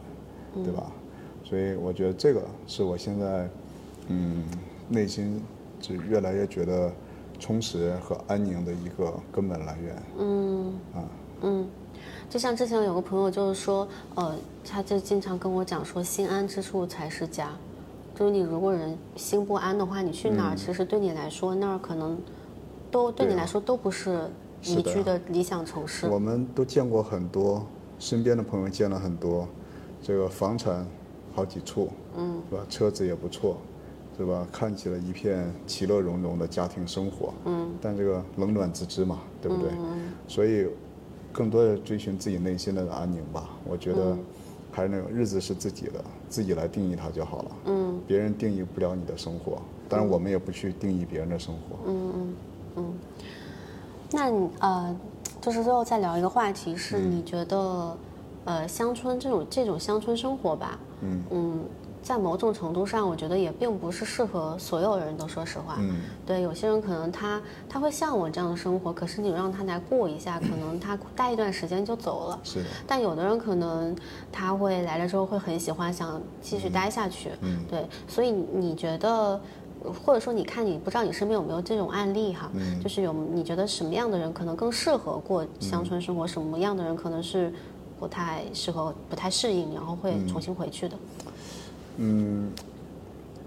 [0.62, 0.92] 对吧？
[1.44, 3.48] 所以我觉得这个是我现在，
[4.08, 4.44] 嗯，
[4.88, 5.40] 内心
[5.78, 6.90] 就越来越觉得
[7.38, 10.02] 充实和安宁的一个根本来源。
[10.18, 10.74] 嗯。
[10.94, 11.04] 啊。
[11.42, 11.68] 嗯，
[12.30, 14.34] 就像之前有个朋友就是说，呃，
[14.64, 17.50] 他就经常跟我讲说，心安之处才是家。
[18.14, 22.16] 就是你如果人心不安的话，你去哪儿，其实对你来说那儿可能
[22.90, 24.30] 都对你来说都不是
[24.62, 26.06] 宜居的理想城市。
[26.06, 27.66] 我们都见过很多，
[27.98, 29.46] 身边的朋友见了很多，
[30.00, 30.86] 这个房产。
[31.34, 32.64] 好几处，嗯，是吧？
[32.68, 33.56] 车子也不错，
[34.16, 34.46] 是吧？
[34.52, 39.70] 看起来一片其乐融融的家庭生活，嗯，但这个冷暖自知嘛，对不对？
[39.72, 40.68] 嗯，所以，
[41.32, 43.50] 更多的追寻自己内心的安宁吧。
[43.64, 44.16] 我觉得，
[44.70, 47.50] 还是那种日子是自己的，自己来定义它就好了。
[47.66, 51.78] 嗯，别人定义不了你的生活，当然我们也不去定义别人的生活。
[51.86, 52.34] 嗯嗯
[52.76, 52.94] 嗯。
[54.12, 54.96] 那你呃，
[55.40, 57.96] 就是最后再聊一个话题，是你觉得？
[58.46, 61.64] 呃，乡村这种这种乡村生活吧，嗯嗯，
[62.02, 65.28] 在某种程度上，我觉得也并不是适合所有人都。
[65.28, 72.38] 说实话，嗯，对，有些人可能他他会向往这样的生活，可是你让他来过一下，可能他待一段时间就走了。
[72.44, 72.62] 是。
[72.86, 73.96] 但有的人可能
[74.30, 77.30] 他会来了之后会很喜欢，想继续待下去。
[77.40, 77.86] 嗯，对。
[78.06, 79.40] 所以你觉得，
[80.04, 82.48] 或者说你看你不知道你身边有没有这种案例哈？
[82.54, 87.52] 嗯，就是有你觉得什么样的人可能更适合过乡村生活，什么样的人可能是？
[87.98, 90.96] 不太适合，不太适应，然后会重新回去的。
[91.96, 92.50] 嗯，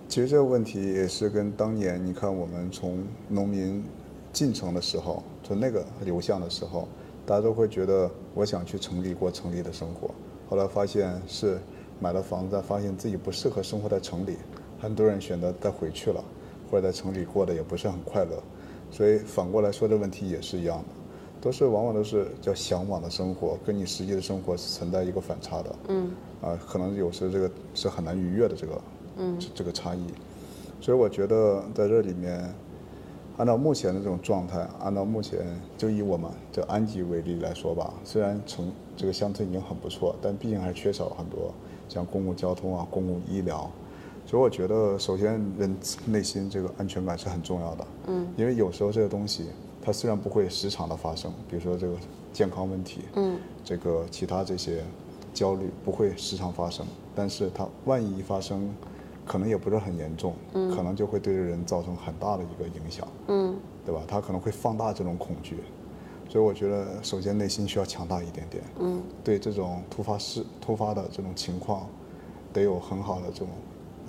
[0.07, 3.83] 其实这个问题也是跟当年你看我们从农民
[4.31, 6.87] 进城的时候，从那个流向的时候，
[7.25, 10.09] 大家都会觉得我想去城里过城里的生活。
[10.49, 11.59] 后来发现是
[11.99, 14.37] 买了房子，发现自己不适合生活在城里，
[14.79, 16.23] 很多人选择再回去了，
[16.71, 18.41] 或者在城里过得也不是很快乐。
[18.89, 20.85] 所以反过来说，这问题也是一样的。
[21.39, 25.75] 都是往往都是叫向往的生活，跟你实际的生活是存在一个反差的。
[25.89, 26.11] 嗯。
[26.41, 28.81] 啊，可能有时这个是很难逾越的这个，
[29.17, 30.05] 嗯，这个差异。
[30.79, 32.53] 所以我觉得在这里面，
[33.37, 35.39] 按照目前的这种状态，按照目前
[35.77, 41.51] 就以我们这安吉为例来说吧，虽然城这个乡村已经很不错，但毕竟还是缺少很多
[41.89, 43.69] 像公共交通啊、公共医疗。
[44.25, 47.87] 所以我觉得，首先人内心这个安全感是很重要的。
[48.07, 48.27] 嗯。
[48.35, 49.45] 因为有时候这个东西。
[49.87, 51.95] 它虽然不会时常的发生，比如说这个
[52.33, 54.83] 健康问题，嗯，这个其他这些
[55.33, 56.85] 焦虑不会时常发生，
[57.15, 58.69] 但是它万一一发生，
[59.25, 63.55] 可能也不是很严重，嗯，可能就会对人造成很大的一个影响，嗯，
[63.85, 64.01] 对吧？
[64.05, 65.55] 它可能会放大这种恐惧，
[66.27, 71.87] 所以我觉得首先内心需要强大一点点，嗯，对这种突发事突发的这种情况，
[72.51, 73.47] 得有很好的这种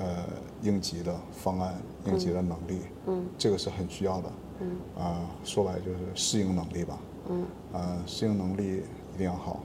[0.01, 0.25] 呃
[0.61, 4.29] 应急的方案、应急的能力，嗯，这个是很需要的。
[4.61, 6.99] 嗯啊，说白就是适应能力吧。
[7.31, 8.83] 嗯啊，适应能力
[9.15, 9.61] 一定要好。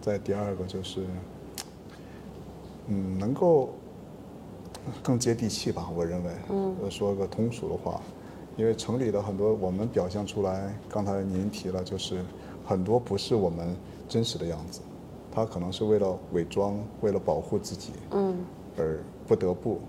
[0.00, 1.04] 再第二个就是，
[2.86, 3.70] 嗯，能够
[5.02, 5.88] 更接地气吧。
[5.94, 8.00] 我认为，嗯，说个通俗的话，
[8.56, 12.24] 因为城里的很多我们表现出来，刚才您提了，就是
[12.66, 13.76] 很多不是我们
[14.08, 14.80] 真实的样子，
[15.30, 18.38] 他可能是为了伪装，为了保护自己，嗯，
[18.78, 19.80] 而不得不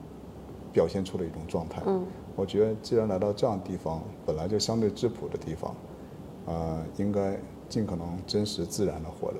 [0.74, 1.82] 表现出的一种状态。
[1.86, 2.06] 嗯。
[2.36, 5.76] 我觉得，既然来到这样地方，本来就相对质朴的地方，
[6.46, 7.38] 呃，应该
[7.70, 9.38] 尽可能真实自然的活着，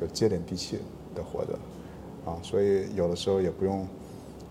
[0.00, 0.78] 就接点地气
[1.14, 1.58] 的活着，
[2.30, 3.86] 啊，所以有的时候也不用，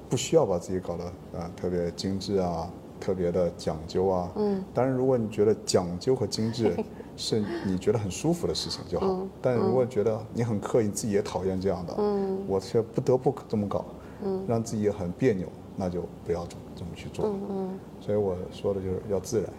[0.10, 1.04] 不需要把自己搞得
[1.34, 2.70] 呃特别精致啊，
[3.00, 4.32] 特别的讲究啊。
[4.36, 4.64] 嗯。
[4.74, 6.76] 当然，如果你觉得讲究和精致
[7.16, 13.86] 是你觉得很舒服的事情就好，但如果觉得你很刻意，自己也讨厌这样的，嗯，我却不得不这么搞，
[14.24, 15.48] 嗯，让自己很别扭。
[15.80, 16.44] 那就不要
[16.76, 19.54] 这么去做，嗯嗯，所以我说的就是要自然，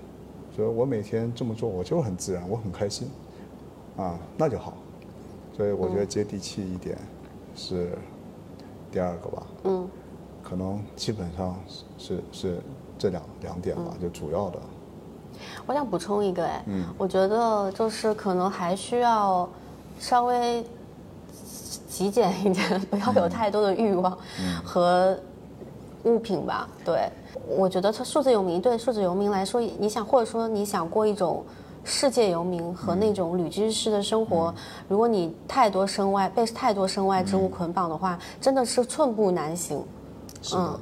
[0.54, 3.08] 所以我每天这么做，我就是很自然，我很开心，
[3.96, 4.74] 啊，那就好，
[5.56, 6.98] 所以我觉得接地气一点
[7.54, 7.96] 是
[8.90, 9.88] 第二个吧，嗯，
[10.42, 11.56] 可能基本上
[11.96, 12.58] 是是
[12.98, 14.58] 这两两点吧，就主要的。
[15.66, 19.48] 我想补充一个，哎，嗯，我觉得就是可能还需要
[20.00, 20.64] 稍微
[21.88, 24.18] 极简一点， 不要有太多的欲望
[24.64, 25.16] 和。
[26.04, 27.10] 物品吧，对，
[27.48, 31.44] 我觉得它数字游民对数字游民来说，你想或者说你想过一种
[31.84, 34.54] 世界游民和那种旅居式的生活，
[34.88, 39.82] 如果你太多身外被太多身外之物捆绑的话，真的是寸步难行。
[40.40, 40.80] 是的，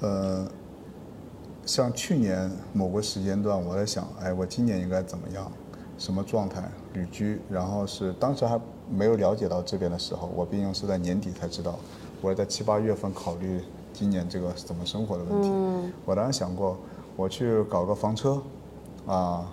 [0.00, 0.48] 呃，
[1.64, 5.50] 像去年某个时间段，我在想，哎，我今年应该怎么样，
[5.98, 6.62] 什么状态？
[6.92, 8.58] 旅居，然后是当时还
[8.88, 11.74] 没有了解到这边的时候，我毕竟是在年底才知道，
[12.20, 13.60] 我是在七八月份考虑。
[13.96, 15.48] 今年这个怎么生活的问题，
[16.04, 16.76] 我当时想过，
[17.16, 18.38] 我去搞个房车，
[19.06, 19.50] 啊，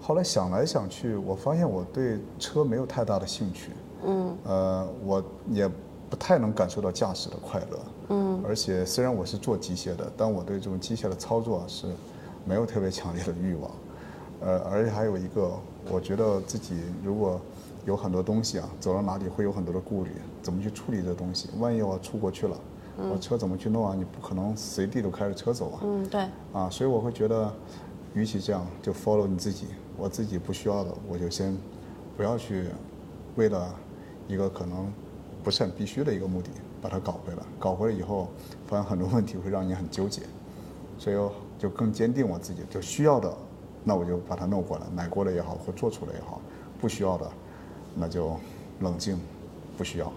[0.00, 3.72] 后来想来想去，我发现我对车没有太大的兴趣，
[4.06, 5.68] 嗯，呃，我也
[6.08, 7.78] 不太能感受到驾驶的快乐，
[8.08, 11.86] 嗯，而且虽然我是做机械的，但我对这种机械的操作是
[12.46, 13.70] 没有特别强烈的欲望，
[14.40, 15.52] 呃，而且还有一个，
[15.90, 17.38] 我觉得自己如果
[17.84, 20.10] 有很多东西啊，走到哪里会有很多的顾虑，
[20.42, 21.50] 怎么去处理这东西？
[21.58, 22.56] 万一我出国去了。
[22.96, 23.94] 我车怎么去弄啊？
[23.96, 25.80] 你不可能随地都开着车走啊。
[25.82, 26.20] 嗯，对。
[26.52, 27.52] 啊，所以我会觉得，
[28.14, 29.66] 与其这样，就 follow 你自己。
[29.96, 31.56] 我自己不需要的，我就先
[32.16, 32.66] 不要去，
[33.36, 33.74] 为了
[34.26, 34.92] 一个可能
[35.42, 36.50] 不是很必须的一个目的，
[36.82, 37.42] 把它搞回来。
[37.58, 38.28] 搞回来以后，
[38.66, 40.22] 发现很多问题会让你很纠结，
[40.98, 41.16] 所以
[41.58, 43.32] 就更坚定我自己，就需要的，
[43.84, 46.40] 那我就把它弄过来，买过来也好，或做出来也好。
[46.80, 47.30] 不需要的，
[47.94, 48.36] 那就
[48.80, 49.18] 冷静，
[49.78, 50.12] 不需要。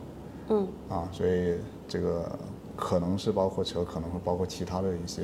[0.50, 0.68] 嗯。
[0.90, 2.38] 啊，所以这个。
[2.78, 5.24] 可能是包括车，可能会包括其他的一些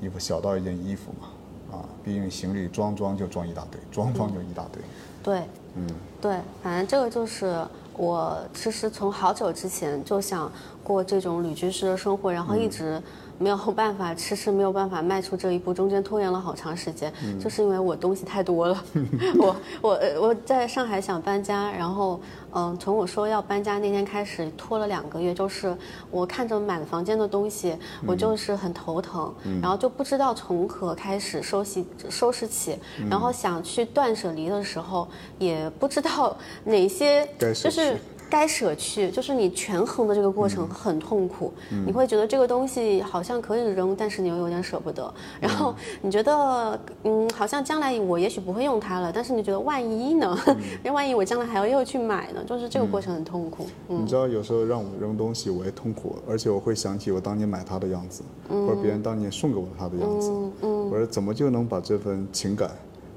[0.00, 4.82] 衣服，小到一件衣服嘛，啊，毕竟行李装装就装一大堆，装装就一大堆。
[5.22, 5.42] 对，
[5.74, 5.86] 嗯，
[6.20, 7.62] 对，反正这个就是
[7.94, 10.50] 我其实从好久之前就想
[10.82, 13.02] 过这种旅居式的生活，然后一直
[13.38, 18.84] 没有办法迟迟没有办法迈出这一步，中间拖延了好长时间，就是因为我东西太多了。
[19.38, 22.20] 我我呃我在上海想搬家，然后
[22.52, 25.76] 嗯、从我说要搬家那天开始拖了两个月，就是
[26.10, 29.32] 我看着满房间的东西，我就是很头疼，
[29.62, 32.78] 然后就不知道从何开始收拾收拾起，
[33.08, 35.06] 然后想去断舍离的时候，
[35.38, 37.96] 也不知道哪些就是去。
[38.30, 41.52] 该舍去，就是你权衡的这个过程很痛苦，
[41.86, 45.12] 你会觉得这个东西好像可以扔，但是你又有点舍不得。
[45.40, 50.38] 然后你觉得，嗯，好像将来我也许不会用它了，但是你觉得万一呢？
[50.84, 52.42] 那万一我将来还要又去买呢？
[52.44, 53.66] 就是这个过程很痛苦。
[53.88, 60.30] 嗯你知道，有时候让我扔东西，我也痛苦，而且我会想起我当年买它的样子，或者别人当年送给我它的样子。
[60.60, 62.70] 我说怎么就能把这份情感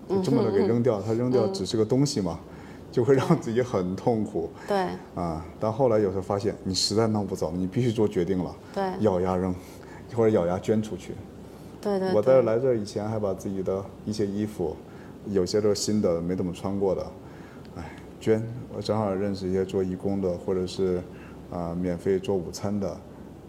[0.09, 1.01] 就这么的给扔掉？
[1.01, 2.39] 它扔掉只是个东西嘛，
[2.91, 5.45] 就会让自己很痛苦对啊。
[5.59, 9.55] 但后来有时候发现，你实在弄不走，你必须做决定了，对咬牙扔，
[10.15, 11.13] 或者咬牙捐出去。
[11.81, 14.75] 对对我在，来这儿以前还把自己的一些衣服，
[15.27, 17.05] 有些都是新的，没怎么穿过的，
[17.75, 18.43] 哎，捐。
[18.75, 21.01] 我正好认识一些做义工的，或者是
[21.51, 22.95] 啊、免费做午餐的，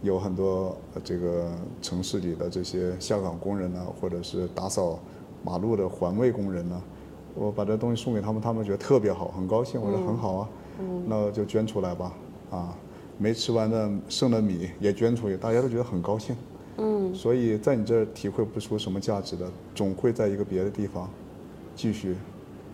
[0.02, 1.50] 有很多呃这个
[1.82, 4.98] 城市里的这些下岗工人呢，或者是打扫
[5.44, 6.82] 马路的环卫工人呢，
[7.34, 9.80] 我把这东西送给他们，他们觉得特别好，很高兴。
[9.80, 10.48] 我说很好啊，
[11.06, 12.12] 那就捐出来吧，
[12.50, 12.76] 啊，
[13.18, 16.36] 没吃完的剩的米也捐出去，大家都觉得很高兴。
[16.78, 21.08] 嗯，所以在你这儿体会不出什么价值的，总会在一个别的地方
[21.74, 22.14] 继续，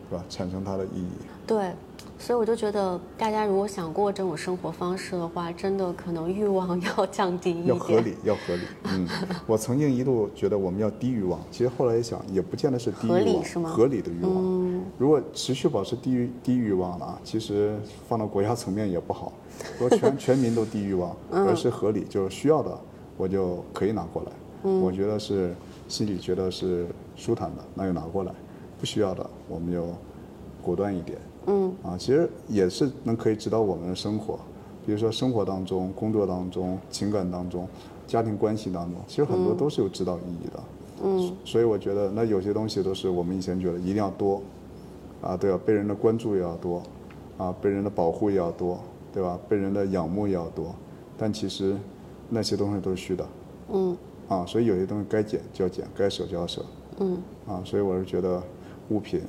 [0.08, 0.24] 是吧？
[0.28, 1.10] 产生它的意义。
[1.46, 1.72] 对，
[2.18, 7.66] 所以我就觉得大家如果想过这种生活方式的话，真的可能欲望 要降低一点。
[7.68, 8.62] 要合理，要合理。
[8.84, 9.08] 嗯，
[9.46, 14.32] 我曾经一度觉得我们要低欲望，其实后来一想，也不见得是低欲望，合理是吗合理的欲望。
[14.36, 17.76] 嗯如果持续保持低欲低欲望了，其实
[18.08, 19.32] 放到国家层面也不好。
[19.78, 22.76] 说全 全民都低欲望，而是合理，就是需要的
[23.16, 24.32] 我就可以拿过来。
[24.64, 25.54] 嗯我觉得是
[25.86, 28.32] 心里觉得是舒坦的，那就拿过来；
[28.80, 29.86] 不需要的，我们就
[30.60, 31.16] 果断一点。
[31.48, 34.38] 嗯，啊，其实也是能可以指导我们的生活，
[34.84, 37.66] 比如说生活当中、工作当中、情感当中、
[38.06, 40.62] 家庭关系当中，其实很多都是有指导意义的。
[41.02, 44.42] 嗯，所以我觉得那有些东西都是我们以前觉得一定要多，
[45.22, 45.58] 啊，对吧？
[45.64, 46.82] 被人的关注也要多，
[47.38, 48.78] 啊，被人的保护也要多，
[49.12, 49.38] 对吧？
[49.48, 50.74] 被人的仰慕也要多，
[51.16, 51.76] 但其实
[52.28, 53.26] 那些东西都是虚的。
[53.72, 53.96] 嗯
[54.28, 56.62] 啊，所以有些东西该减就要减，该舍就要舍。
[56.98, 57.16] 嗯
[57.46, 58.42] 啊，所以我是觉得
[58.90, 59.22] 物品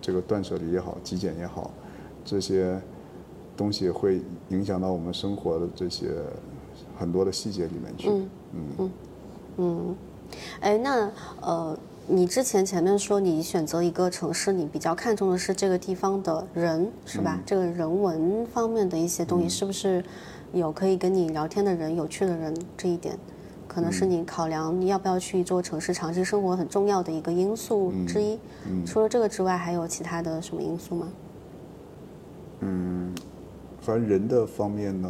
[0.00, 1.70] 这个断舍离也好，极简也好，
[2.24, 2.80] 这些
[3.56, 6.10] 东西会影响到我们生活的这些
[6.98, 8.08] 很多的细节里面去。
[8.52, 8.90] 嗯
[9.56, 9.96] 嗯，
[10.60, 11.10] 哎，那
[11.40, 11.76] 呃，
[12.06, 17.40] 你之前前面说你选择一个城市，你比较看重的是这个地方的人，是吧？
[17.44, 20.04] 这个人文方面的一些东西，是不是
[20.52, 23.18] 有可以跟你聊天的人、有趣的人这一点？
[23.78, 28.36] 可能是你考量你要不要去一座城市长期生活很重要的一个因素之一。
[28.84, 31.08] 除了这个之外，还有其他的什么因素吗？
[32.58, 33.14] 嗯
[33.80, 35.08] 反正人的方面呢，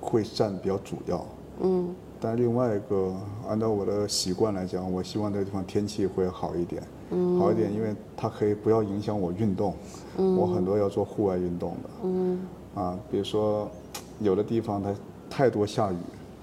[0.00, 1.26] 会占比较主要。
[1.60, 3.12] 嗯但另外一个，
[3.48, 6.80] 按照我的习惯来讲，我希望这个地方天气会好一点，
[7.10, 9.74] 嗯好一点，因为它可以不要影响我运动。
[10.16, 11.90] 我很多要做户外运动的。
[12.04, 12.40] 嗯
[12.76, 13.68] 啊，比如说，
[14.20, 14.94] 有的地方它
[15.28, 15.96] 太多下雨，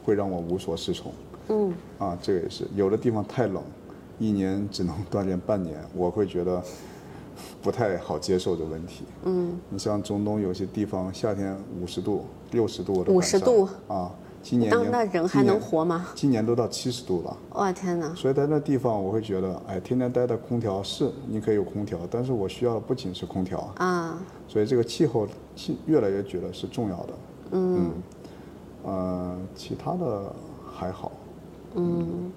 [0.06, 1.12] 会让我无所适从。
[1.50, 2.66] 嗯啊，这个也是。
[2.76, 3.62] 有的地方太冷，
[4.20, 6.62] 一年只能锻炼半年， 我会觉得
[7.62, 9.04] 不太好接受这问题。
[9.24, 14.12] 嗯，你像中东有些地方，夏天五十度、六十度我都50赶上度啊，
[14.42, 16.08] 今年那人还能活吗？
[16.16, 17.38] 今年都到七十度了。
[17.54, 18.14] 哇天哪！
[18.16, 27.14] 所以在那地方，我会觉得，哎，天天待在空调是你可以有空调，但是我需要的不仅是空调，啊，所以这个气候气越来越觉得是重要的。
[27.52, 27.92] 嗯，
[28.86, 30.34] 呃，其他的
[30.74, 31.12] 还好。
[31.76, 32.32] 嗯。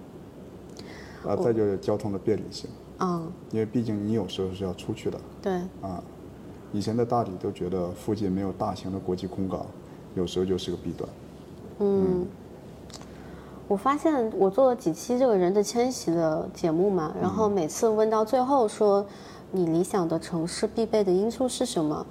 [1.26, 2.70] 啊，再就是交通的便利性，
[3.00, 5.52] 嗯，因为毕竟你有时候是要出去的对，
[5.82, 6.00] 啊。
[6.72, 9.66] 以前在大理都觉得附近没有大型的国际空港，
[10.14, 11.10] 有时候就是个弊端。
[11.80, 12.24] 嗯，
[13.66, 19.04] 我发现我做了几期这个人的迁徙的节目嘛，然后每次问到最后说
[19.50, 22.06] 你理想的城市必备的因素是什么，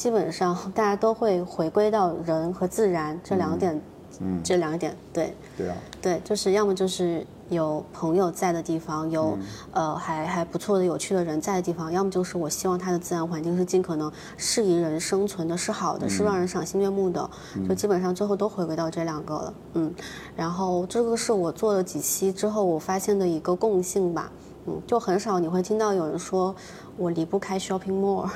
[0.00, 3.78] 基本上 大家都会回归到人和自然这两点，
[4.18, 9.36] 嗯，这两点，对对啊，对，就是要么就是有朋友在的地方，有、
[9.72, 17.28] 呃还还不错的有趣的人在的地方，要么就是我希望它的自然环境是尽可能适宜人生存的，是好的，是让人赏心悦目的，
[17.68, 19.92] 就基本上最后都回归到这两个了，嗯，
[20.34, 24.32] 然后这个是我做了几期之后我发现的一个共性吧，
[24.64, 26.54] 嗯，就很少你会听到有人说
[27.00, 28.28] 我离不开 shopping mall，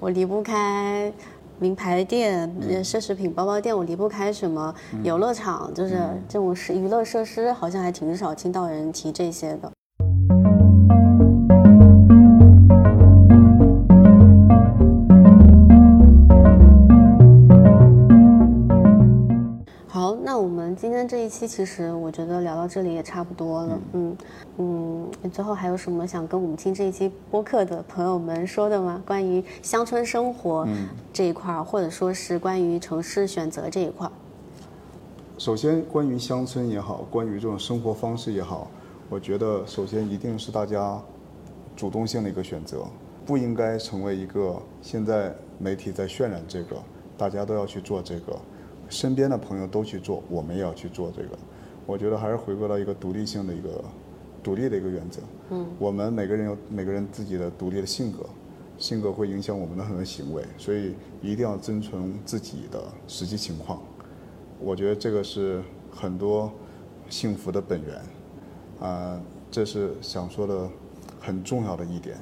[0.00, 1.12] 我离不开
[1.60, 2.52] 名牌店、
[2.82, 4.74] 奢侈品包包店，我离不开什么
[5.04, 5.96] 游乐场，就是
[6.28, 9.70] 这种是娱乐设施，好像还挺少听到人提这些的。
[20.32, 23.80] 那我们今天这一期，其实我觉得聊到这里也差不多了。
[23.94, 24.16] 嗯
[24.58, 29.02] 嗯，你最后还有什么想跟我们听这一期播客的朋友们说的吗？
[29.04, 30.64] 关于乡村生活
[31.12, 34.12] 这一块儿，或者说是关于城市选择这一块儿？
[35.36, 38.70] 首先，关于乡村也好，关于这种生活方式也好，
[39.08, 40.96] 我觉得首先一定是大家
[41.74, 42.86] 主动性的一个选择，
[43.26, 46.76] 不应该成为一个现在媒体在渲染这个，
[47.18, 48.38] 大家都要去做这个。
[48.90, 51.38] 身边的朋友都去做，我们也要去做这个。
[51.86, 53.82] 我觉得还是回归到一个独立性的一个
[54.42, 55.20] 独立的一个原则。
[55.50, 58.18] 嗯，我们每个人有每个人自己的独立的性格，
[58.78, 63.80] 性格会影响我们的很多行为，所以一定要遵从自己的实际情况。
[64.60, 66.52] 我觉得这个是很多
[67.08, 68.00] 幸福的本源。
[68.80, 70.68] 啊，这是想说的
[71.20, 72.16] 很重要的一点。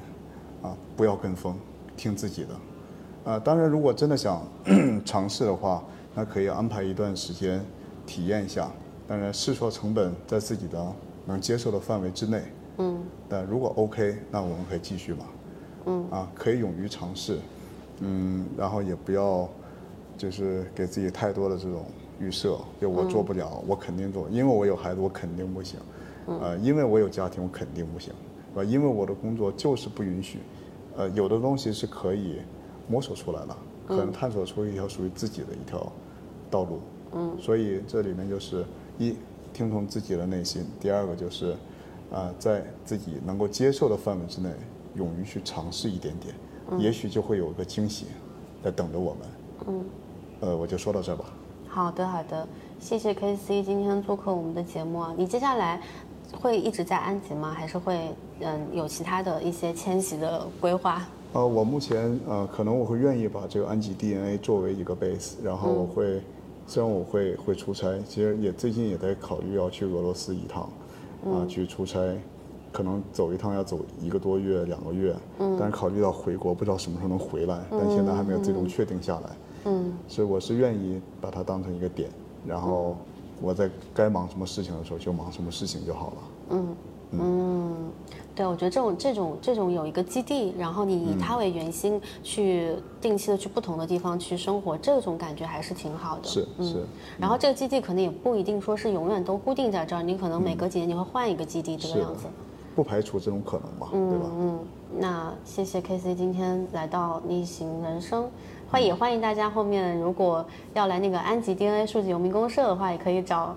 [0.61, 1.55] 啊，不要跟风，
[1.97, 3.31] 听自己的。
[3.31, 4.41] 啊，当然，如果真的想
[5.03, 5.83] 尝试的话。
[6.15, 7.63] 那可以安排一段时间
[8.05, 8.71] 体验一下，
[9.07, 10.93] 当然试错成本在自己的
[11.25, 12.41] 能接受的范围之内。
[12.77, 13.01] 嗯。
[13.27, 15.25] 但如果 OK，那我们可以继续嘛。
[15.85, 16.05] 嗯。
[16.09, 17.37] 啊，可以勇于尝试，
[17.99, 19.47] 嗯，然后也不要
[20.17, 21.85] 就是给自己太多的这种
[22.19, 25.79] 预设，就我做不了，我肯定做，因为我有孩子，我肯定不行。
[26.27, 26.39] 嗯。
[26.41, 28.13] 呃，因为我有家庭，我肯定不行，
[28.51, 28.63] 是吧？
[28.63, 30.39] 因为我的工作就是不允许。
[30.97, 32.41] 呃，有的东西是可以
[32.87, 33.55] 摸索出来的。
[33.89, 35.91] 可能探索出一条属于自己的一条
[36.49, 36.79] 道路，
[37.13, 38.63] 嗯，所以这里面就是
[38.99, 39.15] 一
[39.51, 41.55] 听从自己的内心，第二个就是
[42.11, 44.49] 啊，在自己能够接受的范围之内，
[44.93, 46.35] 勇于去尝试一点点，
[46.79, 48.05] 也许就会有个惊喜
[48.63, 49.21] 在等着我们，
[49.67, 49.85] 嗯，
[50.41, 51.25] 呃，我就说到这吧。
[51.67, 52.47] 好的，好的，
[52.79, 55.81] 谢谢 K C 今天做客我们的节目啊，你接下来
[56.39, 57.51] 会一直在安吉吗？
[57.51, 58.11] 还是会
[58.41, 61.07] 嗯有其他的一些迁徙的规划？
[61.31, 66.19] 呃，我目前呃，可能我会愿意把这个安吉 DNA 作为一个 base，然后我会，
[66.65, 70.63] 虽然我会会出差，其实也最近也在考虑要去俄罗斯一趟，
[71.25, 71.99] 啊，去出差，
[72.71, 79.29] 可能走一趟要走一个多月两个月，嗯，但是考虑到回国不知道什么时候能回来，但现在还没有最终确定下来，
[79.65, 82.09] 嗯，所以我是愿意把它当成一个点，
[82.47, 82.97] 然后
[83.39, 86.17] 我在该忙什么事情的时候就忙什么事情就好了，
[86.49, 86.75] 嗯
[87.11, 87.91] 嗯。
[88.35, 96.23] 对，我觉得这种这种这种有一个基地，然后你以它为圆心去定期的去不同的地方去生活，这种感觉还是挺好的。
[96.23, 96.85] 是是。
[97.17, 102.27] 然后这个基地可能也不一定说是永远都固定在这儿，你可能每隔几年你会换一个基地这个样子。
[102.77, 104.25] 不排除这种可能吧，对吧？
[104.37, 104.59] 嗯，
[104.99, 108.29] 那谢谢 K C 今天来到逆行人生，
[108.71, 113.53] 欢也欢迎大家后面如果要来那个安吉 DNA 数据游民公社的话，也可以找。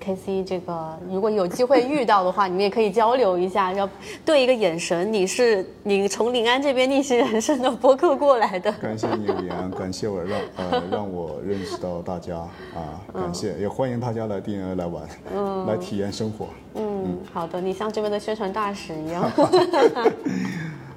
[0.00, 3.88] K C，这个如果有机会遇到的话，你们也可以交流一下， 要
[4.24, 5.12] 对一个眼神。
[5.12, 8.70] 你是你从临安这边逆袭人生的播客过来的。
[8.72, 9.26] 感谢你，
[9.78, 12.36] 感谢我让呃让我认识到大家
[12.74, 15.02] 啊，感谢，也欢迎大家来 DNA 来玩，
[15.34, 16.48] 嗯，来体验生活。
[16.74, 19.30] 嗯，好的，你像这边的宣传大使一样。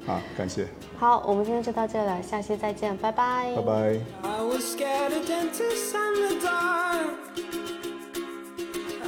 [0.05, 0.65] 好，感谢。
[0.97, 3.53] 好，我们今天就到这了，下期再见，拜拜。
[3.55, 3.99] 拜拜。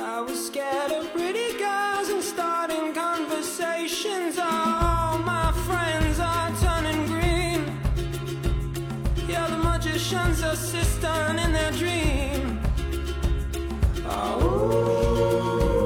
[0.01, 4.37] I was scared of pretty girls and starting conversations.
[4.39, 7.61] All my friends are turning green.
[9.27, 12.61] Yeah, the magician's assistant in their dream.
[14.05, 15.78] Oh,